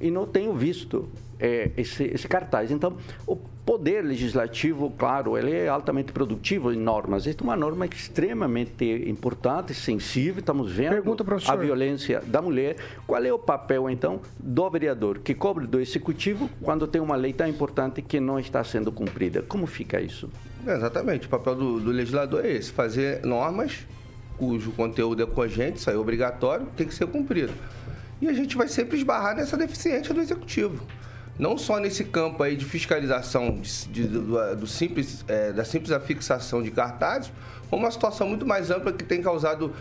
E 0.01 0.11
não 0.11 0.25
tenho 0.25 0.53
visto 0.53 1.07
é, 1.39 1.71
esse, 1.75 2.03
esse, 2.03 2.27
cartaz. 2.27 2.71
Então, 2.71 2.95
o 3.25 3.35
poder 3.35 4.03
legislativo, 4.03 4.91
claro, 4.97 5.37
ele 5.37 5.51
é 5.51 5.67
altamente 5.67 6.11
produtivo 6.11 6.71
em 6.71 6.77
normas. 6.77 7.25
Esta 7.25 7.43
é 7.43 7.45
uma 7.45 7.55
norma 7.55 7.85
extremamente 7.85 8.85
importante, 9.07 9.73
sensível. 9.73 10.39
Estamos 10.39 10.71
vendo 10.71 10.91
Pergunta, 10.91 11.25
a 11.47 11.55
violência 11.55 12.21
da 12.25 12.41
mulher. 12.41 12.75
Qual 13.07 13.23
é 13.23 13.33
o 13.33 13.39
papel, 13.39 13.89
então, 13.89 14.21
do 14.39 14.69
vereador 14.69 15.19
que 15.19 15.33
cobre 15.33 15.65
do 15.65 15.79
executivo 15.79 16.49
quando 16.61 16.87
tem 16.87 17.01
uma 17.01 17.15
lei 17.15 17.33
tão 17.33 17.47
importante 17.47 18.01
que 18.01 18.19
não 18.19 18.39
está 18.39 18.63
sendo 18.63 18.91
cumprida? 18.91 19.41
Como 19.41 19.65
fica 19.65 19.99
isso? 19.99 20.29
exatamente. 20.67 21.25
O 21.25 21.29
papel 21.29 21.55
do, 21.55 21.79
do 21.79 21.91
legislador 21.91 22.45
é 22.45 22.51
esse: 22.51 22.71
fazer 22.71 23.25
normas 23.25 23.85
cujo 24.41 24.71
conteúdo 24.71 25.21
é 25.21 25.25
cogente, 25.27 25.77
isso 25.77 25.87
aí 25.87 25.95
é 25.95 25.99
obrigatório, 25.99 26.65
tem 26.75 26.87
que 26.87 26.95
ser 26.95 27.05
cumprido. 27.05 27.53
E 28.21 28.29
a 28.29 28.33
gente 28.33 28.55
vai 28.55 28.67
sempre 28.67 28.97
esbarrar 28.97 29.35
nessa 29.35 29.57
deficiência 29.57 30.13
do 30.13 30.21
executivo. 30.21 30.85
Não 31.39 31.57
só 31.57 31.79
nesse 31.79 32.03
campo 32.03 32.43
aí 32.43 32.55
de 32.55 32.65
fiscalização 32.65 33.59
de, 33.59 33.87
de, 33.87 34.03
do, 34.07 34.55
do, 34.55 34.67
simples, 34.67 35.25
é, 35.27 35.51
da 35.51 35.65
simples 35.65 35.91
afixação 35.91 36.61
de 36.61 36.69
cartazes, 36.69 37.31
como 37.69 37.83
uma 37.83 37.91
situação 37.91 38.27
muito 38.27 38.45
mais 38.45 38.69
ampla 38.69 38.93
que 38.93 39.03
tem 39.03 39.21
causado 39.21 39.73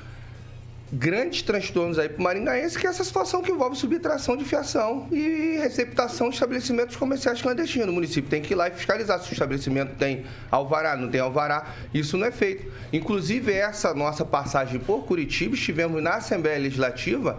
grandes 0.92 1.42
transtornos 1.42 1.98
aí 1.98 2.08
para 2.08 2.18
o 2.18 2.22
maringaense, 2.22 2.78
que 2.78 2.86
é 2.86 2.90
essa 2.90 3.04
situação 3.04 3.42
que 3.42 3.52
envolve 3.52 3.76
subtração 3.76 4.36
de 4.36 4.44
fiação 4.44 5.06
e 5.12 5.56
receptação 5.60 6.28
de 6.28 6.34
estabelecimentos 6.34 6.96
comerciais 6.96 7.40
clandestinos. 7.40 7.90
O 7.90 7.92
município 7.92 8.28
tem 8.28 8.42
que 8.42 8.54
ir 8.54 8.56
lá 8.56 8.68
e 8.68 8.72
fiscalizar 8.72 9.20
se 9.20 9.30
o 9.30 9.32
estabelecimento 9.32 9.94
tem 9.96 10.24
alvará, 10.50 10.96
não 10.96 11.08
tem 11.08 11.20
alvará. 11.20 11.74
Isso 11.94 12.16
não 12.16 12.26
é 12.26 12.30
feito. 12.32 12.72
Inclusive, 12.92 13.52
essa 13.52 13.94
nossa 13.94 14.24
passagem 14.24 14.80
por 14.80 15.04
Curitiba, 15.04 15.54
estivemos 15.54 16.02
na 16.02 16.14
Assembleia 16.14 16.58
Legislativa 16.58 17.38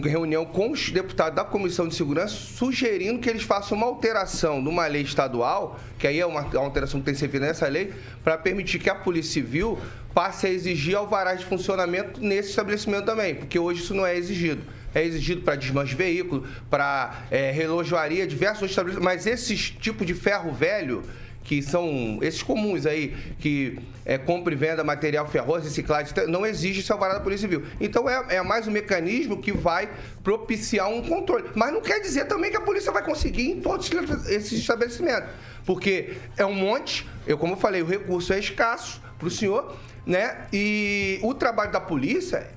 reunião 0.00 0.44
com 0.44 0.70
os 0.70 0.90
deputados 0.90 1.36
da 1.36 1.44
Comissão 1.44 1.88
de 1.88 1.94
Segurança, 1.94 2.34
sugerindo 2.34 3.18
que 3.18 3.28
eles 3.28 3.42
façam 3.42 3.76
uma 3.76 3.86
alteração 3.86 4.60
numa 4.60 4.86
lei 4.86 5.02
estadual, 5.02 5.78
que 5.98 6.06
aí 6.06 6.20
é 6.20 6.26
uma, 6.26 6.40
alteração 6.56 7.00
que 7.00 7.06
tem 7.06 7.14
que 7.14 7.20
ser 7.20 7.28
feita 7.28 7.46
nessa 7.46 7.66
lei, 7.68 7.92
para 8.22 8.38
permitir 8.38 8.78
que 8.78 8.90
a 8.90 8.94
Polícia 8.94 9.32
Civil 9.32 9.78
passe 10.14 10.46
a 10.46 10.50
exigir 10.50 10.96
alvarás 10.96 11.40
de 11.40 11.46
funcionamento 11.46 12.20
nesse 12.20 12.50
estabelecimento 12.50 13.04
também, 13.04 13.34
porque 13.34 13.58
hoje 13.58 13.82
isso 13.82 13.94
não 13.94 14.06
é 14.06 14.16
exigido. 14.16 14.62
É 14.94 15.02
exigido 15.02 15.40
para 15.40 15.56
desmanche 15.56 15.90
de 15.90 15.96
veículo, 15.96 16.46
para 16.68 17.24
é, 17.30 17.50
relojoaria, 17.50 18.26
diversos 18.26 18.68
estabelecimentos, 18.68 19.04
mas 19.04 19.26
esse 19.26 19.56
tipo 19.56 20.04
de 20.04 20.12
ferro 20.12 20.52
velho 20.52 21.02
que 21.44 21.62
são 21.62 22.18
esses 22.22 22.42
comuns 22.42 22.86
aí, 22.86 23.16
que 23.38 23.78
é, 24.04 24.16
compra 24.18 24.52
e 24.52 24.56
venda 24.56 24.84
material 24.84 25.26
ferroso, 25.26 25.64
reciclagem, 25.64 26.12
não 26.28 26.46
exige 26.46 26.80
esse 26.80 26.92
alvará 26.92 27.14
da 27.14 27.20
Polícia 27.20 27.48
Civil. 27.48 27.66
Então 27.80 28.08
é, 28.08 28.36
é 28.36 28.42
mais 28.42 28.68
um 28.68 28.70
mecanismo 28.70 29.40
que 29.40 29.52
vai 29.52 29.90
propiciar 30.22 30.88
um 30.88 31.02
controle. 31.02 31.44
Mas 31.54 31.72
não 31.72 31.80
quer 31.80 32.00
dizer 32.00 32.26
também 32.26 32.50
que 32.50 32.56
a 32.56 32.60
polícia 32.60 32.92
vai 32.92 33.04
conseguir 33.04 33.50
em 33.50 33.60
todos 33.60 33.90
esses 34.28 34.52
estabelecimentos. 34.52 35.28
Porque 35.64 36.14
é 36.36 36.44
um 36.44 36.54
monte, 36.54 37.06
eu 37.26 37.38
como 37.38 37.54
eu 37.54 37.58
falei, 37.58 37.82
o 37.82 37.86
recurso 37.86 38.32
é 38.32 38.38
escasso 38.38 39.00
para 39.18 39.28
o 39.28 39.30
senhor, 39.30 39.76
né? 40.04 40.46
E 40.52 41.20
o 41.22 41.34
trabalho 41.34 41.70
da 41.70 41.80
polícia, 41.80 42.48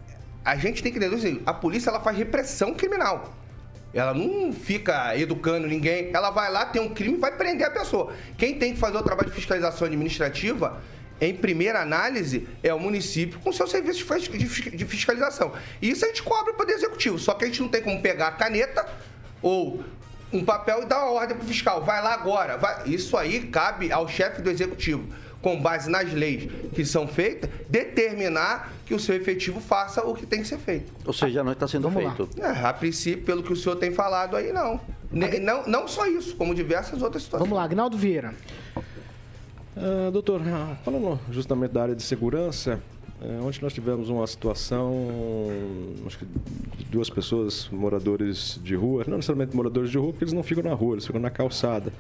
a 0.44 0.56
gente 0.56 0.82
tem 0.82 0.92
que 0.92 1.04
assim, 1.04 1.42
a 1.46 1.54
polícia 1.54 1.90
ela 1.90 2.00
faz 2.00 2.18
repressão 2.18 2.74
criminal. 2.74 3.34
Ela 3.96 4.14
não 4.14 4.52
fica 4.52 5.18
educando 5.18 5.66
ninguém. 5.66 6.12
Ela 6.14 6.30
vai 6.30 6.52
lá, 6.52 6.66
tem 6.66 6.82
um 6.82 6.94
crime 6.94 7.18
vai 7.18 7.32
prender 7.32 7.66
a 7.66 7.72
pessoa. 7.72 8.14
Quem 8.38 8.60
tem 8.60 8.74
que 8.74 8.80
fazer 8.80 8.98
o 8.98 9.02
trabalho 9.02 9.30
de 9.30 9.36
fiscalização 9.36 9.88
administrativa, 9.88 10.84
em 11.22 11.34
primeira 11.34 11.82
análise, 11.82 12.46
é 12.62 12.74
o 12.74 12.80
município 12.80 13.40
com 13.40 13.54
seu 13.54 13.66
serviço 13.66 14.06
de 14.74 14.86
fiscalização. 14.86 15.54
E 15.82 15.90
isso 15.90 16.04
a 16.04 16.10
gente 16.10 16.22
cobra 16.22 16.54
para 16.54 16.68
o 16.68 16.72
executivo. 16.72 17.18
Só 17.18 17.34
que 17.34 17.46
a 17.46 17.48
gente 17.48 17.62
não 17.62 17.70
tem 17.70 17.82
como 17.82 18.02
pegar 18.02 18.28
a 18.28 18.32
caneta 18.34 18.86
ou 19.42 19.82
um 20.34 20.44
papel 20.44 20.84
e 20.84 20.86
dar 20.86 20.98
uma 21.06 21.14
ordem 21.14 21.38
para 21.38 21.46
o 21.46 21.48
fiscal. 21.48 21.82
Vai 21.82 22.04
lá 22.04 22.14
agora. 22.14 22.58
Vai. 22.58 22.90
Isso 22.90 23.16
aí 23.16 23.48
cabe 23.48 23.94
ao 23.94 24.10
chefe 24.10 24.42
do 24.42 24.52
executivo 24.52 25.08
com 25.46 25.62
base 25.62 25.92
nas 25.92 26.12
leis 26.12 26.50
que 26.74 26.84
são 26.84 27.08
feitas, 27.08 27.48
determinar 27.70 28.74
que 28.84 28.96
o 28.96 29.00
seu 29.00 29.14
efetivo 29.14 29.60
faça 29.60 30.02
o 30.02 30.16
que 30.16 30.26
tem 30.26 30.42
que 30.42 30.48
ser 30.48 30.58
feito. 30.58 30.92
Ou 31.06 31.14
seja, 31.14 31.44
não 31.44 31.52
está 31.52 31.68
sendo 31.68 31.88
Vamos 31.88 32.16
feito. 32.16 32.42
É, 32.42 32.66
a 32.66 32.74
princípio, 32.74 33.24
pelo 33.24 33.44
que 33.44 33.54
o 33.54 33.56
senhor 33.56 33.76
tem 33.76 33.92
falado 33.92 34.36
aí, 34.36 34.52
não. 34.52 34.82
Não, 35.12 35.68
não 35.68 35.88
só 35.88 36.08
isso, 36.08 36.36
como 36.36 36.56
diversas 36.56 37.00
outras 37.04 37.22
situações. 37.22 37.48
Vamos 37.48 37.60
lá, 37.60 37.64
Agnaldo 37.64 37.96
Vieira. 37.96 38.34
Uh, 39.78 40.10
doutor, 40.10 40.42
falando 40.84 41.20
justamente 41.30 41.74
da 41.74 41.84
área 41.84 41.96
de 41.96 42.02
segurança, 42.02 42.82
é, 43.22 43.40
ontem 43.42 43.60
nós 43.62 43.74
tivemos 43.74 44.10
uma 44.10 44.28
situação, 44.28 44.94
acho 46.06 46.20
que 46.20 46.26
duas 46.92 47.10
pessoas, 47.10 47.70
moradores 47.72 48.60
de 48.62 48.76
rua, 48.76 49.06
não 49.08 49.16
necessariamente 49.16 49.56
moradores 49.56 49.90
de 49.90 49.98
rua, 49.98 50.12
porque 50.12 50.26
eles 50.26 50.34
não 50.34 50.44
ficam 50.44 50.64
na 50.64 50.74
rua, 50.74 50.96
eles 50.96 51.06
ficam 51.06 51.22
na 51.22 51.30
calçada. 51.30 51.94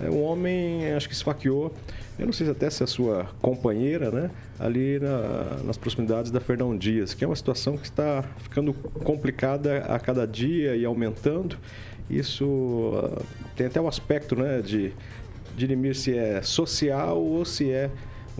É, 0.00 0.08
um 0.08 0.22
homem, 0.22 0.92
acho 0.92 1.08
que 1.08 1.14
esfaqueou, 1.14 1.74
eu 2.18 2.24
não 2.24 2.32
sei 2.32 2.46
se 2.46 2.52
até 2.52 2.70
se 2.70 2.82
é 2.82 2.84
a 2.84 2.86
sua 2.86 3.26
companheira, 3.42 4.10
né, 4.10 4.30
ali 4.58 5.00
na, 5.00 5.58
nas 5.64 5.76
proximidades 5.76 6.30
da 6.30 6.40
Fernão 6.40 6.76
Dias, 6.76 7.14
que 7.14 7.24
é 7.24 7.26
uma 7.26 7.36
situação 7.36 7.76
que 7.76 7.84
está 7.84 8.24
ficando 8.38 8.72
complicada 8.72 9.78
a 9.78 9.98
cada 9.98 10.26
dia 10.26 10.76
e 10.76 10.84
aumentando. 10.84 11.58
Isso 12.08 12.44
uh, 12.46 13.24
tem 13.56 13.66
até 13.66 13.80
um 13.80 13.88
aspecto, 13.88 14.36
né, 14.36 14.60
de, 14.62 14.88
de 14.88 14.94
dirimir 15.56 15.96
se 15.96 16.16
é 16.16 16.42
social 16.42 17.20
ou 17.20 17.44
se 17.44 17.70
é 17.70 17.90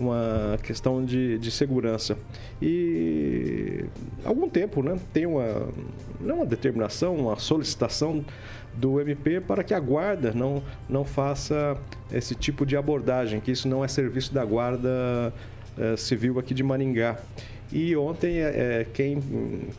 uma 0.01 0.57
questão 0.63 1.03
de, 1.03 1.37
de 1.37 1.51
segurança. 1.51 2.17
E 2.61 3.85
há 4.25 4.29
algum 4.29 4.49
tempo 4.49 4.83
né, 4.83 4.97
tem 5.13 5.25
uma, 5.25 5.67
não 6.19 6.37
uma 6.37 6.45
determinação, 6.45 7.15
uma 7.15 7.37
solicitação 7.37 8.23
do 8.73 8.99
MP 8.99 9.41
para 9.41 9.63
que 9.63 9.73
a 9.73 9.79
guarda 9.79 10.31
não, 10.33 10.63
não 10.89 11.03
faça 11.03 11.77
esse 12.11 12.35
tipo 12.35 12.65
de 12.65 12.77
abordagem, 12.77 13.39
que 13.39 13.51
isso 13.51 13.67
não 13.67 13.83
é 13.83 13.87
serviço 13.87 14.33
da 14.33 14.43
guarda 14.45 15.33
civil 15.97 16.39
aqui 16.39 16.53
de 16.53 16.63
Maringá. 16.63 17.17
E 17.71 17.95
ontem 17.95 18.39
é, 18.39 18.85
quem, 18.93 19.21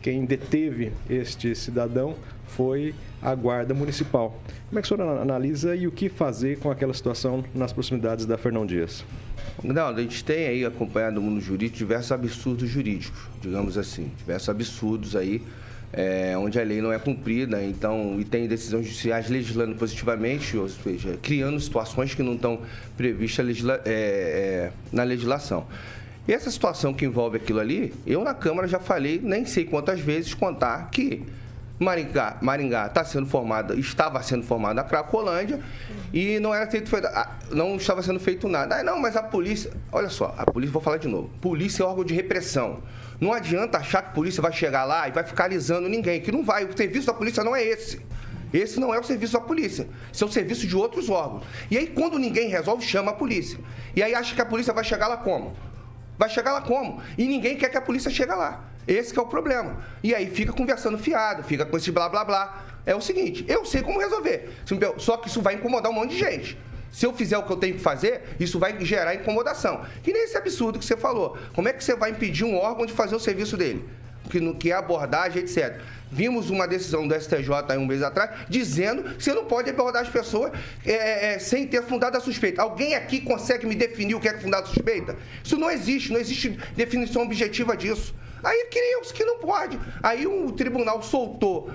quem 0.01 0.25
deteve 0.25 0.91
este 1.07 1.55
cidadão 1.55 2.15
foi 2.47 2.93
a 3.21 3.33
guarda 3.35 3.73
municipal. 3.73 4.39
Como 4.67 4.79
é 4.79 4.81
que 4.81 4.91
o 4.91 4.97
senhor 4.97 5.19
analisa 5.19 5.75
e 5.75 5.87
o 5.87 5.91
que 5.91 6.09
fazer 6.09 6.57
com 6.57 6.71
aquela 6.71 6.93
situação 6.93 7.43
nas 7.53 7.71
proximidades 7.71 8.25
da 8.25 8.37
Fernão 8.37 8.65
Dias? 8.65 9.05
Não, 9.63 9.87
a 9.87 10.01
gente 10.01 10.23
tem 10.23 10.47
aí 10.47 10.65
acompanhado 10.65 11.15
no 11.15 11.21
mundo 11.21 11.39
jurídico 11.39 11.77
diversos 11.77 12.11
absurdos 12.11 12.67
jurídicos, 12.67 13.21
digamos 13.41 13.77
assim, 13.77 14.11
diversos 14.17 14.49
absurdos 14.49 15.15
aí, 15.15 15.41
é, 15.93 16.35
onde 16.37 16.59
a 16.59 16.63
lei 16.63 16.81
não 16.81 16.91
é 16.91 16.97
cumprida, 16.97 17.63
então, 17.63 18.19
e 18.19 18.25
tem 18.25 18.47
decisões 18.47 18.87
judiciais 18.87 19.29
legislando 19.29 19.75
positivamente, 19.75 20.57
ou 20.57 20.67
seja, 20.67 21.17
criando 21.21 21.59
situações 21.59 22.15
que 22.15 22.23
não 22.23 22.33
estão 22.33 22.59
previstas 22.97 23.45
legisla, 23.45 23.79
é, 23.85 23.91
é, 23.91 24.71
na 24.91 25.03
legislação. 25.03 25.67
E 26.27 26.33
essa 26.33 26.49
situação 26.49 26.93
que 26.93 27.05
envolve 27.05 27.37
aquilo 27.37 27.59
ali, 27.59 27.93
eu 28.07 28.23
na 28.23 28.33
Câmara 28.33 28.67
já 28.67 28.79
falei, 28.79 29.19
nem 29.21 29.45
sei 29.45 29.65
quantas 29.65 29.99
vezes 29.99 30.33
contar, 30.33 30.89
que 30.89 31.21
Maringá, 31.79 32.37
Maringá 32.41 32.85
está 32.85 33.03
sendo 33.03 33.25
formada, 33.25 33.75
estava 33.75 34.21
sendo 34.21 34.43
formada 34.43 34.81
a 34.81 34.83
Cracolândia 34.83 35.59
e 36.13 36.39
não 36.39 36.53
era 36.53 36.69
feito, 36.69 36.91
não 37.51 37.75
estava 37.75 38.01
sendo 38.03 38.19
feito 38.19 38.47
nada. 38.47 38.79
Ah, 38.79 38.83
não, 38.83 38.99
mas 38.99 39.15
a 39.15 39.23
polícia, 39.23 39.71
olha 39.91 40.09
só, 40.09 40.35
a 40.37 40.45
polícia, 40.45 40.71
vou 40.71 40.81
falar 40.81 40.97
de 40.97 41.07
novo, 41.07 41.29
polícia 41.41 41.83
é 41.83 41.85
órgão 41.85 42.05
de 42.05 42.13
repressão. 42.13 42.81
Não 43.19 43.33
adianta 43.33 43.77
achar 43.77 44.01
que 44.01 44.09
a 44.09 44.11
polícia 44.11 44.41
vai 44.41 44.51
chegar 44.51 44.83
lá 44.85 45.07
e 45.07 45.11
vai 45.11 45.23
ficar 45.23 45.45
alisando 45.45 45.87
ninguém, 45.89 46.21
que 46.21 46.31
não 46.31 46.43
vai. 46.43 46.65
O 46.65 46.77
serviço 46.77 47.07
da 47.07 47.13
polícia 47.13 47.43
não 47.43 47.55
é 47.55 47.63
esse. 47.63 48.01
Esse 48.53 48.79
não 48.79 48.93
é 48.93 48.99
o 48.99 49.03
serviço 49.03 49.33
da 49.33 49.41
polícia. 49.41 49.87
Esse 50.13 50.23
é 50.23 50.27
o 50.27 50.31
serviço 50.31 50.67
de 50.67 50.75
outros 50.75 51.09
órgãos. 51.09 51.43
E 51.71 51.77
aí, 51.77 51.87
quando 51.87 52.19
ninguém 52.19 52.49
resolve, 52.49 52.85
chama 52.85 53.11
a 53.11 53.13
polícia. 53.13 53.57
E 53.95 54.03
aí 54.03 54.13
acha 54.13 54.35
que 54.35 54.41
a 54.41 54.45
polícia 54.45 54.73
vai 54.73 54.83
chegar 54.83 55.07
lá 55.07 55.17
como? 55.17 55.55
Vai 56.17 56.29
chegar 56.29 56.53
lá 56.53 56.61
como? 56.61 57.01
E 57.17 57.25
ninguém 57.25 57.57
quer 57.57 57.69
que 57.69 57.77
a 57.77 57.81
polícia 57.81 58.11
chegue 58.11 58.33
lá. 58.33 58.63
Esse 58.87 59.17
é 59.17 59.21
o 59.21 59.25
problema. 59.25 59.81
E 60.01 60.13
aí 60.13 60.29
fica 60.29 60.51
conversando 60.51 60.97
fiado, 60.97 61.43
fica 61.43 61.65
com 61.65 61.77
esse 61.77 61.91
blá 61.91 62.09
blá 62.09 62.23
blá. 62.23 62.65
É 62.85 62.95
o 62.95 63.01
seguinte, 63.01 63.45
eu 63.47 63.65
sei 63.65 63.81
como 63.81 63.99
resolver. 63.99 64.49
Só 64.97 65.17
que 65.17 65.27
isso 65.29 65.41
vai 65.41 65.55
incomodar 65.55 65.91
um 65.91 65.95
monte 65.95 66.11
de 66.11 66.19
gente. 66.19 66.57
Se 66.91 67.07
eu 67.07 67.13
fizer 67.13 67.37
o 67.37 67.43
que 67.43 67.51
eu 67.51 67.57
tenho 67.57 67.73
que 67.73 67.81
fazer, 67.81 68.21
isso 68.39 68.59
vai 68.59 68.79
gerar 68.85 69.15
incomodação. 69.15 69.83
Que 70.03 70.13
nem 70.13 70.25
esse 70.25 70.37
absurdo 70.37 70.77
que 70.77 70.85
você 70.85 70.95
falou. 70.95 71.37
Como 71.53 71.67
é 71.67 71.73
que 71.73 71.83
você 71.83 71.95
vai 71.95 72.11
impedir 72.11 72.43
um 72.43 72.55
órgão 72.55 72.85
de 72.85 72.93
fazer 72.93 73.15
o 73.15 73.19
serviço 73.19 73.57
dele? 73.57 73.83
Que, 74.29 74.39
no, 74.39 74.55
que 74.55 74.71
é 74.71 74.75
abordagem, 74.75 75.41
etc. 75.41 75.81
Vimos 76.11 76.51
uma 76.51 76.67
decisão 76.67 77.07
do 77.07 77.19
STJ 77.19 77.75
um 77.79 77.87
mês 77.87 78.03
atrás 78.03 78.29
dizendo 78.47 79.15
que 79.15 79.23
você 79.23 79.33
não 79.33 79.45
pode 79.45 79.71
abordar 79.71 80.03
as 80.03 80.09
pessoas 80.09 80.51
é, 80.85 81.33
é, 81.33 81.39
sem 81.39 81.65
ter 81.65 81.81
fundado 81.81 82.15
a 82.15 82.21
suspeita. 82.21 82.61
Alguém 82.61 82.93
aqui 82.93 83.21
consegue 83.21 83.65
me 83.65 83.73
definir 83.73 84.13
o 84.13 84.19
que 84.19 84.29
é 84.29 84.37
fundado 84.37 84.65
a 84.65 84.67
suspeita? 84.67 85.17
Isso 85.43 85.57
não 85.57 85.71
existe, 85.71 86.13
não 86.13 86.19
existe 86.19 86.49
definição 86.75 87.23
objetiva 87.23 87.75
disso. 87.75 88.13
Aí 88.43 88.67
criam-se 88.71 89.13
que 89.13 89.23
não 89.23 89.37
pode. 89.39 89.79
Aí 90.01 90.27
o 90.27 90.51
tribunal 90.51 91.01
soltou 91.01 91.71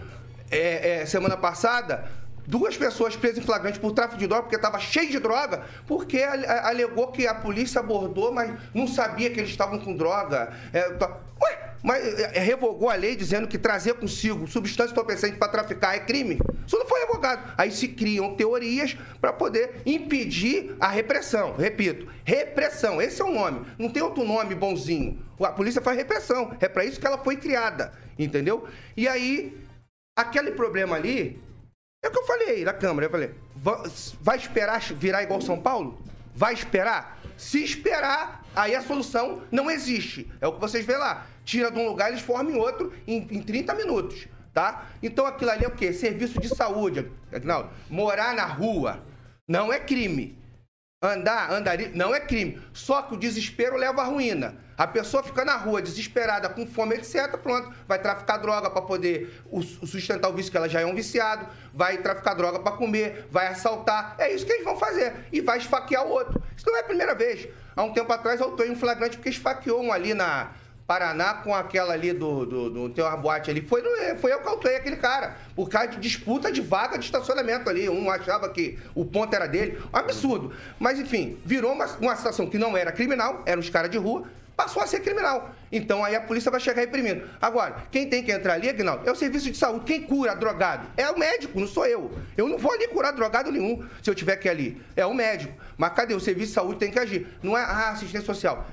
é, 0.50 1.00
é, 1.00 1.06
semana 1.06 1.36
passada 1.36 2.08
duas 2.48 2.78
pessoas 2.78 3.14
presas 3.14 3.38
em 3.38 3.42
flagrante 3.42 3.78
por 3.78 3.92
tráfico 3.92 4.18
de 4.18 4.26
droga, 4.26 4.44
porque 4.44 4.56
estava 4.56 4.78
cheio 4.80 5.10
de 5.10 5.18
droga, 5.18 5.64
porque 5.86 6.22
alegou 6.22 7.08
que 7.08 7.26
a 7.26 7.34
polícia 7.34 7.80
abordou, 7.80 8.32
mas 8.32 8.58
não 8.72 8.88
sabia 8.88 9.28
que 9.30 9.38
eles 9.38 9.50
estavam 9.50 9.78
com 9.78 9.94
droga. 9.94 10.50
É, 10.72 10.80
tá... 10.94 11.18
Ué, 11.42 11.67
mas 11.82 12.18
é, 12.18 12.38
é, 12.38 12.40
revogou 12.40 12.88
a 12.88 12.94
lei 12.94 13.14
dizendo 13.14 13.46
que 13.46 13.58
trazer 13.58 13.94
consigo 13.94 14.46
substância 14.46 14.92
entorpecente 14.92 15.36
para 15.36 15.48
traficar 15.48 15.94
é 15.94 16.00
crime. 16.00 16.38
Isso 16.66 16.78
não 16.78 16.86
foi 16.86 17.00
revogado. 17.00 17.52
Aí 17.56 17.70
se 17.70 17.88
criam 17.88 18.34
teorias 18.34 18.96
para 19.20 19.32
poder 19.32 19.82
impedir 19.86 20.76
a 20.80 20.88
repressão. 20.88 21.54
Repito, 21.56 22.08
repressão, 22.24 23.00
esse 23.00 23.20
é 23.22 23.24
o 23.24 23.32
nome. 23.32 23.66
Não 23.78 23.90
tem 23.90 24.02
outro 24.02 24.24
nome 24.24 24.54
bonzinho. 24.54 25.22
A 25.40 25.52
polícia 25.52 25.80
faz 25.80 25.96
repressão. 25.96 26.56
É 26.60 26.68
para 26.68 26.84
isso 26.84 27.00
que 27.00 27.06
ela 27.06 27.18
foi 27.18 27.36
criada, 27.36 27.92
entendeu? 28.18 28.66
E 28.96 29.06
aí, 29.06 29.56
aquele 30.16 30.52
problema 30.52 30.96
ali, 30.96 31.40
é 32.04 32.08
o 32.08 32.10
que 32.10 32.18
eu 32.18 32.26
falei 32.26 32.64
na 32.64 32.72
Câmara. 32.72 33.06
Eu 33.06 33.10
falei, 33.10 33.34
vai 34.20 34.36
esperar 34.36 34.80
virar 34.80 35.22
igual 35.22 35.40
São 35.40 35.60
Paulo? 35.60 35.98
Vai 36.38 36.54
esperar? 36.54 37.18
Se 37.36 37.64
esperar, 37.64 38.44
aí 38.54 38.72
a 38.76 38.80
solução 38.80 39.42
não 39.50 39.68
existe. 39.68 40.30
É 40.40 40.46
o 40.46 40.52
que 40.52 40.60
vocês 40.60 40.86
vê 40.86 40.96
lá. 40.96 41.26
Tira 41.44 41.68
de 41.68 41.76
um 41.80 41.88
lugar, 41.88 42.10
eles 42.10 42.20
formam 42.20 42.54
em 42.54 42.56
outro 42.56 42.92
em, 43.08 43.26
em 43.28 43.42
30 43.42 43.74
minutos. 43.74 44.28
Tá? 44.54 44.86
Então 45.02 45.26
aquilo 45.26 45.50
ali 45.50 45.64
é 45.64 45.68
o 45.68 45.72
quê? 45.72 45.92
Serviço 45.92 46.40
de 46.40 46.48
saúde. 46.48 47.10
Não, 47.42 47.68
morar 47.90 48.34
na 48.36 48.46
rua 48.46 49.02
não 49.48 49.72
é 49.72 49.80
crime. 49.80 50.38
Andar, 51.02 51.50
andaria, 51.50 51.90
não 51.92 52.14
é 52.14 52.20
crime. 52.20 52.62
Só 52.72 53.02
que 53.02 53.14
o 53.14 53.18
desespero 53.18 53.76
leva 53.76 54.02
à 54.02 54.04
ruína. 54.04 54.58
A 54.78 54.86
pessoa 54.86 55.24
fica 55.24 55.44
na 55.44 55.56
rua 55.56 55.82
desesperada, 55.82 56.48
com 56.48 56.64
fome, 56.64 56.94
etc. 56.94 57.36
Pronto, 57.36 57.74
vai 57.88 57.98
traficar 57.98 58.36
droga 58.36 58.70
para 58.70 58.80
poder 58.80 59.42
sustentar 59.84 60.28
o 60.28 60.32
vício, 60.32 60.52
que 60.52 60.56
ela 60.56 60.68
já 60.68 60.80
é 60.80 60.86
um 60.86 60.94
viciado, 60.94 61.48
vai 61.74 61.98
traficar 61.98 62.34
droga 62.34 62.60
para 62.60 62.72
comer, 62.76 63.26
vai 63.28 63.48
assaltar. 63.48 64.14
É 64.18 64.32
isso 64.32 64.46
que 64.46 64.52
eles 64.52 64.64
vão 64.64 64.76
fazer. 64.76 65.12
E 65.32 65.40
vai 65.40 65.58
esfaquear 65.58 66.06
o 66.06 66.10
outro. 66.10 66.40
Isso 66.56 66.64
não 66.66 66.76
é 66.76 66.80
a 66.80 66.84
primeira 66.84 67.14
vez. 67.14 67.48
Há 67.74 67.82
um 67.82 67.92
tempo 67.92 68.12
atrás 68.12 68.40
eu 68.40 68.56
em 68.64 68.76
flagrante 68.76 69.16
porque 69.16 69.30
esfaqueou 69.30 69.82
um 69.82 69.92
ali 69.92 70.14
na, 70.14 70.52
Paraná 70.88 71.34
com 71.34 71.54
aquela 71.54 71.92
ali 71.92 72.14
do, 72.14 72.46
do, 72.46 72.70
do 72.70 72.88
tem 72.88 73.04
uma 73.04 73.14
boate 73.14 73.50
ali. 73.50 73.60
Foi, 73.60 73.82
foi 74.16 74.32
eu 74.32 74.40
que 74.40 74.48
autuei 74.48 74.74
aquele 74.74 74.96
cara. 74.96 75.36
Por 75.54 75.68
causa 75.68 75.88
de 75.88 75.98
disputa 75.98 76.50
de 76.50 76.62
vaga 76.62 76.96
de 76.96 77.04
estacionamento 77.04 77.68
ali. 77.68 77.90
Um 77.90 78.10
achava 78.10 78.48
que 78.48 78.78
o 78.94 79.04
ponto 79.04 79.34
era 79.34 79.46
dele. 79.46 79.78
Um 79.92 79.96
absurdo. 79.98 80.50
Mas 80.78 80.98
enfim, 80.98 81.38
virou 81.44 81.72
uma, 81.72 81.84
uma 82.00 82.16
situação 82.16 82.48
que 82.48 82.56
não 82.56 82.74
era 82.74 82.90
criminal, 82.90 83.42
eram 83.44 83.60
os 83.60 83.68
caras 83.68 83.90
de 83.90 83.98
rua. 83.98 84.26
Passou 84.58 84.82
a 84.82 84.88
ser 84.88 84.98
criminal. 84.98 85.54
Então 85.70 86.04
aí 86.04 86.16
a 86.16 86.20
polícia 86.20 86.50
vai 86.50 86.58
chegar 86.58 86.80
reprimindo. 86.80 87.30
Agora, 87.40 87.84
quem 87.92 88.10
tem 88.10 88.24
que 88.24 88.32
entrar 88.32 88.54
ali, 88.54 88.68
Aguinaldo, 88.68 89.08
é 89.08 89.12
o 89.12 89.14
serviço 89.14 89.48
de 89.48 89.56
saúde. 89.56 89.84
Quem 89.84 90.02
cura 90.02 90.34
drogado 90.34 90.84
é 90.96 91.08
o 91.08 91.16
médico, 91.16 91.60
não 91.60 91.68
sou 91.68 91.86
eu. 91.86 92.10
Eu 92.36 92.48
não 92.48 92.58
vou 92.58 92.72
ali 92.72 92.88
curar 92.88 93.12
drogado 93.12 93.52
nenhum 93.52 93.88
se 94.02 94.10
eu 94.10 94.16
tiver 94.16 94.34
que 94.34 94.48
ir 94.48 94.50
ali. 94.50 94.82
É 94.96 95.06
o 95.06 95.14
médico. 95.14 95.54
Mas 95.76 95.92
cadê? 95.92 96.12
O 96.12 96.18
serviço 96.18 96.48
de 96.48 96.54
saúde 96.54 96.80
tem 96.80 96.90
que 96.90 96.98
agir. 96.98 97.28
Não 97.40 97.56
é 97.56 97.62
ah, 97.62 97.90
assistência 97.90 98.26
social. 98.26 98.66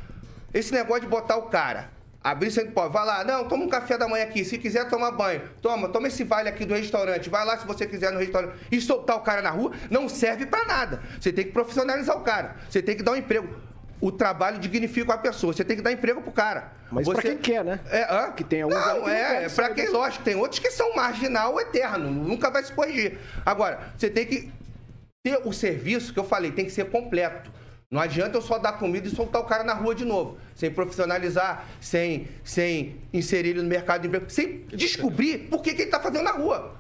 Esse 0.52 0.74
negócio 0.74 1.02
de 1.02 1.08
botar 1.08 1.36
o 1.36 1.44
cara 1.44 1.92
Abrir 2.26 2.50
centro 2.50 2.72
pobre, 2.72 2.92
vai 2.92 3.06
lá, 3.06 3.24
não, 3.24 3.48
toma 3.48 3.66
um 3.66 3.70
café 3.70 4.00
da 4.00 4.08
manhã 4.08 4.24
aqui, 4.24 4.44
se 4.44 4.58
quiser 4.58 4.90
tomar 4.90 5.12
banho, 5.12 5.44
toma, 5.62 5.88
toma 5.88 6.08
esse 6.08 6.24
vale 6.24 6.50
aqui 6.50 6.66
do 6.66 6.74
restaurante, 6.74 7.30
vai 7.30 7.46
lá 7.46 7.56
se 7.56 7.68
você 7.68 7.86
quiser 7.86 8.12
no 8.12 8.18
restaurante 8.18 8.56
e 8.72 8.82
soltar 8.82 9.16
o 9.18 9.20
cara 9.20 9.44
na 9.44 9.52
rua, 9.52 9.74
não 9.92 10.10
serve 10.10 10.48
para 10.48 10.66
nada. 10.66 11.04
Você 11.22 11.32
tem 11.32 11.46
que 11.46 11.52
profissionalizar 11.52 12.18
o 12.18 12.22
cara, 12.22 12.56
você 12.68 12.82
tem 12.82 12.98
que 12.98 13.04
dar 13.04 13.12
um 13.12 13.16
emprego. 13.16 13.48
O 14.06 14.12
trabalho 14.12 14.60
dignifica 14.60 15.16
a 15.16 15.18
pessoa, 15.18 15.52
você 15.52 15.66
tem 15.66 15.76
que 15.76 15.82
dar 15.82 15.92
emprego 15.92 16.22
pro 16.22 16.32
cara. 16.32 16.72
Mas 16.92 17.08
você... 17.08 17.20
pra 17.20 17.22
quem 17.24 17.40
quer, 17.40 17.66
né? 17.66 17.80
É, 17.90 18.04
hã? 18.04 18.32
Que 18.32 18.44
tem 18.44 18.62
alguns 18.62 18.78
Não, 18.78 19.10
é, 19.10 19.46
é 19.46 19.50
pra 19.50 19.74
quem, 19.74 19.90
lógico, 19.90 20.24
tem 20.24 20.36
outros 20.36 20.60
que 20.60 20.70
são 20.70 20.96
marginal 20.96 21.60
eterno, 21.60 22.12
nunca 22.12 22.52
vai 22.52 22.64
se 22.64 22.72
corrigir. 22.72 23.18
Agora, 23.44 23.80
você 23.98 24.08
tem 24.08 24.28
que 24.28 24.52
ter 25.24 25.40
o 25.44 25.52
serviço 25.52 26.14
que 26.14 26.20
eu 26.20 26.24
falei, 26.24 26.52
tem 26.52 26.66
que 26.66 26.72
ser 26.72 26.92
completo. 26.92 27.52
Não 27.90 28.00
adianta 28.00 28.38
eu 28.38 28.44
só 28.44 28.60
dar 28.60 28.74
comida 28.74 29.08
e 29.08 29.10
soltar 29.10 29.42
o 29.42 29.46
cara 29.46 29.64
na 29.64 29.74
rua 29.74 29.96
de 29.96 30.06
novo, 30.06 30.38
sem 30.54 30.70
profissionalizar, 30.70 31.66
sem, 31.82 32.28
sem 32.44 32.98
inserir 33.12 33.50
ele 33.50 33.64
no 33.64 33.68
mercado 33.68 34.02
de 34.02 34.08
emprego, 34.08 34.30
sem 34.30 34.68
descobrir 34.68 35.48
por 35.50 35.64
que, 35.64 35.74
que 35.74 35.82
ele 35.82 35.88
está 35.88 36.00
fazendo 36.00 36.26
na 36.26 36.32
rua. 36.34 36.76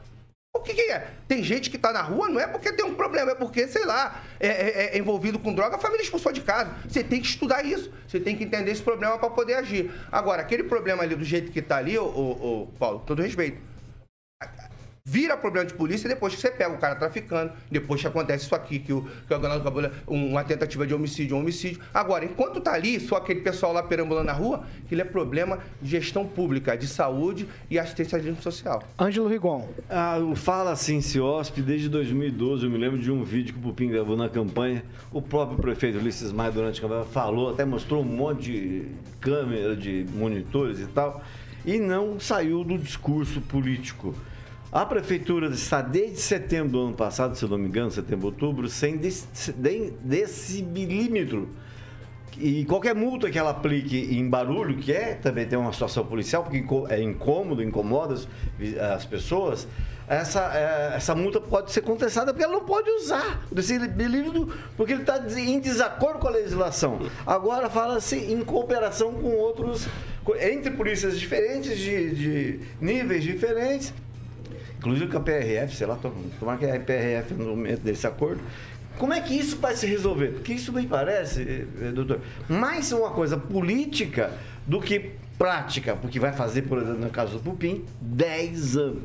O 0.55 0.61
que, 0.61 0.73
que, 0.73 0.89
é? 0.89 1.07
Tem 1.27 1.43
gente 1.43 1.69
que 1.69 1.75
está 1.75 1.91
na 1.91 2.01
rua, 2.01 2.29
não 2.29 2.39
é 2.39 2.47
porque 2.47 2.71
tem 2.71 2.85
um 2.85 2.95
problema, 2.95 3.31
é 3.31 3.35
porque, 3.35 3.67
sei 3.67 3.85
lá, 3.85 4.23
é, 4.39 4.47
é, 4.47 4.95
é, 4.95 4.97
envolvido 4.97 5.37
com 5.37 5.53
droga, 5.53 5.75
a 5.75 5.77
família 5.77 6.01
expulsou 6.01 6.31
de 6.31 6.39
casa. 6.39 6.71
Você 6.87 7.03
tem 7.03 7.19
que 7.19 7.27
estudar 7.27 7.63
isso, 7.65 7.91
você 8.07 8.21
tem 8.21 8.37
que 8.37 8.45
entender 8.45 8.71
esse 8.71 8.81
problema 8.81 9.17
para 9.17 9.29
poder 9.29 9.55
agir. 9.55 9.91
Agora, 10.09 10.41
aquele 10.41 10.63
problema 10.63 11.03
ali, 11.03 11.13
do 11.13 11.25
jeito 11.25 11.51
que 11.51 11.59
está 11.59 11.75
ali, 11.75 11.97
ô, 11.97 12.69
Paulo, 12.79 13.03
todo 13.05 13.21
respeito, 13.21 13.57
vira 15.07 15.37
problema 15.37 15.67
de 15.67 15.75
polícia 15.75 16.09
depois 16.09 16.33
que 16.33 16.41
você 16.41 16.49
pega 16.49 16.73
o 16.73 16.79
cara 16.79 16.95
traficando, 16.95 17.53
depois 17.69 18.01
que 18.01 18.07
acontece 18.07 18.45
isso 18.45 18.55
aqui, 18.55 18.79
que 18.79 18.91
o, 18.91 19.03
que 19.03 19.31
o 19.31 19.35
Agnaldo 19.35 19.61
acabou, 19.61 19.83
uma 20.07 20.43
tentativa 20.43 20.87
de 20.87 20.95
homicídio, 20.95 21.37
um 21.37 21.41
homicídio. 21.41 21.79
Agora, 21.93 22.25
enquanto 22.25 22.59
tá 22.59 22.73
ali, 22.73 22.99
só 22.99 23.17
aquele 23.17 23.41
pessoal 23.41 23.71
lá 23.71 23.83
perambulando 23.83 24.25
na 24.25 24.33
rua, 24.33 24.65
aquilo 24.83 25.01
é 25.01 25.03
problema 25.03 25.59
de 25.79 25.91
gestão 25.91 26.25
pública, 26.25 26.75
de 26.75 26.87
saúde 26.87 27.47
e 27.69 27.77
assistência 27.77 28.19
social. 28.41 28.81
Ângelo 28.99 29.27
Rigon. 29.27 29.69
Ah, 29.87 30.17
o 30.17 30.35
Fala 30.35 30.71
Assim 30.71 30.99
Ciosp, 31.01 31.61
desde 31.61 31.87
2012, 31.87 32.65
eu 32.65 32.71
me 32.71 32.79
lembro 32.79 32.97
de 32.97 33.11
um 33.11 33.23
vídeo 33.23 33.53
que 33.53 33.59
o 33.59 33.61
Pupim 33.61 33.89
gravou 33.89 34.17
na 34.17 34.27
campanha. 34.27 34.83
O 35.11 35.21
próprio 35.21 35.59
prefeito 35.59 35.99
Ulisses 35.99 36.31
Maia, 36.31 36.51
durante 36.51 36.79
a 36.79 36.81
campanha, 36.81 37.05
falou, 37.05 37.51
até 37.51 37.63
mostrou 37.63 38.01
um 38.01 38.05
monte 38.05 38.51
de 38.51 38.87
câmera, 39.21 39.75
de 39.75 40.05
monitores 40.15 40.79
e 40.79 40.87
tal, 40.87 41.21
e 41.63 41.77
não 41.77 42.19
saiu 42.19 42.63
do 42.63 42.75
discurso 42.77 43.39
político. 43.41 44.15
A 44.75 44.85
prefeitura 44.85 45.47
está 45.47 45.81
desde 45.81 46.19
setembro 46.19 46.73
do 46.73 46.81
ano 46.87 46.93
passado, 46.93 47.33
se 47.33 47.47
não 47.47 47.57
me 47.57 47.69
engano, 47.69 47.89
setembro, 47.89 48.25
outubro, 48.25 48.67
sem 48.67 48.99
decibelímetro. 50.01 51.47
E 52.37 52.65
qualquer 52.65 52.93
multa 52.93 53.31
que 53.31 53.39
ela 53.39 53.51
aplique 53.51 53.97
em 53.97 54.29
barulho, 54.29 54.75
que 54.75 54.91
é 54.91 55.13
também 55.13 55.47
tem 55.47 55.57
uma 55.57 55.71
situação 55.71 56.05
policial, 56.05 56.43
porque 56.43 56.61
é 56.89 57.01
incômodo, 57.01 57.63
incomoda 57.63 58.15
as 58.93 59.05
pessoas, 59.05 59.65
essa, 60.09 60.51
é, 60.53 60.97
essa 60.97 61.15
multa 61.15 61.39
pode 61.39 61.71
ser 61.71 61.79
contestada 61.79 62.33
porque 62.33 62.43
ela 62.43 62.55
não 62.55 62.65
pode 62.65 62.89
usar 62.89 63.45
o 63.49 63.55
decibelímetro 63.55 64.49
porque 64.75 64.91
ele 64.91 65.03
está 65.03 65.17
em 65.39 65.57
desacordo 65.61 66.19
com 66.19 66.27
a 66.27 66.31
legislação. 66.31 66.99
Agora 67.25 67.69
fala-se 67.69 68.17
em 68.17 68.43
cooperação 68.43 69.13
com 69.13 69.37
outros, 69.37 69.87
entre 70.41 70.71
polícias 70.71 71.17
diferentes, 71.17 71.77
de, 71.77 72.13
de 72.13 72.59
níveis 72.81 73.23
diferentes, 73.23 73.93
inclusive 74.85 75.11
com 75.11 75.17
a 75.17 75.21
PRF, 75.21 75.75
sei 75.75 75.87
lá, 75.87 75.97
tomar 76.39 76.57
que 76.57 76.65
a 76.65 76.79
PRF 76.79 77.33
no 77.33 77.55
momento 77.55 77.81
desse 77.81 78.05
acordo. 78.05 78.39
Como 78.99 79.11
é 79.11 79.19
que 79.19 79.33
isso 79.33 79.57
vai 79.57 79.75
se 79.75 79.87
resolver? 79.87 80.27
Porque 80.27 80.53
isso 80.53 80.71
me 80.71 80.85
parece, 80.85 81.65
eh, 81.81 81.91
doutor, 81.91 82.21
mais 82.47 82.91
uma 82.91 83.09
coisa 83.09 83.35
política 83.35 84.31
do 84.65 84.79
que 84.79 85.11
prática, 85.37 85.95
porque 85.95 86.19
vai 86.19 86.31
fazer, 86.31 86.61
por 86.61 86.77
exemplo, 86.77 87.01
no 87.01 87.09
caso 87.09 87.33
do 87.33 87.39
Pupim, 87.39 87.83
10 87.99 88.77
anos. 88.77 89.03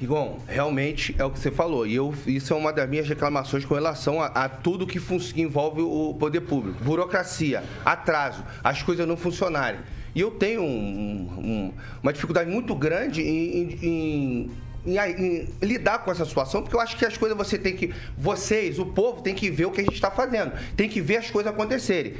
Rigon, 0.00 0.40
realmente 0.48 1.14
é 1.16 1.24
o 1.24 1.30
que 1.30 1.38
você 1.38 1.52
falou. 1.52 1.86
E 1.86 1.94
eu, 1.94 2.12
isso 2.26 2.52
é 2.52 2.56
uma 2.56 2.72
das 2.72 2.88
minhas 2.88 3.08
reclamações 3.08 3.64
com 3.64 3.74
relação 3.74 4.20
a, 4.20 4.26
a 4.26 4.48
tudo 4.48 4.84
que, 4.84 4.98
que 4.98 5.42
envolve 5.42 5.82
o 5.82 6.16
poder 6.18 6.40
público. 6.40 6.82
Burocracia, 6.82 7.62
atraso, 7.84 8.42
as 8.64 8.82
coisas 8.82 9.06
não 9.06 9.16
funcionarem. 9.16 9.78
E 10.14 10.20
eu 10.20 10.30
tenho 10.30 10.62
um, 10.62 11.28
um, 11.38 11.72
uma 12.02 12.12
dificuldade 12.12 12.50
muito 12.50 12.74
grande 12.74 13.22
em, 13.22 13.78
em, 13.82 14.50
em, 14.84 14.96
em, 14.96 15.48
lidar 15.62 16.00
com 16.00 16.10
essa 16.10 16.24
situação, 16.24 16.62
porque 16.62 16.76
eu 16.76 16.80
acho 16.80 16.96
que 16.96 17.06
as 17.06 17.16
coisas 17.16 17.36
você 17.36 17.56
tem 17.56 17.74
que. 17.74 17.94
Vocês, 18.16 18.78
o 18.78 18.86
povo, 18.86 19.22
tem 19.22 19.34
que 19.34 19.50
ver 19.50 19.66
o 19.66 19.70
que 19.70 19.80
a 19.80 19.84
gente 19.84 19.94
está 19.94 20.10
fazendo, 20.10 20.52
tem 20.76 20.88
que 20.88 21.00
ver 21.00 21.16
as 21.16 21.30
coisas 21.30 21.52
acontecerem. 21.52 22.14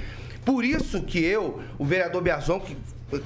Por 0.45 0.65
isso 0.65 1.03
que 1.03 1.23
eu, 1.23 1.63
o 1.79 1.85
vereador 1.85 2.21
Biazon, 2.23 2.59
que 2.61 2.77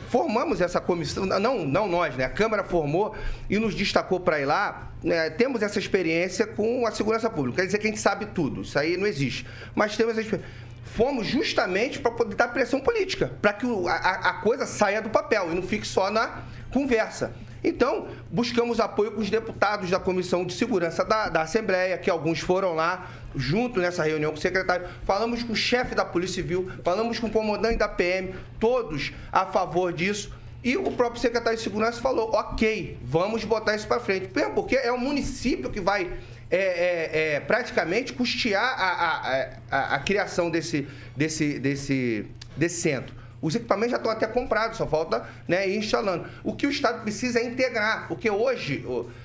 formamos 0.09 0.61
essa 0.61 0.81
comissão, 0.81 1.25
não, 1.25 1.65
não 1.65 1.89
nós, 1.89 2.17
né? 2.17 2.25
A 2.25 2.29
Câmara 2.29 2.65
formou 2.65 3.15
e 3.49 3.59
nos 3.59 3.75
destacou 3.75 4.19
para 4.21 4.41
ir 4.41 4.45
lá. 4.45 4.91
Né? 5.03 5.31
Temos 5.31 5.63
essa 5.63 5.79
experiência 5.79 6.47
com 6.47 6.87
a 6.87 6.91
segurança 6.91 7.31
pública. 7.31 7.61
Quer 7.61 7.67
dizer 7.67 7.79
que 7.79 7.87
a 7.87 7.91
gente 7.91 8.01
sabe 8.01 8.27
tudo, 8.27 8.63
isso 8.63 8.79
aí 8.79 8.97
não 8.97 9.07
existe. 9.07 9.47
Mas 9.75 9.97
temos 9.97 10.13
essa 10.13 10.23
experiência 10.23 10.66
fomos 10.87 11.27
justamente 11.27 11.99
para 11.99 12.11
poder 12.11 12.35
dar 12.35 12.49
pressão 12.49 12.81
política, 12.81 13.33
para 13.43 13.53
que 13.53 13.67
a, 13.89 14.31
a, 14.31 14.33
coisa 14.35 14.65
saia 14.65 15.03
do 15.03 15.11
papel 15.11 15.53
e 15.53 15.55
não 15.55 15.63
fique 15.63 15.87
só 15.87 16.11
na 16.11 16.43
conversa. 16.71 17.35
Então, 17.63 18.07
buscamos 18.31 18.79
apoio 18.79 19.11
com 19.11 19.21
os 19.21 19.29
deputados 19.29 19.91
da 19.91 19.99
Comissão 19.99 20.45
de 20.45 20.53
Segurança 20.53 21.05
da, 21.05 21.29
da 21.29 21.43
Assembleia, 21.43 21.99
que 21.99 22.09
alguns 22.09 22.39
foram 22.39 22.75
lá 22.75 23.11
junto 23.35 23.81
nessa 23.81 24.05
reunião 24.05 24.31
com 24.31 24.39
o 24.39 24.41
secretário. 24.41 24.87
Falamos 25.05 25.43
com 25.43 25.53
o 25.53 25.57
chefe 25.57 25.95
da 25.95 26.05
Polícia 26.05 26.43
Civil, 26.43 26.71
falamos 26.85 27.19
com 27.19 27.27
o 27.27 27.31
comandante 27.31 27.79
da 27.79 27.89
PM, 27.89 28.35
todos 28.61 29.13
a 29.33 29.47
favor 29.47 29.93
disso. 29.93 30.33
E 30.63 30.77
o 30.77 30.93
próprio 30.93 31.21
secretário 31.21 31.57
de 31.57 31.63
Segurança 31.65 32.01
falou: 32.01 32.31
ok, 32.33 32.99
vamos 33.03 33.45
botar 33.45 33.75
isso 33.75 33.87
para 33.87 34.01
frente. 34.01 34.29
Porque 34.55 34.77
é 34.77 34.93
o 34.93 34.99
município 34.99 35.71
que 35.71 35.81
vai 35.81 36.11
é, 36.51 36.57
é, 36.57 37.35
é, 37.35 37.41
praticamente 37.41 38.13
custear 38.13 38.63
a, 38.63 38.89
a, 38.89 39.49
a, 39.71 39.95
a, 39.97 39.99
criação 39.99 40.51
desse, 40.51 40.87
desse, 41.17 41.59
desse, 41.59 42.27
desse 42.57 42.81
centro. 42.81 43.15
Os 43.43 43.55
equipamentos 43.55 43.91
já 43.91 43.97
estão 43.99 44.11
até 44.11 44.27
comprados, 44.27 44.79
só 44.79 44.87
falta 44.87 45.29
né, 45.47 45.69
ir 45.69 45.77
instalando. 45.77 46.27
O 46.43 46.55
que 46.55 46.67
o 46.67 46.71
Estado 46.71 47.03
precisa 47.03 47.39
é 47.39 47.45
integrar, 47.45 48.09
porque 48.09 48.31
hoje 48.31 48.85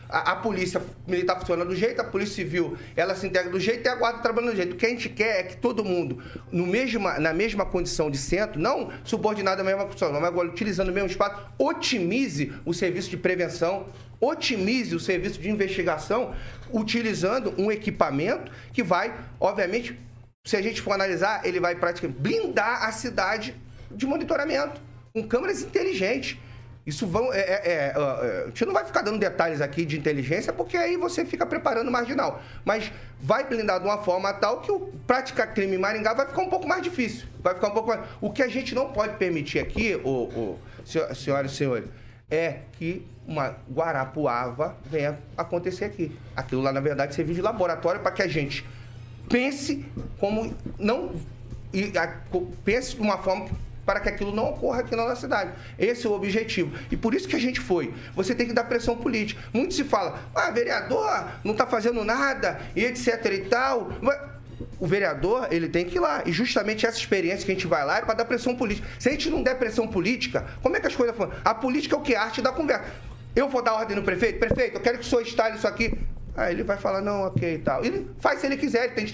a, 0.09 0.33
a, 0.33 0.35
polícia 0.35 0.81
militar 1.07 1.39
funciona 1.39 1.63
do 1.63 1.75
jeito, 1.75 2.01
a 2.01 2.03
polícia 2.03 2.35
civil 2.35 2.77
ela 2.95 3.15
se 3.15 3.25
integra 3.25 3.49
do 3.49 3.59
jeito 3.59 3.85
e 3.85 3.89
a 3.89 3.95
guarda 3.95 4.19
trabalha 4.19 4.51
do 4.51 4.55
jeito. 4.55 4.73
O 4.73 4.75
que 4.75 4.85
a 4.85 4.89
gente 4.89 5.09
quer 5.09 5.39
é 5.39 5.43
que 5.43 5.57
todo 5.57 5.83
mundo, 5.85 6.21
no 6.51 6.67
mesma, 6.67 7.19
na 7.19 7.33
mesma 7.33 7.65
condição 7.65 8.11
de 8.11 8.17
centro, 8.17 8.59
não 8.59 8.91
subordinado 9.03 9.61
à 9.61 9.63
mesma 9.63 9.87
função, 9.87 10.11
mas 10.11 10.23
agora 10.23 10.49
utilizando 10.49 10.89
o 10.89 10.93
mesmo 10.93 11.09
espaço, 11.09 11.41
otimize 11.57 12.51
o 12.65 12.73
serviço 12.73 13.09
de 13.09 13.17
prevenção, 13.17 13.87
otimize 14.21 14.95
o 14.95 14.99
serviço 14.99 15.41
de 15.41 15.49
investigação, 15.49 16.33
utilizando 16.71 17.53
um 17.57 17.71
equipamento 17.71 18.51
que 18.71 18.83
vai, 18.83 19.13
obviamente, 19.39 19.99
se 20.43 20.55
a 20.55 20.61
gente 20.61 20.81
for 20.81 20.93
analisar, 20.93 21.45
ele 21.45 21.59
vai 21.59 21.75
praticamente 21.75 22.19
blindar 22.19 22.83
a 22.83 22.91
cidade 22.91 23.55
de 23.89 24.05
monitoramento, 24.05 24.79
com 25.13 25.27
câmeras 25.27 25.61
inteligentes. 25.61 26.37
Isso 26.85 27.05
vão. 27.05 27.31
É, 27.31 27.39
é, 27.39 27.61
é, 27.63 27.93
a 27.95 28.47
gente 28.47 28.65
não 28.65 28.73
vai 28.73 28.83
ficar 28.83 29.03
dando 29.03 29.19
detalhes 29.19 29.61
aqui 29.61 29.85
de 29.85 29.99
inteligência, 29.99 30.51
porque 30.51 30.75
aí 30.75 30.97
você 30.97 31.23
fica 31.23 31.45
preparando 31.45 31.89
o 31.89 31.91
marginal. 31.91 32.41
Mas 32.65 32.91
vai 33.21 33.47
blindar 33.47 33.79
de 33.79 33.85
uma 33.85 33.99
forma 33.99 34.33
tal 34.33 34.61
que 34.61 34.71
o 34.71 34.79
praticar 35.05 35.53
crime 35.53 35.75
em 35.75 35.77
Maringá 35.77 36.13
vai 36.13 36.25
ficar 36.25 36.41
um 36.41 36.49
pouco 36.49 36.67
mais 36.67 36.81
difícil. 36.81 37.27
Vai 37.39 37.53
ficar 37.53 37.67
um 37.67 37.71
pouco 37.71 37.89
mais. 37.89 38.01
O 38.19 38.31
que 38.31 38.41
a 38.41 38.47
gente 38.47 38.73
não 38.73 38.91
pode 38.91 39.15
permitir 39.17 39.59
aqui, 39.59 39.95
o, 40.03 40.09
o, 40.09 40.59
senhoras 41.13 41.51
e 41.51 41.55
senhores, 41.55 41.87
é 42.31 42.61
que 42.79 43.05
uma 43.27 43.55
Guarapuava 43.71 44.75
venha 44.85 45.19
acontecer 45.37 45.85
aqui. 45.85 46.17
Aquilo 46.35 46.61
lá, 46.61 46.71
na 46.71 46.79
verdade, 46.79 47.15
serviu 47.15 47.35
de 47.35 47.41
laboratório 47.41 48.01
para 48.01 48.11
que 48.11 48.21
a 48.21 48.27
gente 48.27 48.65
pense 49.29 49.85
como. 50.19 50.53
não. 50.77 51.11
E, 51.73 51.97
a, 51.97 52.17
pense 52.65 52.95
de 52.95 53.01
uma 53.01 53.17
forma 53.17 53.47
para 53.85 53.99
que 53.99 54.09
aquilo 54.09 54.33
não 54.33 54.49
ocorra 54.49 54.81
aqui 54.81 54.95
na 54.95 55.05
nossa 55.05 55.21
cidade. 55.21 55.51
Esse 55.79 56.05
é 56.05 56.09
o 56.09 56.13
objetivo. 56.13 56.75
E 56.91 56.97
por 56.97 57.13
isso 57.13 57.27
que 57.27 57.35
a 57.35 57.39
gente 57.39 57.59
foi. 57.59 57.93
Você 58.15 58.35
tem 58.35 58.47
que 58.47 58.53
dar 58.53 58.65
pressão 58.65 58.97
política. 58.97 59.41
Muito 59.53 59.73
se 59.73 59.83
fala, 59.83 60.19
ah, 60.35 60.51
vereador 60.51 61.27
não 61.43 61.53
está 61.53 61.65
fazendo 61.65 62.03
nada, 62.03 62.61
e 62.75 62.83
etc 62.85 63.25
e 63.25 63.39
tal. 63.45 63.89
O 64.79 64.85
vereador, 64.85 65.47
ele 65.51 65.69
tem 65.69 65.85
que 65.85 65.97
ir 65.97 65.99
lá. 65.99 66.23
E 66.25 66.31
justamente 66.31 66.85
essa 66.85 66.97
experiência 66.97 67.45
que 67.45 67.51
a 67.51 67.55
gente 67.55 67.67
vai 67.67 67.85
lá 67.85 67.97
é 67.97 68.01
para 68.01 68.13
dar 68.13 68.25
pressão 68.25 68.55
política. 68.55 68.87
Se 68.99 69.09
a 69.09 69.11
gente 69.11 69.29
não 69.29 69.41
der 69.41 69.55
pressão 69.55 69.87
política, 69.87 70.45
como 70.61 70.75
é 70.75 70.79
que 70.79 70.87
as 70.87 70.95
coisas 70.95 71.15
funcionam? 71.15 71.41
A 71.43 71.53
política 71.53 71.95
é 71.95 71.99
o 71.99 72.01
que? 72.01 72.15
A 72.15 72.23
arte 72.23 72.41
da 72.41 72.51
conversa. 72.51 72.85
Eu 73.35 73.49
vou 73.49 73.61
dar 73.61 73.73
ordem 73.73 73.95
no 73.95 74.03
prefeito? 74.03 74.39
Prefeito, 74.39 74.75
eu 74.75 74.81
quero 74.81 74.97
que 74.97 75.05
o 75.05 75.07
senhor 75.07 75.21
instale 75.21 75.55
isso 75.55 75.67
aqui. 75.67 75.97
Aí 76.35 76.53
ele 76.53 76.63
vai 76.63 76.77
falar, 76.77 77.01
não, 77.01 77.23
ok 77.23 77.55
e 77.55 77.59
tal. 77.59 77.83
Ele 77.83 78.09
faz 78.19 78.39
se 78.39 78.45
ele 78.45 78.55
quiser, 78.55 78.85
ele 78.85 78.93
tem 78.93 79.05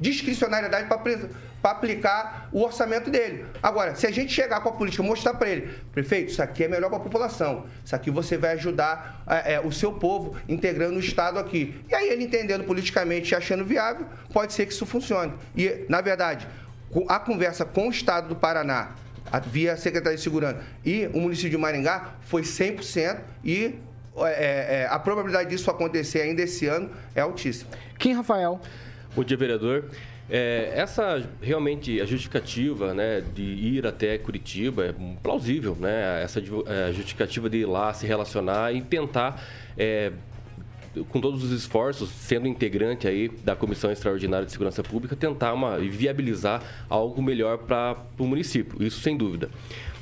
discricionariedade 0.00 0.86
para 0.86 1.70
aplicar 1.70 2.48
o 2.52 2.62
orçamento 2.62 3.10
dele. 3.10 3.44
Agora, 3.60 3.96
se 3.96 4.06
a 4.06 4.12
gente 4.12 4.32
chegar 4.32 4.60
com 4.60 4.68
a 4.68 4.72
política 4.72 5.02
mostrar 5.02 5.34
para 5.34 5.48
ele, 5.48 5.74
prefeito, 5.92 6.30
isso 6.30 6.42
aqui 6.42 6.64
é 6.64 6.68
melhor 6.68 6.88
para 6.88 6.98
a 6.98 7.02
população, 7.02 7.66
isso 7.84 7.94
aqui 7.96 8.10
você 8.10 8.36
vai 8.36 8.52
ajudar 8.52 9.24
é, 9.28 9.54
é, 9.54 9.60
o 9.60 9.72
seu 9.72 9.92
povo 9.92 10.36
integrando 10.48 10.96
o 10.96 11.00
Estado 11.00 11.38
aqui. 11.38 11.80
E 11.88 11.94
aí 11.94 12.08
ele 12.08 12.24
entendendo 12.24 12.64
politicamente 12.64 13.32
e 13.32 13.34
achando 13.34 13.64
viável, 13.64 14.06
pode 14.32 14.52
ser 14.52 14.66
que 14.66 14.72
isso 14.72 14.86
funcione. 14.86 15.32
E, 15.56 15.84
na 15.88 16.00
verdade, 16.00 16.46
a 17.08 17.18
conversa 17.18 17.64
com 17.64 17.88
o 17.88 17.90
Estado 17.90 18.28
do 18.28 18.36
Paraná, 18.36 18.92
via 19.40 19.76
Secretaria 19.76 20.16
de 20.16 20.22
Segurança 20.22 20.60
e 20.84 21.08
o 21.12 21.20
município 21.20 21.50
de 21.50 21.56
Maringá 21.56 22.14
foi 22.22 22.42
100% 22.42 23.20
e 23.44 23.74
é, 24.16 24.82
é, 24.82 24.88
a 24.90 24.98
probabilidade 24.98 25.48
disso 25.50 25.70
acontecer 25.70 26.20
ainda 26.20 26.42
esse 26.42 26.66
ano 26.66 26.90
é 27.14 27.20
altíssima. 27.20 27.70
Quem, 27.98 28.12
Rafael? 28.14 28.60
Bom 29.14 29.24
dia, 29.24 29.36
vereador. 29.36 29.84
É, 30.30 30.72
essa 30.74 31.22
realmente 31.40 32.00
a 32.00 32.06
justificativa 32.06 32.94
né, 32.94 33.22
de 33.34 33.42
ir 33.42 33.86
até 33.86 34.16
Curitiba 34.16 34.86
é 34.86 34.94
plausível, 35.22 35.76
né? 35.78 36.22
Essa 36.22 36.40
é, 36.40 36.92
justificativa 36.92 37.50
de 37.50 37.58
ir 37.58 37.66
lá 37.66 37.92
se 37.92 38.06
relacionar 38.06 38.72
e 38.72 38.80
tentar 38.80 39.42
é, 39.76 40.12
com 41.08 41.20
todos 41.20 41.42
os 41.42 41.50
esforços, 41.50 42.10
sendo 42.10 42.46
integrante 42.46 43.08
aí 43.08 43.28
da 43.28 43.56
Comissão 43.56 43.90
Extraordinária 43.90 44.46
de 44.46 44.52
Segurança 44.52 44.82
Pública, 44.82 45.16
tentar 45.16 45.52
uma, 45.52 45.78
viabilizar 45.78 46.62
algo 46.88 47.22
melhor 47.22 47.58
para 47.58 47.96
o 48.18 48.26
município, 48.26 48.82
isso 48.82 49.00
sem 49.00 49.16
dúvida. 49.16 49.48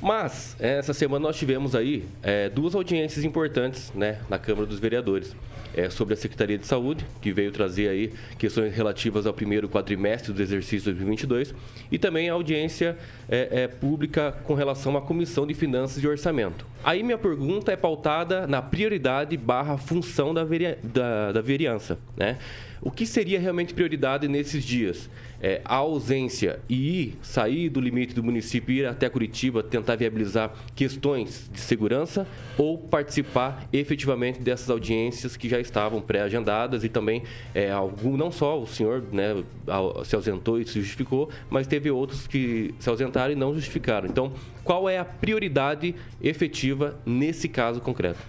Mas, 0.01 0.55
essa 0.59 0.93
semana 0.93 1.27
nós 1.27 1.37
tivemos 1.37 1.75
aí 1.75 2.03
é, 2.23 2.49
duas 2.49 2.73
audiências 2.73 3.23
importantes 3.23 3.91
né, 3.93 4.19
na 4.29 4.39
Câmara 4.39 4.65
dos 4.65 4.79
Vereadores 4.79 5.35
é, 5.75 5.89
sobre 5.89 6.13
a 6.13 6.17
Secretaria 6.17 6.57
de 6.57 6.65
Saúde, 6.65 7.05
que 7.21 7.31
veio 7.31 7.51
trazer 7.51 7.89
aí 7.89 8.13
questões 8.37 8.73
relativas 8.73 9.25
ao 9.25 9.33
primeiro 9.33 9.69
quadrimestre 9.69 10.33
do 10.33 10.41
exercício 10.41 10.85
2022, 10.85 11.53
e 11.91 11.97
também 11.97 12.29
a 12.29 12.33
audiência 12.33 12.97
é, 13.29 13.63
é, 13.63 13.67
pública 13.67 14.31
com 14.43 14.53
relação 14.53 14.97
à 14.97 15.01
Comissão 15.01 15.45
de 15.47 15.53
Finanças 15.53 16.03
e 16.03 16.07
Orçamento. 16.07 16.65
Aí 16.83 17.03
minha 17.03 17.17
pergunta 17.17 17.71
é 17.71 17.75
pautada 17.75 18.47
na 18.47 18.61
prioridade 18.61 19.37
barra 19.37 19.77
função 19.77 20.33
da, 20.33 20.43
da, 20.83 21.31
da 21.31 21.41
vereança, 21.41 21.97
né? 22.17 22.37
O 22.81 22.89
que 22.89 23.05
seria 23.05 23.39
realmente 23.39 23.75
prioridade 23.75 24.27
nesses 24.27 24.63
dias? 24.63 25.07
É, 25.43 25.61
a 25.65 25.75
ausência 25.75 26.59
e 26.69 27.01
ir, 27.01 27.17
sair 27.23 27.67
do 27.69 27.81
limite 27.81 28.13
do 28.13 28.23
município, 28.23 28.75
ir 28.75 28.85
até 28.85 29.09
Curitiba, 29.09 29.63
tentar 29.63 29.95
viabilizar 29.95 30.53
questões 30.75 31.49
de 31.51 31.59
segurança 31.59 32.27
ou 32.57 32.77
participar 32.77 33.67
efetivamente 33.73 34.39
dessas 34.39 34.69
audiências 34.69 35.35
que 35.35 35.49
já 35.49 35.59
estavam 35.59 35.99
pré-agendadas 35.99 36.83
e 36.83 36.89
também 36.89 37.23
é, 37.55 37.71
algum, 37.71 38.15
não 38.15 38.31
só 38.31 38.61
o 38.61 38.67
senhor 38.67 39.03
né, 39.11 39.43
se 40.05 40.15
ausentou 40.15 40.59
e 40.59 40.67
se 40.67 40.79
justificou, 40.79 41.29
mas 41.49 41.65
teve 41.65 41.89
outros 41.89 42.27
que 42.27 42.73
se 42.79 42.89
ausentaram 42.89 43.33
e 43.33 43.35
não 43.35 43.55
justificaram. 43.55 44.07
Então, 44.07 44.33
qual 44.63 44.87
é 44.87 44.97
a 44.97 45.05
prioridade 45.05 45.95
efetiva 46.21 46.99
nesse 47.05 47.49
caso 47.49 47.81
concreto? 47.81 48.19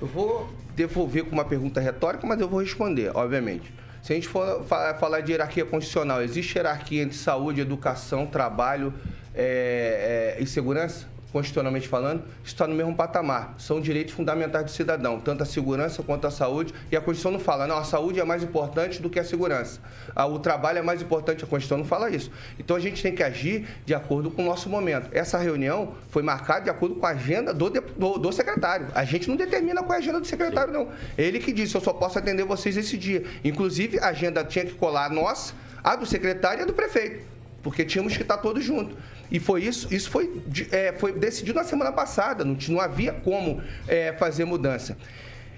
Eu 0.00 0.08
vou 0.08 0.48
devolver 0.74 1.24
com 1.24 1.32
uma 1.32 1.44
pergunta 1.44 1.80
retórica, 1.80 2.26
mas 2.26 2.40
eu 2.40 2.48
vou 2.48 2.60
responder, 2.60 3.10
obviamente. 3.14 3.72
Se 4.04 4.12
a 4.12 4.16
gente 4.16 4.28
for 4.28 4.62
falar 5.00 5.22
de 5.22 5.32
hierarquia 5.32 5.64
constitucional, 5.64 6.20
existe 6.22 6.58
hierarquia 6.58 7.02
entre 7.02 7.16
saúde, 7.16 7.62
educação, 7.62 8.26
trabalho 8.26 8.92
é, 9.34 10.36
é, 10.36 10.42
e 10.42 10.46
segurança? 10.46 11.06
Constitucionalmente 11.34 11.88
falando, 11.88 12.22
está 12.44 12.64
no 12.64 12.76
mesmo 12.76 12.94
patamar. 12.94 13.56
São 13.58 13.80
direitos 13.80 14.14
fundamentais 14.14 14.66
do 14.66 14.70
cidadão, 14.70 15.18
tanto 15.18 15.42
a 15.42 15.46
segurança 15.46 16.00
quanto 16.00 16.28
a 16.28 16.30
saúde. 16.30 16.72
E 16.92 16.96
a 16.96 17.00
Constituição 17.00 17.32
não 17.32 17.40
fala, 17.40 17.66
não, 17.66 17.76
a 17.76 17.82
saúde 17.82 18.20
é 18.20 18.24
mais 18.24 18.44
importante 18.44 19.02
do 19.02 19.10
que 19.10 19.18
a 19.18 19.24
segurança. 19.24 19.80
O 20.30 20.38
trabalho 20.38 20.78
é 20.78 20.82
mais 20.82 21.02
importante, 21.02 21.42
a 21.42 21.46
Constituição 21.48 21.78
não 21.78 21.84
fala 21.84 22.08
isso. 22.08 22.30
Então 22.56 22.76
a 22.76 22.78
gente 22.78 23.02
tem 23.02 23.12
que 23.12 23.20
agir 23.20 23.66
de 23.84 23.92
acordo 23.92 24.30
com 24.30 24.42
o 24.42 24.44
nosso 24.44 24.68
momento. 24.68 25.08
Essa 25.10 25.36
reunião 25.36 25.94
foi 26.08 26.22
marcada 26.22 26.60
de 26.60 26.70
acordo 26.70 26.94
com 26.94 27.04
a 27.04 27.10
agenda 27.10 27.52
do, 27.52 27.68
do, 27.68 28.16
do 28.16 28.32
secretário. 28.32 28.86
A 28.94 29.04
gente 29.04 29.28
não 29.28 29.34
determina 29.34 29.82
qual 29.82 29.94
é 29.94 29.96
a 29.96 29.98
agenda 29.98 30.20
do 30.20 30.26
secretário, 30.28 30.72
não. 30.72 30.88
Ele 31.18 31.40
que 31.40 31.52
disse, 31.52 31.74
eu 31.74 31.80
só 31.80 31.92
posso 31.92 32.16
atender 32.16 32.44
vocês 32.44 32.76
esse 32.76 32.96
dia. 32.96 33.24
Inclusive, 33.42 33.98
a 33.98 34.10
agenda 34.10 34.44
tinha 34.44 34.64
que 34.64 34.74
colar 34.74 35.06
a 35.06 35.10
nossa, 35.10 35.52
a 35.82 35.96
do 35.96 36.06
secretário 36.06 36.60
e 36.60 36.62
a 36.62 36.66
do 36.66 36.72
prefeito 36.72 37.33
porque 37.64 37.84
tínhamos 37.84 38.14
que 38.14 38.22
estar 38.22 38.36
todos 38.36 38.62
juntos. 38.62 38.96
E 39.30 39.40
foi 39.40 39.64
isso, 39.64 39.92
isso 39.92 40.10
foi, 40.10 40.42
é, 40.70 40.92
foi 40.92 41.12
decidido 41.12 41.58
na 41.58 41.64
semana 41.64 41.90
passada, 41.90 42.44
não, 42.44 42.56
não 42.68 42.78
havia 42.78 43.12
como 43.12 43.60
é, 43.88 44.12
fazer 44.12 44.44
mudança. 44.44 44.96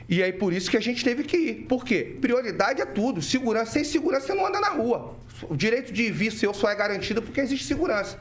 E 0.09 0.23
aí 0.23 0.33
por 0.33 0.53
isso 0.53 0.71
que 0.71 0.77
a 0.77 0.81
gente 0.81 1.05
teve 1.05 1.25
que 1.25 1.37
ir. 1.37 1.55
Por 1.69 1.85
quê? 1.85 2.17
Prioridade 2.21 2.81
é 2.81 2.87
tudo. 2.87 3.21
Segurança, 3.21 3.73
sem 3.73 3.83
segurança 3.85 4.29
você 4.29 4.35
não 4.35 4.47
anda 4.47 4.61
na 4.61 4.69
rua. 4.69 5.17
O 5.51 5.57
direito 5.57 5.93
de 5.93 6.11
vir 6.13 6.31
seu 6.31 6.55
só 6.55 6.71
é 6.71 6.77
garantido 6.77 7.21
porque 7.21 7.41
existe 7.41 7.67
segurança. 7.67 8.17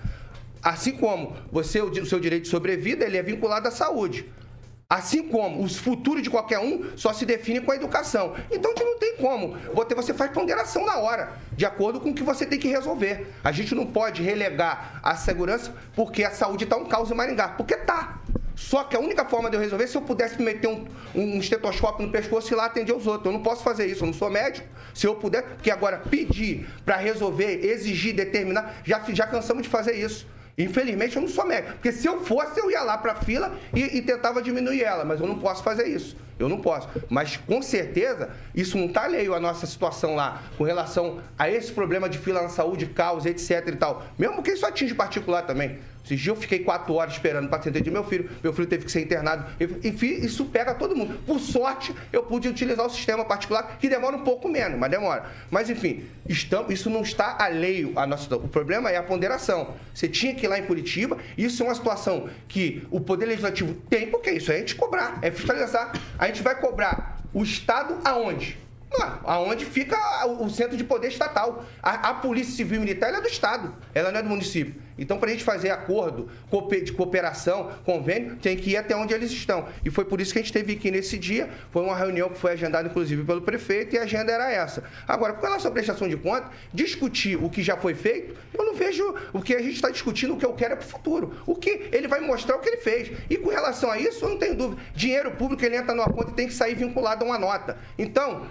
Assim 0.64 0.94
como 0.94 1.38
você, 1.52 1.80
o 1.80 2.06
seu 2.08 2.20
direito 2.20 2.44
de 2.44 2.50
sobrevida, 2.50 3.06
ele 3.06 3.18
é 3.18 3.22
vinculado 3.22 3.68
à 3.68 3.72
saúde. 3.72 4.26
Assim 4.88 5.28
como 5.30 5.64
os 5.64 5.78
futuros 5.78 6.22
de 6.22 6.30
qualquer 6.30 6.60
um 6.60 6.96
só 6.96 7.12
se 7.12 7.26
definem 7.26 7.62
com 7.62 7.72
a 7.72 7.76
educação. 7.76 8.36
Então 8.52 8.72
não 8.78 9.00
tem 9.00 9.16
como. 9.18 9.58
Você 9.96 10.14
faz 10.14 10.32
ponderação 10.32 10.86
na 10.86 10.98
hora, 10.98 11.34
de 11.54 11.66
acordo 11.66 12.00
com 12.00 12.12
o 12.12 12.14
que 12.14 12.22
você 12.22 12.46
tem 12.46 12.60
que 12.60 12.68
resolver. 12.68 13.34
A 13.44 13.52
gente 13.52 13.74
não 13.74 13.88
pode 13.88 14.22
relegar 14.22 15.00
a 15.02 15.16
segurança 15.16 15.74
porque 15.96 16.24
a 16.24 16.30
saúde 16.30 16.66
está 16.66 16.78
um 16.78 16.86
caos 16.86 17.10
em 17.10 17.16
Maringá. 17.16 17.50
Porque 17.50 17.76
tá. 17.78 18.20
Só 18.56 18.84
que 18.84 18.96
a 18.96 19.00
única 19.00 19.26
forma 19.26 19.50
de 19.50 19.58
eu 19.58 19.60
resolver 19.60 19.84
é 19.84 19.88
se 19.88 19.98
eu 19.98 20.02
pudesse 20.02 20.42
meter 20.42 20.68
um, 20.68 20.86
um 21.14 21.40
estetoscópio 21.40 22.06
no 22.06 22.12
pescoço 22.12 22.54
e 22.54 22.56
lá 22.56 22.66
atender 22.66 22.94
os 22.94 23.08
outros. 23.08 23.26
Eu 23.26 23.34
não 23.34 23.44
posso 23.44 23.64
fazer 23.64 23.88
isso, 23.88 24.04
eu 24.04 24.08
não 24.08 24.14
sou 24.14 24.30
médico. 24.30 24.68
Se 24.94 25.08
eu 25.08 25.16
puder, 25.16 25.44
porque 25.44 25.72
agora 25.72 25.98
pedir 25.98 26.70
para 26.86 26.96
resolver, 26.96 27.66
exigir, 27.66 28.16
determinar, 28.16 28.78
já, 28.86 29.04
já 29.10 29.28
cansamos 29.28 29.64
de 29.64 29.70
fazer 29.70 29.94
isso. 29.94 30.26
Infelizmente 30.58 31.16
eu 31.16 31.22
não 31.22 31.30
sou 31.30 31.46
médico. 31.46 31.74
Porque 31.74 31.92
se 31.92 32.08
eu 32.08 32.22
fosse, 32.22 32.60
eu 32.60 32.72
ia 32.72 32.82
lá 32.82 32.98
para 32.98 33.14
a 33.14 33.16
fila 33.16 33.56
e, 33.74 33.98
e, 33.98 34.02
tentava 34.02 34.42
diminuir 34.42 34.84
ela. 34.84 35.04
Mas 35.04 35.20
eu 35.20 35.28
não 35.28 35.38
posso 35.38 35.64
fazer 35.64 35.88
isso. 35.88 36.16
Eu 36.40 36.50
não 36.50 36.60
posso. 36.60 36.88
Mas 37.10 37.38
com 37.38 37.62
certeza, 37.62 38.30
isso 38.54 38.78
não 38.78 38.88
está 38.88 39.04
alheio 39.04 39.34
à 39.34 39.40
nossa 39.40 39.66
situação 39.66 40.16
lá 40.16 40.44
com 40.58 40.64
relação 40.64 41.22
a 41.38 41.50
esse 41.50 41.72
problema 41.72 42.10
de 42.10 42.18
fila 42.18 42.42
na 42.42 42.50
saúde, 42.50 42.86
caos, 42.88 43.26
etc 43.26 43.68
e 43.68 43.76
tal. 43.76 44.04
Mesmo 44.18 44.42
que 44.42 44.52
isso 44.52 44.66
atinge 44.66 44.94
particular 44.94 45.44
também. 45.44 45.80
Esses 46.06 46.22
dias 46.22 46.36
eu 46.36 46.42
fiquei 46.42 46.60
quatro 46.60 46.94
horas 46.94 47.14
esperando 47.14 47.50
para 47.50 47.58
atender 47.58 47.82
de 47.82 47.90
meu 47.90 48.04
filho. 48.04 48.30
Meu 48.44 48.54
filho 48.54 48.68
teve 48.68 48.86
que 48.86 48.92
ser 48.92 49.02
internado. 49.02 49.46
Enfim, 49.84 50.20
isso 50.22 50.46
pega 50.46 50.76
todo 50.76 50.96
mundo. 50.96 51.20
Por 51.26 51.40
sorte, 51.40 51.94
eu 52.14 52.22
pude 52.22 52.48
utilizar 52.48 52.86
o 52.86 52.90
sistema 52.90 53.26
particular, 53.26 53.78
que 53.80 53.90
demora 53.90 54.16
um 54.16 54.24
pouco 54.24 54.48
menos, 54.48 54.78
mas 54.78 54.92
demora. 54.92 55.26
Mas 55.50 55.70
enfim, 55.70 56.06
estamos, 56.30 56.72
isso 56.72 56.90
não 56.92 57.02
está 57.02 57.38
alheio 57.40 57.92
à 57.96 58.06
nossa. 58.06 58.36
O 58.36 58.48
problema 58.48 58.92
é 58.92 58.98
a 58.98 59.04
ponderação. 59.04 59.74
Você 59.94 60.08
tinha 60.08 60.36
que 60.36 60.46
ir 60.46 60.50
lá 60.50 60.60
em 60.60 60.66
Curitiba. 60.66 61.18
Isso 61.36 61.64
é 61.64 61.66
uma 61.66 61.76
situação 61.76 62.30
que 62.48 62.88
o 62.92 63.02
Poder 63.02 63.26
Legislativo 63.26 63.74
tem, 63.90 64.08
porque 64.08 64.30
isso 64.30 64.52
é 64.52 64.56
a 64.56 64.60
gente 64.60 64.76
cobrar, 64.76 65.18
é 65.24 65.32
fiscalizar. 65.32 65.94
A 66.20 66.28
gente 66.28 66.44
vai 66.44 66.60
cobrar 66.60 67.20
o 67.34 67.42
Estado 67.42 67.98
aonde? 68.06 68.65
Aonde 69.24 69.66
fica 69.66 69.98
o 70.28 70.50
centro 70.50 70.78
de 70.78 70.84
poder 70.84 71.08
estatal. 71.08 71.66
A, 71.82 72.10
a 72.10 72.14
Polícia 72.14 72.54
Civil 72.56 72.80
Militar 72.80 73.14
é 73.14 73.22
do 73.22 73.28
Estado, 73.28 73.74
ela 73.94 74.12
não 74.12 74.20
é 74.20 74.24
do 74.24 74.30
município. 74.30 74.86
Então, 74.98 75.18
para 75.18 75.30
a 75.30 75.32
gente 75.34 75.44
fazer 75.44 75.72
acordo 75.72 76.30
de 76.84 76.92
cooperação, 76.94 77.72
convênio, 77.84 78.38
tem 78.38 78.56
que 78.56 78.72
ir 78.72 78.78
até 78.78 78.96
onde 78.96 79.14
eles 79.14 79.32
estão. 79.32 79.68
E 79.84 79.90
foi 79.90 80.06
por 80.06 80.22
isso 80.22 80.32
que 80.32 80.40
a 80.40 80.42
gente 80.42 80.54
teve 80.54 80.74
aqui 80.74 80.90
nesse 80.90 81.18
dia. 81.18 81.50
Foi 81.72 81.84
uma 81.84 81.96
reunião 81.96 82.30
que 82.30 82.38
foi 82.38 82.54
agendada, 82.54 82.88
inclusive, 82.88 83.24
pelo 83.24 83.42
prefeito, 83.42 83.96
e 83.96 84.00
a 84.00 84.04
agenda 84.04 84.32
era 84.32 84.52
essa. 84.52 84.84
Agora, 85.08 85.34
com 85.34 85.46
relação 85.46 85.70
à 85.70 85.74
prestação 85.74 86.08
de 86.08 86.16
contas, 86.16 86.50
discutir 86.74 87.36
o 87.36 87.50
que 87.50 87.62
já 87.62 87.76
foi 87.76 87.94
feito, 87.94 88.36
eu 88.54 88.66
não 88.66 88.74
vejo 88.74 89.16
o 89.34 89.42
que 89.42 89.54
a 89.54 89.62
gente 89.62 89.76
está 89.76 89.90
discutindo, 89.90 90.34
o 90.34 90.38
que 90.38 90.46
eu 90.46 90.54
quero 90.54 90.74
é 90.74 90.78
para 90.78 90.86
o 90.86 90.90
futuro. 90.90 91.34
O 91.46 91.56
que 91.56 91.90
ele 91.92 92.08
vai 92.08 92.22
mostrar 92.22 92.56
o 92.56 92.60
que 92.60 92.70
ele 92.70 92.78
fez. 92.78 93.12
E 93.30 93.38
com 93.38 93.50
relação 93.50 93.92
a 93.92 94.00
isso, 94.00 94.24
eu 94.24 94.30
não 94.30 94.38
tenho 94.38 94.56
dúvida. 94.56 94.82
Dinheiro 94.96 95.32
público, 95.32 95.64
ele 95.66 95.76
entra 95.76 95.94
numa 95.94 96.10
conta 96.10 96.32
e 96.32 96.34
tem 96.34 96.48
que 96.48 96.54
sair 96.54 96.76
vinculado 96.76 97.24
a 97.26 97.28
uma 97.28 97.38
nota. 97.38 97.78
Então, 97.98 98.48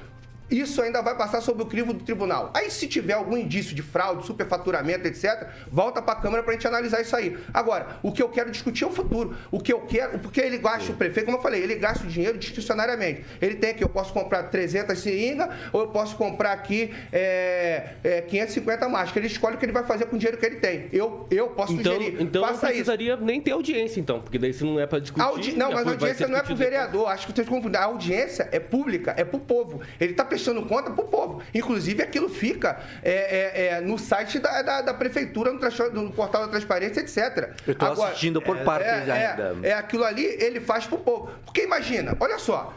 isso 0.51 0.83
ainda 0.83 1.01
vai 1.03 1.17
passar 1.17 1.41
sob 1.41 1.63
o 1.63 1.67
crivo 1.67 1.93
do 1.93 2.05
tribunal. 2.05 2.51
Aí, 2.55 2.71
se 2.71 2.87
tiver 2.87 3.15
algum 3.15 3.37
indício 3.37 3.75
de 3.75 3.83
fraude, 3.83 4.27
superfaturamento, 4.27 5.07
etc., 5.07 5.49
volta 5.71 6.03
para 6.03 6.19
a 6.19 6.23
Câmara 6.23 6.43
para 6.43 6.53
a 6.53 6.55
gente 6.55 6.67
analisar 6.67 7.01
isso 7.01 7.17
aí. 7.17 7.37
Agora, 7.53 7.99
o 8.03 8.13
que 8.13 8.23
eu 8.23 8.29
quero 8.29 8.51
discutir 8.51 8.85
é 8.85 8.87
o 8.87 8.91
futuro. 8.91 9.37
O 9.51 9.61
que 9.61 9.73
eu 9.73 9.81
quero, 9.81 10.19
porque 10.19 10.41
ele 10.41 10.59
gasta, 10.59 10.93
o 10.93 10.95
prefeito, 10.95 11.27
como 11.27 11.39
eu 11.39 11.43
falei, 11.43 11.63
ele 11.63 11.75
gasta 11.77 12.05
o 12.05 12.09
dinheiro 12.09 12.39
discricionariamente. 12.39 13.25
Ele 13.41 13.55
tem 13.55 13.71
aqui, 13.71 13.83
eu 13.83 13.89
posso 13.89 14.13
comprar 14.13 14.45
300 14.45 14.99
seringas 14.99 15.49
ou 15.73 15.83
eu 15.83 15.89
posso 15.89 16.17
comprar 16.17 16.53
aqui 16.53 16.93
é, 17.13 17.95
é, 18.03 18.21
550 18.23 18.89
máscaras. 18.89 19.17
Ele 19.17 19.27
escolhe 19.27 19.57
o 19.57 19.59
que 19.59 19.65
ele 19.65 19.73
vai 19.73 19.85
fazer 19.85 20.07
com 20.07 20.17
o 20.17 20.19
dinheiro 20.19 20.39
que 20.39 20.47
ele 20.47 20.57
tem. 20.57 20.89
Eu, 20.93 21.27
eu 21.31 21.49
posso 21.49 21.73
então, 21.73 21.95
sugerir. 21.95 22.21
Então 22.21 22.43
Faça 22.43 22.55
não 22.55 22.61
precisaria 22.61 23.15
isso. 23.15 23.25
nem 23.25 23.41
ter 23.41 23.53
audiência, 23.53 24.01
então, 24.01 24.21
porque 24.21 24.39
daí 24.39 24.51
isso 24.51 24.65
não 24.65 24.79
é 24.79 24.87
para 24.87 24.99
discutir. 24.99 25.25
Audi... 25.25 25.57
Não, 25.57 25.73
mas 25.73 25.87
a 25.87 25.91
audiência 25.91 26.29
não 26.29 26.37
é 26.37 26.43
para 26.43 26.53
o 26.53 26.57
vereador. 26.57 27.09
Acho 27.09 27.27
que 27.27 27.33
vocês 27.33 27.49
confundem. 27.49 27.81
A 27.81 27.85
audiência 27.85 28.49
é 28.53 28.61
pública, 28.61 29.15
é 29.17 29.25
para 29.25 29.37
o 29.37 29.41
povo. 29.41 29.81
Ele 30.01 30.13
está 30.13 30.25
prestando 30.35 30.63
conta 30.67 30.91
para 30.91 31.05
o 31.05 31.09
povo. 31.09 31.43
Inclusive, 31.55 32.03
aquilo 32.03 32.29
fica 32.29 32.81
é, 33.03 33.13
é, 33.13 33.67
é, 33.67 33.81
no 33.81 33.97
site 33.97 34.41
da, 34.41 34.63
da, 34.63 34.83
da 34.83 34.95
prefeitura, 34.95 35.53
no, 35.53 36.03
no, 36.03 36.13
portal 36.13 36.43
da 36.43 36.49
transparência, 36.49 37.01
etc. 37.01 37.51
Eu 37.67 37.73
estou 37.73 38.05
assistindo 38.05 38.43
por 38.43 38.59
partes 38.59 38.89
é, 38.89 39.13
ainda. 39.13 39.57
É, 39.63 39.71
é, 39.71 39.75
aquilo 39.75 40.05
ali, 40.05 40.25
ele 40.25 40.61
faz 40.61 40.87
para 40.87 40.97
o 40.97 40.99
povo. 40.99 41.31
Porque 41.45 41.63
imagina, 41.63 42.17
olha 42.19 42.39
só. 42.39 42.75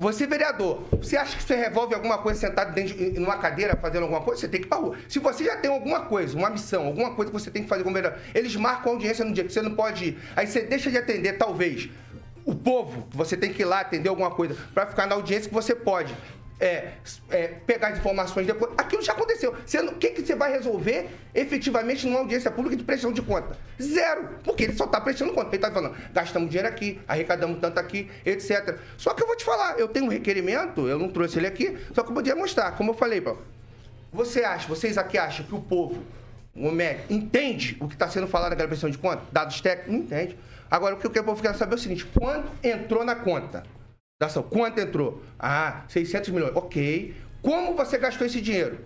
Você, 0.00 0.28
vereador, 0.28 0.84
você 0.92 1.16
acha 1.16 1.36
que 1.36 1.42
você 1.42 1.56
resolve 1.56 1.92
alguma 1.92 2.18
coisa 2.18 2.38
sentado 2.38 2.72
dentro 2.72 2.96
de 2.96 3.18
numa 3.18 3.36
cadeira 3.36 3.76
fazendo 3.76 4.02
alguma 4.04 4.20
coisa? 4.20 4.40
Você 4.40 4.48
tem 4.48 4.60
que 4.60 4.66
ir 4.66 4.68
pra 4.68 4.78
rua. 4.78 4.96
Se 5.08 5.18
você 5.18 5.42
já 5.42 5.56
tem 5.56 5.68
alguma 5.68 6.02
coisa, 6.02 6.36
uma 6.36 6.48
missão, 6.50 6.86
alguma 6.86 7.14
coisa 7.14 7.32
que 7.32 7.36
você 7.36 7.50
tem 7.50 7.64
que 7.64 7.68
fazer 7.68 7.82
como 7.82 7.94
vereador, 7.94 8.16
eles 8.32 8.54
marcam 8.54 8.92
a 8.92 8.94
audiência 8.94 9.24
no 9.24 9.32
dia 9.32 9.42
que 9.42 9.52
você 9.52 9.60
não 9.60 9.74
pode 9.74 10.04
ir. 10.04 10.18
Aí 10.36 10.46
você 10.46 10.60
deixa 10.60 10.88
de 10.88 10.98
atender, 10.98 11.32
talvez, 11.32 11.90
o 12.44 12.54
povo, 12.54 13.08
que 13.10 13.16
você 13.16 13.36
tem 13.36 13.52
que 13.52 13.60
ir 13.60 13.64
lá 13.64 13.80
atender 13.80 14.08
alguma 14.08 14.30
coisa, 14.30 14.56
pra 14.72 14.86
ficar 14.86 15.06
na 15.06 15.16
audiência 15.16 15.48
que 15.48 15.54
você 15.54 15.74
pode. 15.74 16.14
É, 16.60 16.94
é, 17.30 17.46
pegar 17.66 17.88
as 17.88 17.98
informações 17.98 18.44
depois. 18.44 18.72
Aquilo 18.76 19.00
já 19.00 19.12
aconteceu. 19.12 19.52
O 19.52 19.94
que, 19.94 20.10
que 20.10 20.22
você 20.26 20.34
vai 20.34 20.50
resolver 20.50 21.08
efetivamente 21.32 22.04
numa 22.04 22.18
audiência 22.18 22.50
pública 22.50 22.76
de 22.76 22.82
prestação 22.82 23.12
de 23.12 23.22
conta? 23.22 23.56
Zero. 23.80 24.28
Porque 24.42 24.64
ele 24.64 24.72
só 24.72 24.84
está 24.84 25.00
prestando 25.00 25.32
conta. 25.32 25.48
Ele 25.48 25.56
está 25.56 25.70
falando, 25.70 25.96
gastamos 26.12 26.50
dinheiro 26.50 26.68
aqui, 26.68 27.00
arrecadamos 27.06 27.60
tanto 27.60 27.78
aqui, 27.78 28.10
etc. 28.26 28.76
Só 28.96 29.14
que 29.14 29.22
eu 29.22 29.26
vou 29.28 29.36
te 29.36 29.44
falar, 29.44 29.78
eu 29.78 29.86
tenho 29.86 30.06
um 30.06 30.08
requerimento, 30.08 30.88
eu 30.88 30.98
não 30.98 31.08
trouxe 31.10 31.38
ele 31.38 31.46
aqui, 31.46 31.78
só 31.94 32.02
que 32.02 32.10
eu 32.10 32.14
podia 32.14 32.34
mostrar. 32.34 32.72
Como 32.72 32.90
eu 32.90 32.94
falei, 32.94 33.20
Paulo. 33.20 33.40
Você 34.12 34.42
acha, 34.42 34.66
vocês 34.66 34.98
aqui 34.98 35.16
acham 35.16 35.44
que 35.46 35.54
o 35.54 35.60
povo, 35.60 36.02
o 36.56 36.72
MEC, 36.72 37.12
entende 37.12 37.76
o 37.78 37.86
que 37.86 37.94
está 37.94 38.08
sendo 38.08 38.26
falado 38.26 38.50
naquela 38.50 38.66
prestação 38.66 38.90
de 38.90 38.98
conta? 38.98 39.22
Dados 39.30 39.60
técnicos? 39.60 39.92
Não 39.92 40.00
entende. 40.00 40.36
Agora, 40.70 40.94
o 40.94 40.98
que 40.98 41.06
o 41.06 41.24
povo 41.24 41.40
quer 41.40 41.54
saber 41.54 41.74
é 41.74 41.76
o 41.76 41.78
seguinte: 41.78 42.04
quanto 42.06 42.50
entrou 42.62 43.04
na 43.04 43.14
conta? 43.14 43.62
Ação? 44.26 44.42
Quanto 44.42 44.78
entrou? 44.80 45.22
Ah, 45.38 45.84
600 45.88 46.30
milhões. 46.30 46.52
Ok. 46.54 47.14
Como 47.40 47.76
você 47.76 47.96
gastou 47.98 48.26
esse 48.26 48.40
dinheiro? 48.40 48.78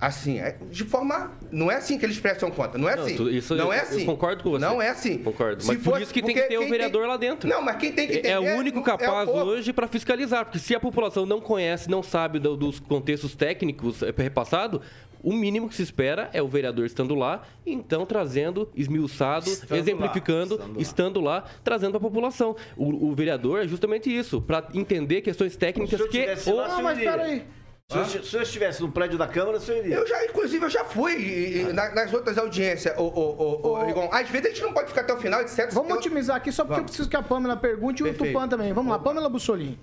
Assim, 0.00 0.40
é 0.40 0.56
de 0.68 0.82
forma. 0.84 1.30
Não 1.52 1.70
é 1.70 1.76
assim 1.76 1.96
que 1.96 2.04
eles 2.04 2.18
prestam 2.18 2.50
conta. 2.50 2.76
Não 2.76 2.88
é 2.88 2.96
Não, 2.96 3.04
assim. 3.04 3.14
tu- 3.16 3.30
isso 3.30 3.54
não 3.54 3.66
eu- 3.66 3.72
é 3.72 3.80
assim. 3.80 4.04
concordo 4.04 4.42
com 4.42 4.50
você. 4.50 4.64
Não 4.64 4.82
é 4.82 4.88
assim. 4.88 5.18
Concordo. 5.18 5.62
Se 5.62 5.68
Mas 5.68 5.76
por 5.78 5.84
fosse- 5.92 6.02
isso 6.02 6.12
que 6.12 6.20
tem 6.20 6.34
que 6.34 6.42
ter 6.42 6.58
o 6.58 6.68
vereador 6.68 7.06
lá 7.06 7.16
dentro. 7.16 7.48
Não, 7.48 7.62
mas 7.62 7.76
quem 7.76 7.92
tem 7.92 8.08
que 8.08 8.14
É- 8.14 8.18
entender 8.18 8.50
É 8.50 8.54
o 8.56 8.58
único 8.58 8.78
é 8.78 8.80
o 8.80 8.84
capaz 8.84 9.28
hoje 9.28 9.72
para 9.72 9.86
fiscalizar, 9.86 10.44
porque 10.44 10.58
se 10.58 10.74
a 10.74 10.80
população 10.80 11.24
não 11.24 11.40
conhece, 11.40 11.88
não 11.88 12.02
sabe 12.02 12.40
do- 12.40 12.56
dos 12.56 12.80
contextos 12.80 13.36
técnicos 13.36 14.02
é, 14.02 14.12
repassados, 14.16 14.80
o 15.24 15.32
mínimo 15.32 15.68
que 15.68 15.74
se 15.74 15.82
espera 15.82 16.28
é 16.32 16.42
o 16.42 16.46
vereador 16.48 16.84
estando 16.86 17.14
lá, 17.14 17.42
então 17.66 18.04
trazendo, 18.06 18.68
esmiuçado, 18.74 19.48
Estando 19.48 19.78
exemplificando, 19.78 20.56
lá, 20.56 20.64
estando 20.64 20.80
estando, 20.80 21.20
lá. 21.20 21.34
lá. 21.36 21.44
trazendo 21.64 21.90
para 21.92 21.98
a 21.98 22.02
população. 22.02 22.54
O, 22.76 23.08
o 23.10 23.14
vereador 23.14 23.60
é 23.64 23.66
justamente 23.68 24.14
isso, 24.14 24.40
para 24.40 24.68
entender 24.74 25.20
questões 25.22 25.56
técnicas 25.56 25.98
Se 25.98 26.04
eu 26.04 26.08
que 26.08 26.20
tivesse 26.20 26.52
lá, 26.52 26.64
ou- 26.64 26.70
se 26.70 26.80
eu 26.82 26.90
iria. 26.92 27.46
Se 27.86 27.98
eu, 27.98 28.24
se 28.24 28.36
eu 28.36 28.42
estivesse 28.42 28.80
no 28.80 28.90
prédio 28.90 29.18
da 29.18 29.26
Câmara, 29.26 29.60
você 29.60 29.78
iria. 29.78 29.96
Eu 29.96 30.06
já, 30.06 30.24
inclusive, 30.24 30.64
eu 30.64 30.70
já 30.70 30.84
fui 30.86 31.12
e- 31.16 31.60
e 31.68 31.72
na- 31.74 31.94
nas 31.94 32.12
outras 32.14 32.38
audiências, 32.38 32.96
ô, 32.98 33.02
ô, 33.02 33.60
ô, 33.62 33.68
ô, 33.72 33.84
Rigon. 33.84 34.08
Às 34.10 34.28
vezes 34.30 34.46
a 34.46 34.48
gente 34.50 34.62
não 34.62 34.72
pode 34.72 34.88
ficar 34.88 35.02
até 35.02 35.12
o 35.12 35.18
final, 35.18 35.42
etc. 35.42 35.70
Vamos 35.70 35.92
otimizar 35.98 36.36
aqui 36.36 36.50
só 36.50 36.64
porque 36.64 36.80
eu 36.80 36.84
preciso 36.84 37.08
que 37.10 37.16
a 37.16 37.22
Pamela 37.22 37.56
pergunte 37.58 38.02
e 38.02 38.06
o. 38.08 38.14
Tupã 38.14 38.48
também. 38.48 38.72
Vamos 38.72 38.90
lá, 38.90 38.98
Pamela 38.98 39.28
Bussolini. 39.28 39.78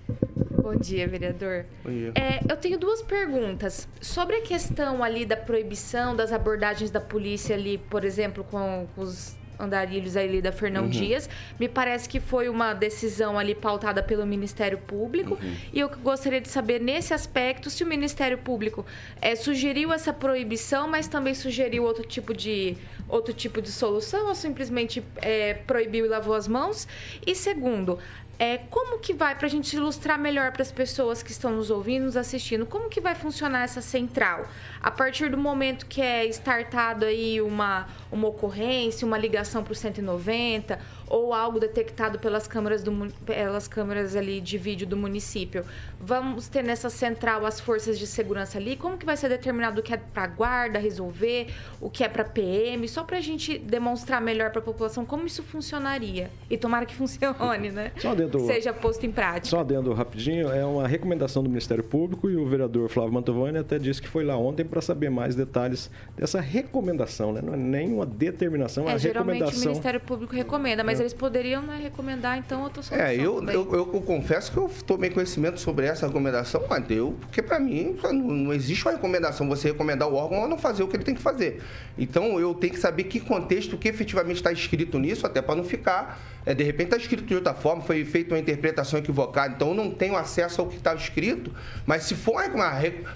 Bom 0.62 0.76
dia, 0.76 1.08
vereador. 1.08 1.66
Bom 1.82 1.90
dia. 1.90 2.12
É, 2.14 2.40
eu 2.48 2.56
tenho 2.56 2.78
duas 2.78 3.02
perguntas. 3.02 3.88
Sobre 4.00 4.36
a 4.36 4.42
questão 4.42 5.02
ali 5.02 5.26
da 5.26 5.36
proibição 5.36 6.14
das 6.14 6.32
abordagens 6.32 6.90
da 6.90 7.00
polícia 7.00 7.56
ali, 7.56 7.78
por 7.78 8.04
exemplo, 8.04 8.44
com, 8.44 8.86
com 8.94 9.02
os 9.02 9.36
andarilhos 9.58 10.16
ali 10.16 10.42
da 10.42 10.50
Fernão 10.50 10.84
Uhum. 10.84 10.88
Dias, 10.90 11.28
me 11.58 11.68
parece 11.68 12.08
que 12.08 12.18
foi 12.18 12.48
uma 12.48 12.74
decisão 12.74 13.38
ali 13.38 13.54
pautada 13.54 14.02
pelo 14.02 14.26
Ministério 14.26 14.78
Público. 14.78 15.38
E 15.72 15.78
eu 15.78 15.88
gostaria 15.88 16.40
de 16.40 16.48
saber, 16.48 16.80
nesse 16.80 17.14
aspecto, 17.14 17.70
se 17.70 17.84
o 17.84 17.86
Ministério 17.86 18.38
Público 18.38 18.84
é, 19.20 19.36
sugeriu 19.36 19.92
essa 19.92 20.12
proibição, 20.12 20.88
mas 20.88 21.06
também 21.06 21.34
sugeriu 21.34 21.84
outro 21.84 22.04
tipo 22.04 22.34
de, 22.34 22.76
outro 23.08 23.32
tipo 23.32 23.62
de 23.62 23.70
solução, 23.70 24.28
ou 24.28 24.34
simplesmente 24.34 25.02
é, 25.16 25.54
proibiu 25.54 26.04
e 26.06 26.08
lavou 26.08 26.34
as 26.34 26.48
mãos. 26.48 26.88
E 27.24 27.34
segundo, 27.34 27.98
é, 28.38 28.58
como 28.58 28.98
que 28.98 29.12
vai, 29.12 29.36
para 29.36 29.46
a 29.46 29.50
gente 29.50 29.74
ilustrar 29.76 30.18
melhor 30.18 30.52
para 30.52 30.62
as 30.62 30.72
pessoas 30.72 31.22
que 31.22 31.30
estão 31.30 31.52
nos 31.52 31.70
ouvindo, 31.70 32.04
nos 32.04 32.16
assistindo, 32.16 32.66
como 32.66 32.88
que 32.88 33.00
vai 33.00 33.14
funcionar 33.14 33.62
essa 33.62 33.80
central? 33.80 34.46
A 34.80 34.90
partir 34.90 35.30
do 35.30 35.38
momento 35.38 35.86
que 35.86 36.00
é 36.00 36.26
startado 36.26 37.04
aí 37.04 37.40
uma, 37.40 37.86
uma 38.10 38.28
ocorrência, 38.28 39.06
uma 39.06 39.18
ligação 39.18 39.62
para 39.62 39.72
o 39.72 39.76
190 39.76 40.78
ou 41.12 41.34
algo 41.34 41.60
detectado 41.60 42.18
pelas 42.18 42.48
câmeras, 42.48 42.82
do, 42.82 42.90
pelas 43.26 43.68
câmeras 43.68 44.16
ali 44.16 44.40
de 44.40 44.56
vídeo 44.56 44.86
do 44.86 44.96
município, 44.96 45.62
vamos 46.00 46.48
ter 46.48 46.62
nessa 46.64 46.88
central 46.88 47.44
as 47.44 47.60
forças 47.60 47.98
de 47.98 48.06
segurança 48.06 48.56
ali? 48.56 48.76
Como 48.76 48.96
que 48.96 49.04
vai 49.04 49.14
ser 49.14 49.28
determinado 49.28 49.80
o 49.80 49.82
que 49.82 49.92
é 49.92 49.98
para 49.98 50.26
guarda 50.26 50.78
resolver, 50.78 51.48
o 51.82 51.90
que 51.90 52.02
é 52.02 52.08
para 52.08 52.24
PM? 52.24 52.88
Só 52.88 53.04
para 53.04 53.18
a 53.18 53.20
gente 53.20 53.58
demonstrar 53.58 54.22
melhor 54.22 54.48
para 54.50 54.60
a 54.60 54.62
população 54.64 55.04
como 55.04 55.26
isso 55.26 55.42
funcionaria. 55.42 56.30
E 56.48 56.56
tomara 56.56 56.86
que 56.86 56.94
funcione, 56.96 57.70
né? 57.70 57.92
Só 57.98 58.14
dentro- 58.14 58.46
Seja 58.46 58.72
posto 58.72 59.04
em 59.04 59.12
prática. 59.12 59.48
Só 59.48 59.60
adendo 59.60 59.92
rapidinho, 59.92 60.48
é 60.50 60.64
uma 60.64 60.88
recomendação 60.88 61.42
do 61.42 61.50
Ministério 61.50 61.84
Público 61.84 62.30
e 62.30 62.36
o 62.36 62.46
vereador 62.46 62.88
Flávio 62.88 63.12
Mantovani 63.12 63.58
até 63.58 63.78
disse 63.78 64.00
que 64.00 64.08
foi 64.08 64.24
lá 64.24 64.38
ontem 64.38 64.64
para 64.64 64.80
saber 64.80 65.10
mais 65.10 65.34
detalhes 65.36 65.90
dessa 66.16 66.40
recomendação, 66.40 67.34
né? 67.34 67.42
Não 67.44 67.52
é 67.52 67.56
nem 67.58 67.92
uma 67.92 68.06
determinação, 68.06 68.84
é 68.84 68.86
É, 68.88 68.92
uma 68.94 68.98
geralmente 68.98 69.42
o 69.42 69.44
recomendação. 69.44 69.70
Ministério 69.72 70.00
Público 70.00 70.34
recomenda, 70.34 70.82
mas. 70.82 71.01
Eles 71.02 71.12
poderiam 71.12 71.62
né, 71.62 71.78
recomendar 71.82 72.38
então 72.38 72.62
outra 72.62 72.82
solução. 72.82 73.06
É, 73.06 73.14
eu, 73.14 73.42
eu, 73.48 73.74
eu, 73.74 73.86
confesso 74.02 74.50
que 74.50 74.56
eu 74.56 74.70
tomei 74.86 75.10
conhecimento 75.10 75.60
sobre 75.60 75.86
essa 75.86 76.06
recomendação, 76.06 76.64
mas 76.68 76.84
deu, 76.84 77.16
porque 77.20 77.42
para 77.42 77.58
mim 77.58 77.96
não, 78.02 78.12
não 78.12 78.52
existe 78.52 78.84
uma 78.84 78.92
recomendação, 78.92 79.48
você 79.48 79.68
recomendar 79.68 80.08
o 80.08 80.14
órgão 80.14 80.44
a 80.44 80.48
não 80.48 80.58
fazer 80.58 80.82
o 80.82 80.88
que 80.88 80.96
ele 80.96 81.04
tem 81.04 81.14
que 81.14 81.20
fazer. 81.20 81.62
Então 81.98 82.38
eu 82.38 82.54
tenho 82.54 82.72
que 82.72 82.78
saber 82.78 83.04
que 83.04 83.20
contexto, 83.20 83.76
que 83.76 83.88
efetivamente 83.88 84.36
está 84.36 84.52
escrito 84.52 84.98
nisso, 84.98 85.26
até 85.26 85.42
para 85.42 85.54
não 85.54 85.64
ficar. 85.64 86.20
É, 86.44 86.54
de 86.54 86.64
repente 86.64 86.88
está 86.88 86.96
escrito 86.96 87.24
de 87.24 87.34
outra 87.34 87.54
forma, 87.54 87.82
foi 87.82 88.04
feita 88.04 88.34
uma 88.34 88.40
interpretação 88.40 88.98
equivocada, 88.98 89.54
então 89.54 89.68
eu 89.68 89.74
não 89.74 89.90
tenho 89.90 90.16
acesso 90.16 90.60
ao 90.60 90.66
que 90.66 90.76
está 90.76 90.94
escrito, 90.94 91.54
mas 91.86 92.04
se 92.04 92.14
for 92.14 92.42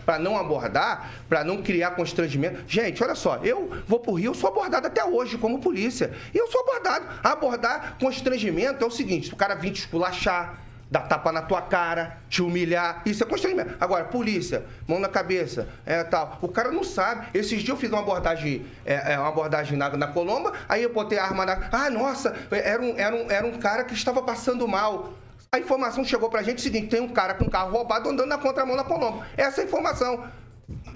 para 0.05 0.19
não 0.19 0.37
abordar, 0.37 1.13
para 1.29 1.43
não 1.43 1.63
criar 1.63 1.93
constrangimento. 1.93 2.61
Gente, 2.69 3.03
olha 3.03 3.15
só, 3.15 3.39
eu 3.39 3.71
vou 3.87 3.99
pro 3.99 4.15
Rio, 4.15 4.31
eu 4.31 4.35
sou 4.35 4.51
abordado 4.51 4.87
até 4.87 5.05
hoje 5.05 5.37
como 5.39 5.59
polícia. 5.59 6.13
E 6.33 6.39
eu 6.39 6.47
sou 6.49 6.61
abordado. 6.61 7.07
Abordar 7.23 7.97
constrangimento 7.99 8.85
é 8.85 8.87
o 8.87 8.91
seguinte: 8.91 9.33
o 9.33 9.37
cara 9.37 9.55
vir 9.55 9.73
te 9.73 9.81
esculachar, 9.81 10.66
dar 10.91 11.03
tapa 11.03 11.33
na 11.33 11.43
tua 11.43 11.63
cara, 11.63 12.19
te 12.29 12.43
humilhar. 12.43 13.03
Isso 13.05 13.23
é 13.23 13.27
constrangimento. 13.27 13.75
Agora, 13.81 14.05
polícia, 14.05 14.65
mão 14.87 14.99
na 14.99 15.09
cabeça, 15.09 15.69
é 15.85 16.03
tal. 16.05 16.39
O 16.41 16.49
cara 16.49 16.71
não 16.71 16.85
sabe. 16.85 17.27
Esses 17.35 17.59
dias 17.63 17.69
eu 17.69 17.77
fiz 17.77 17.91
uma 17.91 18.01
abordagem, 18.01 18.67
é, 18.85 19.15
é, 19.15 19.19
uma 19.19 19.29
abordagem 19.29 19.77
na, 19.77 19.91
na 19.97 20.07
Colomba, 20.07 20.53
aí 20.69 20.83
eu 20.83 20.93
botei 20.93 21.19
a 21.19 21.25
arma 21.25 21.45
na. 21.45 21.69
Ah, 21.73 21.91
nossa, 21.91 22.37
era 22.51 22.83
um, 22.83 22.95
era 22.97 23.15
um, 23.15 23.31
era 23.31 23.47
um 23.47 23.59
cara 23.59 23.85
que 23.85 23.95
estava 23.95 24.23
passando 24.23 24.67
mal. 24.69 25.13
A 25.53 25.59
informação 25.59 26.05
chegou 26.05 26.29
pra 26.29 26.43
gente 26.43 26.59
o 26.59 26.61
seguinte: 26.61 26.89
tem 26.89 27.01
um 27.01 27.09
cara 27.09 27.35
com 27.35 27.49
carro 27.49 27.71
roubado 27.71 28.09
andando 28.09 28.29
na 28.29 28.39
contramão 28.39 28.77
na 28.77 28.85
Colombo. 28.85 29.25
Essa 29.37 29.61
é 29.61 29.65
a 29.65 29.67
informação. 29.67 30.25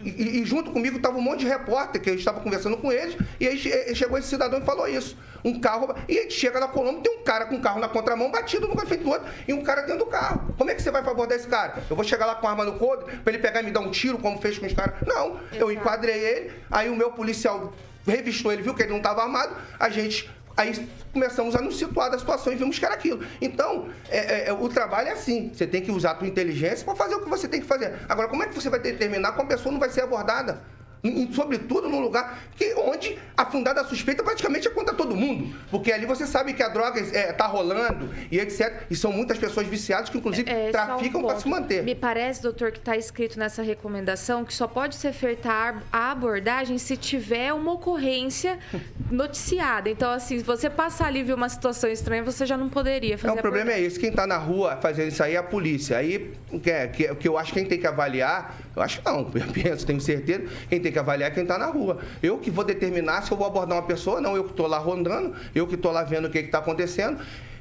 E, 0.02 0.40
e- 0.40 0.44
junto 0.44 0.70
comigo 0.72 0.96
estava 0.96 1.16
um 1.16 1.20
monte 1.20 1.40
de 1.40 1.46
repórter 1.46 2.00
que 2.00 2.10
eu 2.10 2.14
estava 2.14 2.40
conversando 2.40 2.76
com 2.76 2.90
eles, 2.90 3.16
e 3.38 3.46
aí 3.46 3.56
che- 3.56 3.94
chegou 3.94 4.18
esse 4.18 4.28
cidadão 4.28 4.58
e 4.58 4.64
falou 4.64 4.88
isso. 4.88 5.16
Um 5.44 5.60
carro. 5.60 5.94
E 6.08 6.18
a 6.18 6.22
gente 6.22 6.34
chega 6.34 6.58
na 6.58 6.66
Colombo, 6.68 7.00
tem 7.02 7.16
um 7.18 7.22
cara 7.22 7.46
com 7.46 7.54
um 7.54 7.60
carro 7.60 7.78
na 7.80 7.88
contramão 7.88 8.30
batido 8.30 8.66
no 8.66 8.76
frente 8.80 9.04
do 9.04 9.10
outro 9.10 9.28
e 9.46 9.52
um 9.54 9.62
cara 9.62 9.82
dentro 9.82 10.04
do 10.04 10.06
carro. 10.10 10.54
Como 10.58 10.70
é 10.70 10.74
que 10.74 10.82
você 10.82 10.90
vai 10.90 11.00
abordar 11.02 11.38
esse 11.38 11.46
cara? 11.46 11.82
Eu 11.88 11.94
vou 11.96 12.04
chegar 12.04 12.26
lá 12.26 12.34
com 12.34 12.46
a 12.46 12.50
arma 12.50 12.64
no 12.64 12.74
couro 12.78 13.06
pra 13.22 13.32
ele 13.32 13.38
pegar 13.38 13.62
e 13.62 13.64
me 13.64 13.70
dar 13.70 13.80
um 13.80 13.90
tiro, 13.90 14.18
como 14.18 14.40
fez 14.40 14.58
com 14.58 14.66
os 14.66 14.72
caras? 14.72 14.94
Não. 15.06 15.38
Eu 15.52 15.70
enquadrei 15.70 16.18
ele, 16.18 16.52
aí 16.70 16.88
o 16.90 16.96
meu 16.96 17.12
policial 17.12 17.72
revistou 18.06 18.52
ele, 18.52 18.62
viu 18.62 18.74
que 18.74 18.82
ele 18.82 18.90
não 18.90 18.98
estava 18.98 19.22
armado, 19.22 19.54
a 19.78 19.88
gente 19.88 20.28
Aí 20.57 20.88
começamos 21.12 21.55
a 21.55 21.61
nos 21.61 21.78
situar 21.78 22.11
da 22.11 22.18
situação 22.18 22.53
e 22.53 22.57
vimos 22.57 22.78
que 22.78 22.84
era 22.84 22.94
aquilo. 22.94 23.24
Então, 23.40 23.88
é, 24.09 24.18
é, 24.18 24.48
é, 24.48 24.53
o 24.53 24.68
trabalho 24.68 25.09
é 25.09 25.12
assim. 25.12 25.51
Você 25.55 25.66
tem 25.66 25.80
que 25.80 25.90
usar 25.90 26.12
a 26.12 26.14
tua 26.14 26.28
inteligência 26.28 26.84
para 26.84 26.94
fazer 26.94 27.14
o 27.14 27.22
que 27.22 27.28
você 27.28 27.48
tem 27.48 27.61
que 27.61 27.66
fazer. 27.66 27.94
Agora, 28.09 28.28
como 28.28 28.42
é 28.42 28.46
que 28.46 28.55
você 28.55 28.68
vai 28.68 28.80
determinar 28.80 29.32
como 29.32 29.44
a 29.44 29.48
pessoa 29.48 29.72
não 29.72 29.80
vai 29.80 29.90
ser 29.90 30.03
abordada? 30.03 30.62
Em- 31.03 31.22
em- 31.22 31.32
Sobretudo 31.32 31.88
num 31.88 32.01
lugar 32.01 32.40
que, 32.57 32.74
onde 32.74 33.18
a 33.36 33.46
fundada 33.46 33.82
suspeita 33.84 34.22
praticamente 34.22 34.68
é 34.68 34.70
contra 34.70 34.94
todo 34.94 35.16
mundo. 35.16 35.55
Porque 35.70 35.90
ali 35.92 36.05
você 36.07 36.26
sabe 36.26 36.53
que 36.53 36.62
a 36.62 36.68
droga 36.68 37.01
está 37.01 37.46
rolando 37.46 38.11
e 38.30 38.38
etc. 38.38 38.82
E 38.90 38.96
são 38.96 39.11
muitas 39.12 39.38
pessoas 39.38 39.66
viciadas 39.66 40.11
que, 40.11 40.18
inclusive, 40.18 40.51
É, 40.51 40.68
um 40.68 40.72
traficam 40.72 41.20
para 41.22 41.30
ponto. 41.34 41.42
se 41.42 41.48
manter. 41.48 41.82
Me 41.82 41.94
parece, 41.94 42.42
doutor, 42.42 42.70
que 42.72 42.78
está 42.78 42.96
escrito 42.96 43.38
nessa 43.38 43.62
recomendação 43.62 44.44
que 44.44 44.53
só 44.53 44.66
pode 44.66 44.94
ser 44.96 45.12
feita 45.12 45.51
a 45.92 46.11
abordagem 46.11 46.76
se 46.78 46.96
tiver 46.96 47.53
uma 47.53 47.72
ocorrência 47.72 48.59
noticiada. 49.11 49.88
Então, 49.88 50.11
assim, 50.11 50.38
se 50.38 50.44
você 50.44 50.68
passar 50.68 51.07
ali 51.07 51.20
e 51.20 51.22
ver 51.22 51.34
uma 51.34 51.48
situação 51.48 51.90
estranha, 51.90 52.22
você 52.22 52.44
já 52.46 52.57
não 52.57 52.68
poderia 52.68 53.16
fazer 53.18 53.34
É, 53.34 53.38
o 53.38 53.42
problema 53.42 53.72
é 53.72 53.80
esse. 53.80 53.98
Quem 53.98 54.11
está 54.11 54.26
na 54.26 54.36
rua 54.36 54.78
fazendo 54.80 55.09
isso 55.09 55.22
aí 55.22 55.34
é 55.34 55.38
a 55.38 55.42
polícia. 55.42 55.96
Aí, 55.96 56.32
que, 56.62 56.70
é- 56.70 56.86
que, 56.88 57.14
que 57.14 57.28
eu 57.28 57.38
acho 57.38 57.53
que 57.53 57.61
quem 57.61 57.68
tem 57.68 57.78
que 57.78 57.86
avaliar, 57.86 58.59
eu 58.76 58.82
acho 58.82 59.01
que 59.01 59.05
não, 59.07 59.20
eu 59.34 59.53
penso, 59.53 59.86
tenho 59.86 60.01
certeza, 60.01 60.44
quem 60.68 60.80
tem 60.80 60.89
que 60.93 60.99
avaliar 60.99 61.30
é 61.30 61.34
quem 61.34 61.43
está 61.45 61.57
na 61.59 61.66
rua. 61.66 61.99
Eu 62.22 62.38
que 62.38 62.51
vou 62.51 62.64
determinar 62.64 63.22
se 63.22 63.32
eu 63.32 63.36
vou 63.36 63.47
abordar 63.47 63.76
uma 63.78 63.86
pessoa, 63.86 64.20
não. 64.20 64.36
Eu 64.36 64.45
que 64.45 64.51
estou 64.51 64.66
lá 64.66 64.78
rondando, 64.78 65.34
eu 65.55 65.66
que 65.66 65.74
estou 65.74 65.93
lá 65.93 66.03
vendo 66.03 66.26
o 66.26 66.30
que 66.30 66.38
está 66.38 66.59
acontecendo. 66.59 67.18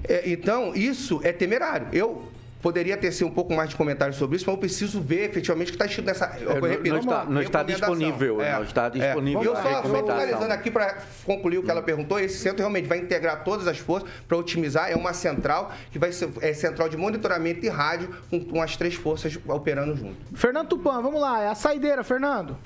É, 0.08 0.30
então, 0.30 0.74
isso 0.76 1.20
é 1.24 1.32
temerário. 1.32 1.88
Eu 1.92 2.24
poderia 2.62 2.98
ter 2.98 3.14
sido 3.14 3.28
um 3.28 3.32
pouco 3.32 3.54
mais 3.54 3.70
de 3.70 3.76
comentário 3.78 4.14
sobre 4.14 4.36
isso, 4.36 4.44
mas 4.46 4.54
eu 4.54 4.60
preciso 4.60 5.00
ver 5.00 5.30
efetivamente 5.30 5.68
o 5.68 5.72
que 5.72 5.76
está 5.76 5.86
escrito 5.86 6.06
nessa. 6.08 6.36
eu 6.42 6.56
não- 6.56 6.68
repito, 6.68 6.90
não 6.90 7.00
está- 7.00 7.24
não 7.24 7.42
está 7.42 7.64
disponível, 7.64 8.38
não 8.38 8.64
está 8.64 8.90
disponível 8.90 9.42
E 9.44 9.46
eu 9.46 9.56
só, 9.56 9.62
só 9.62 9.70
recomendação. 9.78 10.18
finalizando 10.26 10.54
aqui 10.54 10.70
para 10.70 10.98
concluir 11.26 11.58
o 11.60 11.64
que 11.64 11.72
ela 11.72 11.82
perguntou, 11.82 12.20
esse 12.20 12.38
centro 12.38 12.58
realmente 12.60 12.86
vai 12.86 12.98
integrar 12.98 13.46
todas 13.46 13.66
as 13.66 13.78
forças 13.78 14.10
para 14.28 14.36
otimizar. 14.38 14.92
É 14.92 14.96
uma 14.98 15.14
central 15.14 15.72
que 15.90 15.98
vai 15.98 16.12
ser 16.12 16.28
é 16.42 16.54
central 16.54 16.90
de 16.90 16.98
monitoramento 16.98 17.66
e 17.66 17.70
rádio 17.70 18.10
com, 18.30 18.44
com 18.44 18.62
as 18.62 18.76
três 18.76 18.94
forças 18.94 19.40
operando 19.48 19.96
junto. 19.96 20.18
Fernando 20.36 20.68
Tupan, 20.68 21.02
vamos 21.02 21.22
lá, 21.22 21.42
é 21.42 21.48
a 21.48 21.56
saideira, 21.56 22.04
Fernando. 22.04 22.58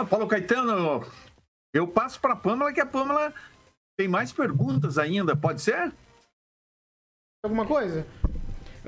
Ah, 0.00 0.04
Paulo 0.04 0.28
Caetano, 0.28 1.04
eu 1.74 1.88
passo 1.88 2.20
para 2.20 2.34
a 2.34 2.36
Pâmela, 2.36 2.72
que 2.72 2.80
a 2.80 2.86
Pâmela 2.86 3.34
tem 3.98 4.06
mais 4.06 4.32
perguntas 4.32 4.96
ainda, 4.96 5.34
pode 5.34 5.60
ser? 5.60 5.92
Alguma 7.44 7.66
coisa? 7.66 8.06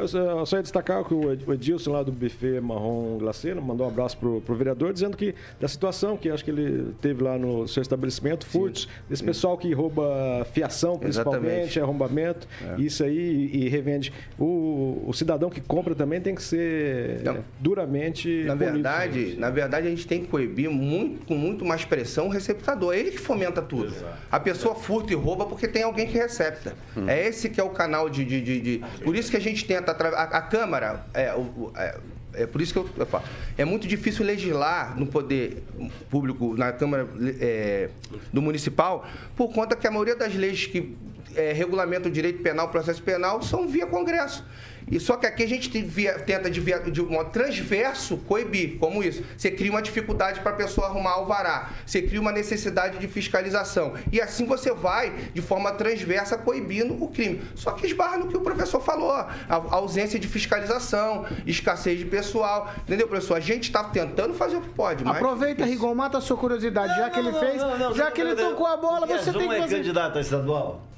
Eu 0.01 0.47
só, 0.47 0.57
ia 0.57 0.63
destacar 0.63 1.05
que 1.05 1.13
o 1.15 1.33
Ed- 1.33 1.45
o 1.47 1.53
Edilson 1.53 1.93
lá 1.93 2.03
do 2.03 2.11
buffet 2.13 2.61
marrom 2.61 3.19
glaceiro 3.19 3.61
mandou 3.61 3.87
um 3.87 3.91
abraço 3.91 4.17
pro, 4.17 4.41
pro 4.41 4.55
vereador, 4.55 4.93
dizendo 4.93 5.17
que 5.17 5.35
da 5.61 5.69
situação 5.69 6.17
que 6.17 6.29
acho 6.31 6.45
que 6.45 6.51
ele 6.51 6.93
teve 7.01 7.23
lá 7.23 7.37
no 7.39 7.67
seu 7.69 7.83
estabelecimento, 7.83 8.47
furtos, 8.47 8.89
desse 9.09 9.23
pessoal 9.23 9.57
que 9.59 9.73
rouba 9.73 10.47
fiação, 10.53 10.99
principalmente, 10.99 11.45
Exatamente. 11.47 11.81
arrombamento, 11.81 12.49
isso 12.79 13.05
aí 13.05 13.51
e, 13.53 13.69
revende. 13.69 14.13
O, 14.39 15.03
o 15.07 15.13
cidadão 15.13 15.51
que 15.51 15.61
compra 15.61 15.95
também 15.95 16.21
tem 16.21 16.35
que 16.35 16.43
ser 16.43 17.21
Não. 17.23 17.39
duramente. 17.59 18.45
Na 18.45 18.55
punido. 18.57 18.73
verdade, 18.75 19.37
na 19.39 19.51
verdade, 19.51 19.87
a 19.87 19.91
gente 19.91 20.07
tem 20.07 20.21
que 20.23 20.27
coibir 20.29 20.71
muito, 20.71 21.27
com 21.27 21.35
muito 21.35 21.65
mais 21.65 21.85
pressão 21.85 22.27
o 22.27 22.31
receptador. 22.31 22.95
É 22.95 22.99
ele 22.99 23.11
que 23.11 23.19
fomenta 23.19 23.61
tudo. 23.63 23.93
A 24.31 24.41
pessoa 24.41 24.75
furta 24.75 25.13
e 25.13 25.17
rouba 25.17 25.47
porque 25.47 25.69
tem 25.69 25.83
alguém 25.83 26.07
que 26.07 26.17
recepta. 26.17 26.75
É 27.07 27.27
esse 27.29 27.49
que 27.51 27.61
é 27.61 27.65
o 27.65 27.71
canal 27.71 28.09
de. 28.09 28.25
de, 28.25 28.41
de- 28.41 28.61
de- 28.61 28.79
Por 29.05 29.15
isso 29.17 29.31
que 29.31 29.37
a 29.37 29.41
gente 29.41 29.65
tenta. 29.67 29.90
Atra- 29.91 30.17
A, 30.17 30.23
a 30.23 30.43
Câmara. 30.43 31.05
É, 31.15 31.35
o- 31.35 31.73
é, 31.77 31.99
é 32.33 32.47
por 32.47 32.61
isso 32.61 32.73
que 32.73 32.79
eu, 32.79 32.89
eu 32.97 33.07
falo. 33.07 33.25
É 33.59 33.65
muito 33.65 33.89
difícil 33.89 34.25
legislar 34.25 34.99
no 34.99 35.07
poder 35.07 35.63
público, 36.09 36.57
na 36.57 36.73
Câmara 36.73 37.09
é, 37.41 37.91
do 38.33 38.41
Municipal, 38.41 39.07
por 39.37 39.53
conta 39.53 39.75
que 39.77 39.87
a 39.87 39.91
maioria 39.91 40.15
das 40.17 40.35
leis 40.35 40.67
que 40.67 40.97
é, 41.35 41.53
regulamentam 41.53 42.11
o 42.11 42.13
direito 42.15 42.43
penal, 42.43 42.69
processo 42.69 43.03
penal, 43.03 43.43
são 43.43 43.67
via 43.69 43.87
Congresso. 43.87 44.45
E 44.91 44.99
só 44.99 45.17
que 45.17 45.27
aqui 45.27 45.43
a 45.43 45.49
gente 45.49 45.69
via- 45.83 46.19
tenta 46.19 46.51
de, 46.51 46.61
via, 46.61 46.79
de 46.81 47.01
um 47.01 47.09
modo 47.11 47.31
transverso 47.31 48.17
coibir, 48.19 48.79
como 48.79 49.03
isso. 49.03 49.23
Você 49.37 49.51
cria 49.51 49.71
uma 49.71 49.81
dificuldade 49.83 50.41
para 50.41 50.53
a 50.53 50.55
pessoa 50.57 50.87
arrumar 50.89 51.13
alvará, 51.13 51.71
você 51.87 52.03
cria 52.03 52.21
uma 52.21 52.33
necessidade 52.33 52.99
de 52.99 53.07
fiscalização. 53.09 53.95
E 54.13 54.21
assim 54.21 54.45
você 54.47 54.73
vai, 54.73 55.11
de 55.33 55.41
forma 55.41 55.73
transversa, 55.73 56.37
coibindo 56.37 57.03
o 57.03 57.09
crime. 57.09 57.41
Só 57.55 57.73
que 57.73 57.87
esbarra 57.87 58.19
no 58.19 58.29
que 58.29 58.37
o 58.37 58.41
professor 58.41 58.81
falou: 58.81 59.13
a 59.13 59.31
a 59.49 59.75
ausência 59.75 60.19
de 60.19 60.27
fiscalização, 60.27 61.27
escassez 61.47 61.99
de 61.99 62.05
pessoal. 62.05 62.73
Entendeu, 62.83 63.07
professor? 63.07 63.35
A 63.37 63.41
gente 63.41 63.65
está 63.65 63.85
tentando 63.85 64.35
fazer 64.35 64.57
o 64.57 64.61
que 64.61 64.71
pode, 64.71 65.05
mas. 65.05 65.17
Aproveita, 65.17 65.65
Rigon, 65.65 65.95
mata 65.95 66.19
a 66.19 66.21
sua 66.21 66.37
curiosidade. 66.37 66.95
já 66.97 67.11
que 67.11 67.19
ele 67.19 67.33
fez, 67.33 67.63
já 67.97 68.11
que 68.11 68.21
ele 68.21 68.35
tocou 68.35 68.67
a 68.67 68.77
bola, 68.77 69.07
você 69.07 69.33
tem 69.33 69.49
que 69.49 69.55
é 69.55 69.61
fazer. 69.61 69.77
candidato 69.77 70.19
a 70.19 70.21
estadual? 70.21 70.90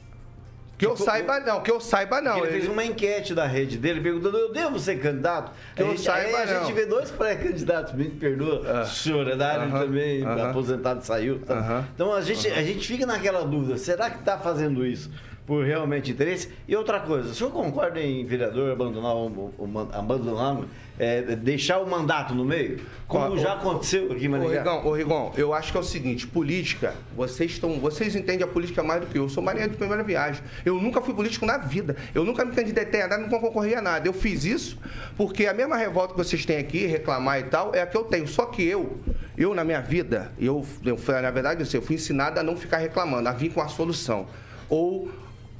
Que 0.82 0.86
eu 0.86 0.96
saiba, 0.96 1.38
não. 1.40 1.60
Que 1.62 1.70
eu 1.70 1.80
saiba, 1.80 2.20
não. 2.20 2.38
Ele 2.38 2.48
fez 2.48 2.68
uma 2.68 2.84
enquete 2.84 3.34
da 3.34 3.46
rede 3.46 3.78
dele 3.78 4.00
perguntando: 4.00 4.36
eu 4.36 4.52
devo 4.52 4.78
ser 4.78 4.98
candidato? 5.00 5.52
Que 5.76 5.82
eu 5.82 5.86
a 5.86 5.90
gente, 5.90 6.00
saiba, 6.02 6.38
aí 6.38 6.48
a 6.50 6.54
não. 6.54 6.60
gente 6.66 6.72
vê 6.74 6.86
dois 6.86 7.10
pré-candidatos, 7.10 7.92
me 7.94 8.06
perdoa, 8.10 8.84
senhor, 8.86 9.28
é 9.28 9.36
da 9.36 9.48
área 9.52 9.64
Aham, 9.66 9.78
também, 9.80 10.22
aham. 10.24 10.50
aposentado 10.50 11.04
saiu. 11.04 11.38
tá? 11.40 11.54
Aham, 11.54 11.84
Então 11.94 12.12
a 12.12 12.20
gente, 12.20 12.48
a 12.48 12.62
gente 12.62 12.86
fica 12.86 13.06
naquela 13.06 13.44
dúvida: 13.44 13.78
será 13.78 14.10
que 14.10 14.18
está 14.18 14.36
fazendo 14.38 14.84
isso? 14.84 15.10
Por 15.46 15.64
realmente 15.64 16.12
interesse? 16.12 16.50
E 16.68 16.76
outra 16.76 17.00
coisa, 17.00 17.30
o 17.30 17.34
senhor 17.34 17.50
concorda 17.50 18.00
em 18.00 18.24
vereador 18.24 18.70
abandonar 18.72 19.14
o, 19.14 19.66
man- 19.66 19.88
abandonar, 19.92 20.56
é, 21.02 21.20
deixar 21.34 21.80
o 21.80 21.90
mandato 21.90 22.32
no 22.32 22.44
meio? 22.44 22.80
Como 23.08 23.34
Ó, 23.34 23.36
já 23.36 23.54
aconteceu 23.54 24.12
aqui 24.12 24.26
em 24.26 24.28
Ô, 24.28 24.30
Maringá? 24.30 24.60
Rigon, 24.60 24.88
ô, 24.88 24.92
Rigon, 24.92 25.32
eu 25.36 25.52
acho 25.52 25.72
que 25.72 25.76
é 25.76 25.80
o 25.80 25.84
seguinte, 25.84 26.28
política, 26.28 26.94
vocês 27.16 27.50
estão. 27.50 27.80
Vocês 27.80 28.14
entendem 28.14 28.44
a 28.44 28.46
política 28.46 28.84
mais 28.84 29.00
do 29.00 29.08
que 29.08 29.18
eu. 29.18 29.24
Eu 29.24 29.28
sou 29.28 29.42
marinheiro 29.42 29.72
de 29.72 29.78
primeira 29.78 30.04
viagem. 30.04 30.42
Eu 30.64 30.80
nunca 30.80 31.00
fui 31.00 31.12
político 31.12 31.44
na 31.44 31.58
vida. 31.58 31.96
Eu 32.14 32.24
nunca 32.24 32.44
me 32.44 32.54
candidatei 32.54 33.02
a 33.02 33.08
nada, 33.08 33.22
nunca 33.22 33.38
concorri 33.40 33.74
a 33.74 33.82
nada. 33.82 34.06
Eu 34.06 34.12
fiz 34.12 34.44
isso 34.44 34.78
porque 35.16 35.46
a 35.46 35.52
mesma 35.52 35.76
revolta 35.76 36.14
que 36.14 36.18
vocês 36.18 36.46
têm 36.46 36.58
aqui, 36.58 36.86
reclamar 36.86 37.40
e 37.40 37.44
tal, 37.44 37.74
é 37.74 37.82
a 37.82 37.86
que 37.86 37.96
eu 37.96 38.04
tenho. 38.04 38.28
Só 38.28 38.46
que 38.46 38.62
eu, 38.62 38.98
eu 39.36 39.54
na 39.54 39.64
minha 39.64 39.80
vida, 39.80 40.30
eu, 40.38 40.64
eu 40.84 40.96
na 41.20 41.30
verdade, 41.32 41.66
eu 41.74 41.82
fui 41.82 41.96
ensinado 41.96 42.38
a 42.38 42.44
não 42.44 42.56
ficar 42.56 42.78
reclamando, 42.78 43.28
a 43.28 43.32
vir 43.32 43.52
com 43.52 43.60
a 43.60 43.66
solução. 43.66 44.28
Ou 44.68 45.10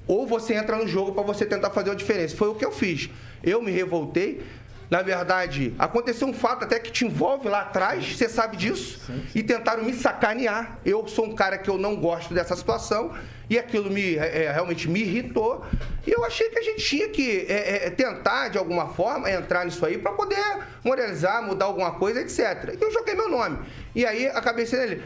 ou 0.07 0.27
você 0.27 0.55
entra 0.55 0.77
no 0.77 0.87
jogo 0.87 1.13
para 1.13 1.23
você 1.23 1.47
tentar 1.47 1.71
fazer 1.71 1.91
uma 1.91 1.97
diferença. 1.97 2.37
Foi 2.37 2.49
o 2.49 2.55
que 2.55 2.65
eu 2.65 2.73
fiz. 2.73 3.09
Eu 3.43 3.63
me 3.63 3.71
revoltei. 3.71 4.43
Na 4.93 5.01
verdade, 5.01 5.75
aconteceu 5.79 6.29
um 6.29 6.35
fato 6.35 6.65
até 6.65 6.79
que 6.79 6.91
te 6.91 7.07
envolve 7.07 7.49
lá 7.49 7.63
atrás, 7.63 8.15
você 8.15 8.29
sabe 8.29 8.59
disso, 8.59 9.01
e 9.35 9.43
tentaram 9.43 9.83
me 9.83 9.95
sacanear. 9.95 10.77
Eu 10.85 11.09
sou 11.09 11.25
um 11.25 11.35
cara 11.35 11.57
que 11.57 11.71
eu 11.71 11.79
não 11.79 11.97
gosto 11.97 12.35
dessa 12.35 12.55
situação, 12.55 13.11
e 13.49 13.59
aquilo 13.59 13.91
me 13.91 14.17
é, 14.17 14.45
é, 14.45 14.53
realmente 14.53 14.91
me 14.91 15.01
irritou. 15.01 15.65
E 16.07 16.11
eu 16.11 16.23
achei 16.27 16.51
que 16.51 16.59
a 16.59 16.63
gente 16.63 16.85
tinha 16.85 17.09
que 17.09 17.47
é, 17.49 17.87
é, 17.87 17.91
tentar, 17.91 18.51
de 18.51 18.59
alguma 18.59 18.89
forma, 18.89 19.31
entrar 19.31 19.65
nisso 19.65 19.87
aí 19.87 19.97
para 19.97 20.13
poder 20.13 20.59
moralizar, 20.85 21.43
mudar 21.43 21.65
alguma 21.65 21.93
coisa, 21.93 22.21
etc. 22.21 22.77
E 22.79 22.85
eu 22.85 22.93
joguei 22.93 23.15
meu 23.15 23.31
nome. 23.31 23.61
E 23.95 24.05
aí 24.05 24.27
acabei 24.27 24.67
sendo 24.67 24.83
ele. 24.83 25.03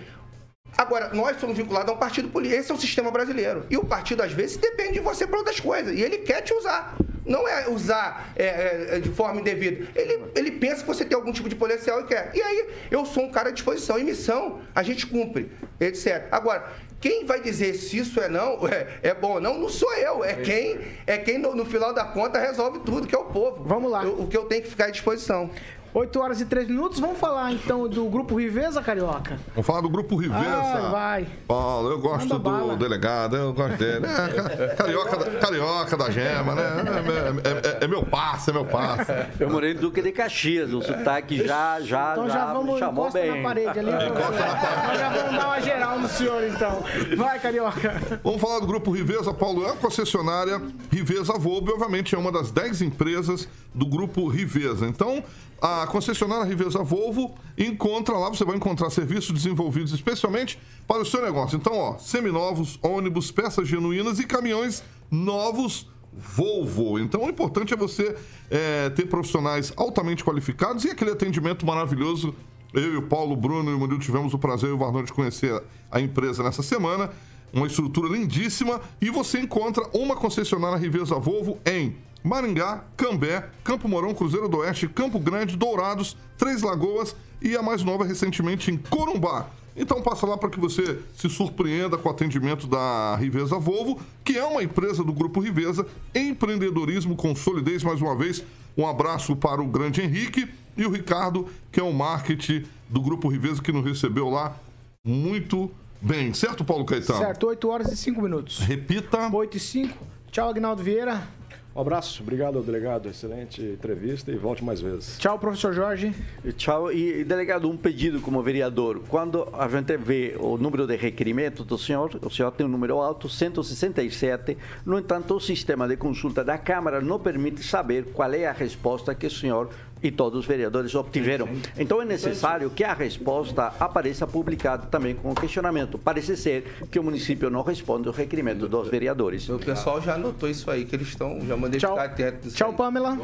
Agora, 0.77 1.15
nós 1.15 1.39
somos 1.39 1.57
vinculados 1.57 1.93
a 1.93 1.95
um 1.95 1.99
partido 1.99 2.29
político. 2.29 2.61
Esse 2.61 2.73
é 2.73 2.75
o 2.75 2.79
sistema 2.79 3.13
brasileiro. 3.13 3.65
E 3.71 3.77
o 3.77 3.85
partido, 3.85 4.25
às 4.25 4.33
vezes, 4.33 4.57
depende 4.57 4.95
de 4.95 5.01
você 5.01 5.29
para 5.29 5.39
outras 5.39 5.61
coisas. 5.61 5.97
E 5.97 6.03
ele 6.03 6.19
quer 6.19 6.41
te 6.43 6.53
usar. 6.53 6.97
Não 7.27 7.47
é 7.49 7.69
usar 7.69 8.33
é, 8.37 8.97
é, 8.97 9.01
de 9.01 9.11
forma 9.11 9.41
indevida. 9.41 9.87
Ele, 9.95 10.25
ele 10.35 10.51
pensa 10.53 10.83
que 10.83 10.87
você 10.87 11.05
tem 11.05 11.17
algum 11.17 11.33
tipo 11.33 11.49
de 11.49 11.57
potencial 11.57 12.01
e 12.01 12.05
quer. 12.05 12.31
E 12.35 12.41
aí, 12.41 12.69
eu 12.91 13.05
sou 13.05 13.25
um 13.25 13.31
cara 13.31 13.49
à 13.49 13.53
disposição. 13.53 13.99
Em 13.99 14.05
missão, 14.05 14.61
a 14.75 14.83
gente 14.83 15.07
cumpre, 15.07 15.51
etc. 15.81 16.27
Agora, 16.31 16.73
quem 17.01 17.25
vai 17.27 17.41
dizer 17.41 17.75
se 17.75 17.99
isso 17.99 18.21
é 18.21 18.29
não, 18.29 18.67
é, 18.69 18.87
é 19.03 19.15
bom 19.15 19.35
ou 19.35 19.41
não, 19.41 19.59
não 19.59 19.69
sou 19.69 19.93
eu. 19.95 20.25
É 20.25 20.35
quem, 20.35 20.79
é 21.07 21.19
quem 21.19 21.39
no, 21.39 21.55
no 21.55 21.65
final 21.67 21.93
da 21.93 22.05
conta, 22.05 22.39
resolve 22.39 22.79
tudo, 22.81 23.07
que 23.07 23.15
é 23.15 23.19
o 23.19 23.25
povo. 23.25 23.63
Vamos 23.65 23.91
lá. 23.91 24.03
Eu- 24.05 24.21
o 24.21 24.27
que 24.29 24.37
eu 24.37 24.45
tenho 24.47 24.63
que 24.63 24.69
ficar 24.71 24.87
à 24.87 24.91
disposição. 24.91 25.51
8 25.99 26.21
horas 26.21 26.41
e 26.43 26.45
3 26.45 26.69
minutos. 26.69 27.01
Vamos 27.01 27.17
falar 27.19 27.51
então 27.55 27.89
do 27.89 28.05
grupo 28.05 28.39
Riveza, 28.39 28.83
Carioca? 28.83 29.39
Vamos 29.55 29.67
falar 29.67 29.81
do 29.81 29.89
grupo 29.89 30.15
Riveza. 30.17 30.45
Ah, 30.45 30.91
vai. 30.93 31.27
Paulo, 31.49 31.91
eu 31.91 31.99
gosto 31.99 32.21
Manda 32.29 32.35
do 32.35 32.41
bala. 32.41 32.77
delegado, 32.77 33.35
eu 33.35 33.51
gosto 33.55 33.79
dele. 33.79 34.05
É, 34.05 34.29
ca- 34.29 34.75
carioca, 34.77 35.17
da- 35.17 35.31
carioca 35.39 35.97
da 35.97 36.11
gema, 36.11 36.55
né? 36.55 36.63
É, 36.63 37.49
é- 37.49 37.73
é- 37.81 37.85
é 37.85 37.89
meu 37.89 38.05
passe, 38.05 38.51
é 38.51 38.53
meu 38.53 38.67
passe. 38.67 39.11
Eu 39.41 39.49
morei 39.49 39.73
no 39.73 39.81
Duque 39.81 40.03
de 40.03 40.13
Caxias, 40.13 40.71
o 40.75 40.83
sotaque 40.83 41.39
já, 41.47 41.81
já, 41.81 42.13
Então 42.13 42.29
já, 42.29 42.53
vamos 42.53 42.79
chamou 42.79 43.05
encosta 43.09 43.19
bem. 43.19 43.43
na 43.43 43.49
parede 43.49 43.79
ali. 43.79 43.91
Nós 43.91 44.99
já 44.99 45.09
vamos 45.09 45.33
dar 45.39 45.47
uma 45.47 45.61
geral 45.63 45.99
no 45.99 46.09
senhor 46.11 46.43
então. 46.45 46.85
Vai, 47.17 47.39
Carioca. 47.41 48.03
Vamos 48.23 48.41
falar 48.43 48.61
do 48.61 48.67
grupo 48.67 48.91
Riveza, 48.91 49.33
Paulo. 49.33 49.65
É 49.65 49.71
a 49.71 49.77
concessionária 49.77 50.61
Riveza 50.93 51.33
Volbe, 51.39 51.73
obviamente 51.73 52.15
é 52.15 52.19
uma 52.19 52.31
das 52.31 52.51
10 52.51 52.83
empresas 52.83 53.49
do 53.75 53.87
grupo 53.87 54.29
Riveza. 54.29 54.87
Então, 54.87 55.25
a 55.61 55.86
concessionária 55.87 56.45
Riveza 56.45 56.83
Volvo 56.83 57.35
encontra 57.57 58.17
lá, 58.17 58.29
você 58.29 58.45
vai 58.45 58.57
encontrar 58.57 58.91
serviços 58.91 59.33
desenvolvidos 59.33 59.93
especialmente 59.93 60.59
para 60.87 61.03
o 61.03 61.07
seu 61.07 61.23
negócio. 61.23 61.57
Então, 61.57 61.75
ó, 61.75 61.99
seminovos, 61.99 62.79
ônibus, 62.83 63.31
peças 63.31 63.69
genuínas 63.69 64.19
e 64.19 64.27
caminhões 64.27 64.83
novos 65.11 65.89
Volvo. 66.19 66.99
Então, 66.99 67.25
o 67.25 67.29
importante 67.29 67.75
é 67.75 67.77
você 67.77 68.17
é, 68.51 68.89
ter 68.89 69.07
profissionais 69.07 69.71
altamente 69.77 70.25
qualificados 70.25 70.85
e 70.85 70.91
aquele 70.91 71.11
atendimento 71.11 71.67
maravilhoso. 71.67 72.35
Eu 72.73 72.95
e 72.95 72.97
o 72.97 73.03
Paulo, 73.03 73.37
Bruno 73.37 73.71
e 73.71 73.75
o 73.75 73.79
Murilo 73.79 73.99
tivemos 74.01 74.33
o 74.33 74.39
prazer 74.39 74.71
e 74.71 74.73
o 74.73 74.79
Varnão 74.79 75.03
de 75.03 75.13
conhecer 75.13 75.63
a 75.91 76.01
empresa 76.01 76.43
nessa 76.43 76.63
semana. 76.63 77.11
Uma 77.53 77.67
estrutura 77.67 78.09
lindíssima. 78.09 78.81
E 78.99 79.11
você 79.11 79.41
encontra 79.41 79.87
uma 79.93 80.17
concessionária 80.17 80.79
Riveza 80.79 81.17
Volvo 81.17 81.59
em 81.67 81.95
Maringá, 82.27 82.83
Cambé, 82.97 83.49
Campo 83.63 83.89
Mourão, 83.89 84.13
Cruzeiro 84.13 84.49
do 84.49 84.59
Oeste, 84.59 84.89
Campo 84.89 85.21
Grande, 85.21 85.57
Dourados, 85.57 86.17
Três 86.37 86.61
Lagoas 86.61 87.15
e 87.41 87.57
a 87.57 87.63
mais 87.63 87.85
nova 87.85 88.05
recentemente 88.05 88.71
em 88.71 88.77
Corumbá. 88.77 89.47
Então 89.77 90.03
passa 90.03 90.27
lá 90.27 90.37
para 90.37 90.51
que 90.51 90.59
você 90.59 90.99
se 91.15 91.29
surpreenda 91.29 91.97
com 91.97 92.09
o 92.09 92.13
atendimento 92.13 92.67
da 92.67 93.15
Riveza 93.17 93.59
Volvo, 93.59 94.01
que 94.25 94.37
é 94.37 94.45
uma 94.45 94.63
empresa 94.63 95.05
do 95.05 95.13
Grupo 95.13 95.39
Riveza, 95.39 95.87
empreendedorismo 96.15 97.15
com 97.15 97.37
solidez. 97.37 97.85
Mais 97.85 98.01
uma 98.01 98.17
vez, 98.17 98.43
um 98.77 98.87
abraço 98.87 99.37
para 99.37 99.63
o 99.63 99.67
grande 99.67 100.03
Henrique 100.03 100.49
e 100.77 100.85
o 100.85 100.91
Ricardo, 100.91 101.47
que 101.71 101.79
é 101.79 101.83
o 101.83 101.93
marketing 101.93 102.65
do 102.89 103.01
Grupo 103.01 103.29
Riveza, 103.29 103.63
que 103.63 103.71
nos 103.71 103.85
recebeu 103.85 104.29
lá 104.31 104.57
muito 105.05 105.71
bem. 106.01 106.35
Certo, 106.35 106.65
Paulo 106.65 106.85
Caetano? 106.85 107.21
Certo, 107.21 107.47
8 107.47 107.69
horas 107.69 107.93
e 107.93 107.97
5 107.97 108.21
minutos. 108.21 108.59
Repita. 108.61 109.29
8 109.33 109.57
e 109.57 109.61
5. 109.61 110.07
Tchau, 110.33 110.51
Agnaldo 110.51 110.83
Vieira. 110.83 111.36
Um 111.77 111.81
abraço, 111.83 112.23
obrigado 112.23 112.63
delegado, 112.63 113.07
excelente 113.07 113.61
entrevista 113.61 114.33
e 114.33 114.37
volte 114.37 114.65
mais 114.65 114.81
vezes. 114.81 115.19
Tchau, 115.19 115.39
professor 115.39 115.75
Jorge. 115.75 116.11
Tchau. 116.57 116.91
E, 116.91 117.23
delegado, 117.23 117.69
um 117.69 117.77
pedido 117.77 118.19
como 118.19 118.43
vereador. 118.43 119.03
Quando 119.11 119.47
a 119.53 119.69
gente 119.69 119.95
vê 119.99 120.35
o 120.41 120.57
número 120.57 120.87
de 120.87 120.97
requerimentos 120.97 121.67
do 121.67 121.77
senhor, 121.77 122.19
o 122.23 122.31
senhor 122.31 122.51
tem 122.53 122.65
um 122.65 122.69
número 122.71 122.99
alto, 122.99 123.29
167. 123.29 124.57
No 124.87 124.99
entanto, 124.99 125.35
o 125.35 125.41
sistema 125.41 125.87
de 125.87 125.99
consulta 125.99 126.43
da 126.43 126.57
Câmara 126.57 127.03
não 127.03 127.21
permite 127.21 127.63
saber 127.63 128.07
qual 128.07 128.33
é 128.33 128.47
a 128.47 128.53
resposta 128.53 129.15
que 129.15 129.27
o 129.27 129.31
senhor 129.31 129.69
e 130.03 130.11
todos 130.11 130.41
os 130.41 130.47
vereadores 130.47 130.95
obtiveram. 130.95 131.49
Então 131.79 132.01
é 132.01 132.05
necessário 132.05 132.71
que 132.71 132.85
a 132.85 132.93
resposta 132.93 133.73
apareça 133.81 134.27
publicada 134.27 134.87
também 134.87 135.15
com 135.15 135.31
o 135.31 135.35
questionamento. 135.35 135.99
Parece 135.99 136.37
ser 136.37 136.79
que 136.91 136.99
o 136.99 137.03
município 137.03 137.51
não 137.51 137.63
responde 137.63 138.09
ao 138.09 138.15
requerimento 138.15 138.69
dos 138.69 138.89
vereadores. 138.89 139.49
O 139.49 139.59
pessoal 139.59 140.01
já 140.01 140.15
anotou 140.15 140.49
isso 140.49 140.71
aí, 140.71 140.85
que 140.85 140.95
eles 140.95 141.09
estão, 141.09 141.41
já 141.47 141.57
mandei 141.57 141.81
Tchau. 141.81 141.93
ficar 141.93 142.05
atento. 142.05 142.51
Tchau, 142.51 142.73
Pamela. 142.73 143.19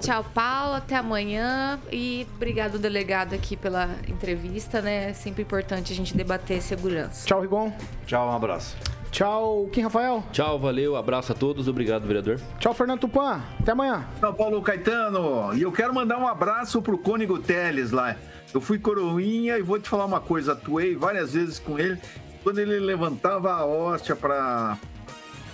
Tchau, 0.00 0.24
Paulo. 0.34 0.74
Até 0.74 0.96
amanhã. 0.96 1.78
E 1.90 2.26
obrigado, 2.36 2.78
delegado, 2.78 3.34
aqui 3.34 3.56
pela 3.56 3.88
entrevista, 4.08 4.80
né? 4.82 5.10
É 5.10 5.12
sempre 5.12 5.42
importante 5.42 5.92
a 5.92 5.96
gente 5.96 6.16
debater 6.16 6.60
segurança. 6.60 7.26
Tchau, 7.26 7.40
Rigon. 7.40 7.72
Tchau, 8.06 8.28
um 8.28 8.32
abraço. 8.32 8.76
Tchau, 9.10 9.68
Kim 9.72 9.82
Rafael. 9.82 10.22
Tchau, 10.32 10.58
valeu, 10.58 10.96
abraço 10.96 11.32
a 11.32 11.34
todos, 11.34 11.66
obrigado, 11.68 12.06
vereador. 12.06 12.40
Tchau, 12.58 12.74
Fernando 12.74 13.00
Tupan. 13.00 13.40
Até 13.60 13.72
amanhã. 13.72 14.06
Tchau, 14.20 14.34
Paulo 14.34 14.62
Caetano. 14.62 15.54
E 15.54 15.62
eu 15.62 15.72
quero 15.72 15.94
mandar 15.94 16.18
um 16.18 16.28
abraço 16.28 16.80
pro 16.82 16.98
Cônigo 16.98 17.38
Teles 17.38 17.90
lá. 17.90 18.16
Eu 18.52 18.60
fui 18.60 18.78
coroinha 18.78 19.58
e 19.58 19.62
vou 19.62 19.78
te 19.78 19.88
falar 19.88 20.04
uma 20.04 20.20
coisa. 20.20 20.52
Atuei 20.52 20.94
várias 20.94 21.32
vezes 21.32 21.58
com 21.58 21.78
ele. 21.78 21.98
Quando 22.42 22.58
ele 22.58 22.78
levantava 22.78 23.52
a 23.52 23.66
hóstia 23.66 24.14
para 24.14 24.78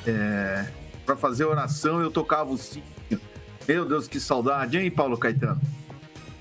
é, 0.07 0.67
pra 1.05 1.17
fazer 1.17 1.45
oração, 1.45 2.01
eu 2.01 2.11
tocava 2.11 2.51
o 2.51 2.59
sininho. 2.59 2.85
Meu 3.67 3.85
Deus, 3.85 4.07
que 4.07 4.21
saudade, 4.21 4.77
hein, 4.77 4.91
Paulo 4.91 5.17
Caetano? 5.17 5.61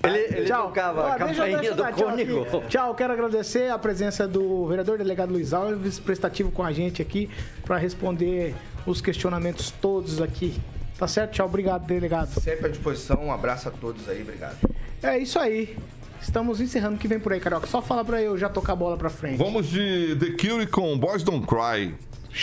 Ele, 0.04 0.18
ele 0.38 0.48
tocava 0.48 1.12
a 1.12 1.16
campainha 1.16 1.72
do 1.72 1.82
dar 1.82 1.92
tchau. 1.92 2.62
Tchau, 2.68 2.94
quero 2.94 3.12
agradecer 3.12 3.70
a 3.70 3.78
presença 3.78 4.26
do 4.28 4.66
vereador 4.66 4.98
delegado 4.98 5.32
Luiz 5.32 5.52
Alves, 5.52 5.98
prestativo 5.98 6.50
com 6.50 6.62
a 6.62 6.72
gente 6.72 7.00
aqui, 7.00 7.28
para 7.64 7.76
responder 7.76 8.54
os 8.86 9.00
questionamentos 9.00 9.70
todos 9.70 10.20
aqui. 10.20 10.54
Tá 10.98 11.08
certo? 11.08 11.32
Tchau, 11.32 11.46
obrigado, 11.46 11.86
delegado. 11.86 12.40
Sempre 12.40 12.66
à 12.66 12.68
disposição, 12.68 13.24
um 13.26 13.32
abraço 13.32 13.68
a 13.68 13.72
todos 13.72 14.08
aí, 14.08 14.22
obrigado. 14.22 14.56
É 15.02 15.18
isso 15.18 15.38
aí. 15.38 15.76
Estamos 16.20 16.60
encerrando 16.60 16.96
o 16.96 16.98
que 16.98 17.06
vem 17.06 17.20
por 17.20 17.32
aí, 17.32 17.40
Carioca. 17.40 17.66
Só 17.66 17.82
fala 17.82 18.04
pra 18.04 18.22
eu 18.22 18.38
já 18.38 18.48
tocar 18.48 18.72
a 18.72 18.76
bola 18.76 18.96
pra 18.96 19.10
frente. 19.10 19.36
Vamos 19.36 19.66
de 19.66 20.16
The 20.16 20.30
Cure 20.40 20.66
com 20.66 20.96
Boys 20.98 21.22
Don't 21.22 21.46
Cry. 21.46 21.94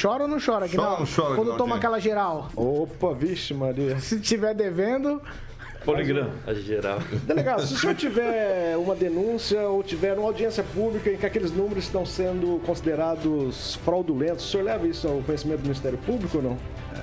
Chora 0.01 0.24
ou 0.24 0.30
não 0.30 0.38
chora, 0.38 0.59
Chora 0.59 0.68
Guinaldo? 0.68 0.93
ou 0.93 0.99
não 0.99 1.05
chora, 1.07 1.36
Quando 1.36 1.57
toma 1.57 1.76
aquela 1.78 1.99
geral. 1.99 2.49
Opa, 2.55 3.14
vixe, 3.14 3.53
Maria. 3.53 3.99
Se 3.99 4.20
tiver 4.20 4.53
devendo, 4.53 5.22
Poligrama. 5.86 6.32
A 6.46 6.54
geral. 6.54 7.00
Delegado, 7.26 7.66
se 7.66 7.74
o 7.74 7.78
senhor 7.78 7.96
tiver 7.96 8.78
uma 8.78 8.96
denúncia 8.96 9.62
ou 9.64 9.82
tiver 9.82 10.18
uma 10.18 10.28
audiência 10.28 10.64
pública 10.64 11.12
em 11.12 11.18
que 11.18 11.26
aqueles 11.26 11.52
números 11.52 11.86
estão 11.86 12.06
sendo 12.06 12.62
considerados 12.66 13.76
fraudulentos, 13.84 14.46
o 14.46 14.48
senhor 14.50 14.64
leva 14.64 14.88
isso 14.88 15.08
ao 15.08 15.22
conhecimento 15.22 15.60
do 15.60 15.64
Ministério 15.64 15.98
Público 16.00 16.38
ou 16.38 16.44
não? 16.44 16.58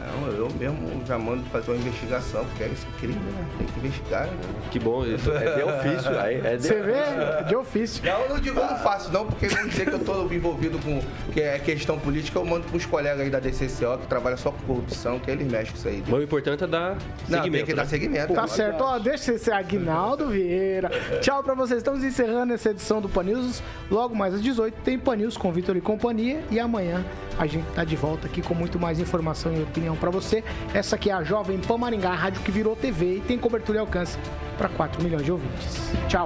Não, 0.08 0.28
eu 0.32 0.48
mesmo 0.58 1.02
já 1.06 1.18
mando 1.18 1.42
fazer 1.44 1.70
uma 1.70 1.76
investigação, 1.78 2.44
porque 2.46 2.64
é 2.64 2.66
esse 2.68 2.86
crime, 2.98 3.14
né? 3.14 3.46
Tem 3.58 3.66
que 3.66 3.78
investigar, 3.78 4.26
né? 4.26 4.36
Que 4.70 4.78
bom 4.78 5.04
isso. 5.04 5.30
É 5.30 5.56
de 5.56 5.62
ofício, 5.62 6.18
aí. 6.18 6.40
É 6.44 6.56
de 6.56 6.62
você 6.62 6.82
vê 6.82 7.44
de 7.46 7.56
ofício. 7.56 8.04
Não, 8.04 8.20
eu 8.20 8.28
não 8.30 8.40
digo, 8.40 8.58
eu 8.58 8.66
não 8.66 8.78
faço 8.78 9.12
não, 9.12 9.26
porque 9.26 9.48
não 9.48 9.68
dizer 9.68 9.86
que 9.86 9.94
eu 9.94 9.98
tô 9.98 10.24
envolvido 10.32 10.78
com 10.78 11.00
que 11.32 11.40
é 11.40 11.58
questão 11.58 11.98
política, 11.98 12.38
eu 12.38 12.44
mando 12.44 12.66
pros 12.66 12.86
colegas 12.86 13.20
aí 13.20 13.30
da 13.30 13.38
DCCO 13.38 13.98
que 14.00 14.06
trabalham 14.06 14.38
só 14.38 14.50
com 14.50 14.58
corrupção, 14.66 15.18
que 15.18 15.30
eles 15.30 15.46
mexem 15.50 15.72
com 15.72 15.78
isso 15.78 15.88
aí. 15.88 16.02
Mas 16.06 16.20
o 16.20 16.22
importante 16.22 16.64
é 16.64 16.66
dar 16.66 16.96
Não, 17.28 17.38
seguimento. 17.38 17.52
tem 17.52 17.64
que 17.66 17.74
dar 17.74 17.82
né? 17.82 17.88
segmento. 17.88 18.32
Tá 18.32 18.42
né? 18.42 18.48
certo, 18.48 18.82
ó, 18.82 18.98
deixa 18.98 19.32
esse 19.32 19.50
Aguinaldo 19.50 20.28
Vieira. 20.28 20.90
Tchau 21.20 21.42
pra 21.42 21.54
vocês. 21.54 21.78
Estamos 21.78 22.02
encerrando 22.02 22.52
essa 22.52 22.70
edição 22.70 23.00
do 23.00 23.08
Pan 23.08 23.24
News. 23.24 23.62
Logo 23.90 24.14
mais 24.14 24.34
às 24.34 24.42
18 24.42 24.74
tem 24.82 24.98
Pan 24.98 25.16
News 25.16 25.36
com 25.36 25.52
Vitor 25.52 25.76
e 25.76 25.80
companhia. 25.80 26.42
E 26.50 26.58
amanhã 26.58 27.04
a 27.38 27.46
gente 27.46 27.66
tá 27.74 27.84
de 27.84 27.94
volta 27.96 28.26
aqui 28.26 28.42
com 28.42 28.54
muito 28.54 28.78
mais 28.78 28.98
informação 28.98 29.54
e 29.54 29.62
opinião 29.62 29.96
pra 29.98 30.10
você. 30.10 30.42
Essa 30.72 30.96
aqui 30.96 31.10
é 31.10 31.12
a 31.12 31.22
Jovem 31.22 31.58
Pan 31.58 31.78
Maringá, 31.78 32.10
a 32.10 32.14
rádio 32.14 32.42
que 32.42 32.50
virou 32.50 32.74
TV 32.74 33.16
e 33.16 33.20
tem 33.20 33.38
cobertura 33.38 33.78
e 33.78 33.80
alcance 33.80 34.18
para 34.56 34.68
4 34.68 35.02
milhões 35.02 35.24
de 35.24 35.32
ouvintes. 35.32 35.92
Tchau. 36.08 36.16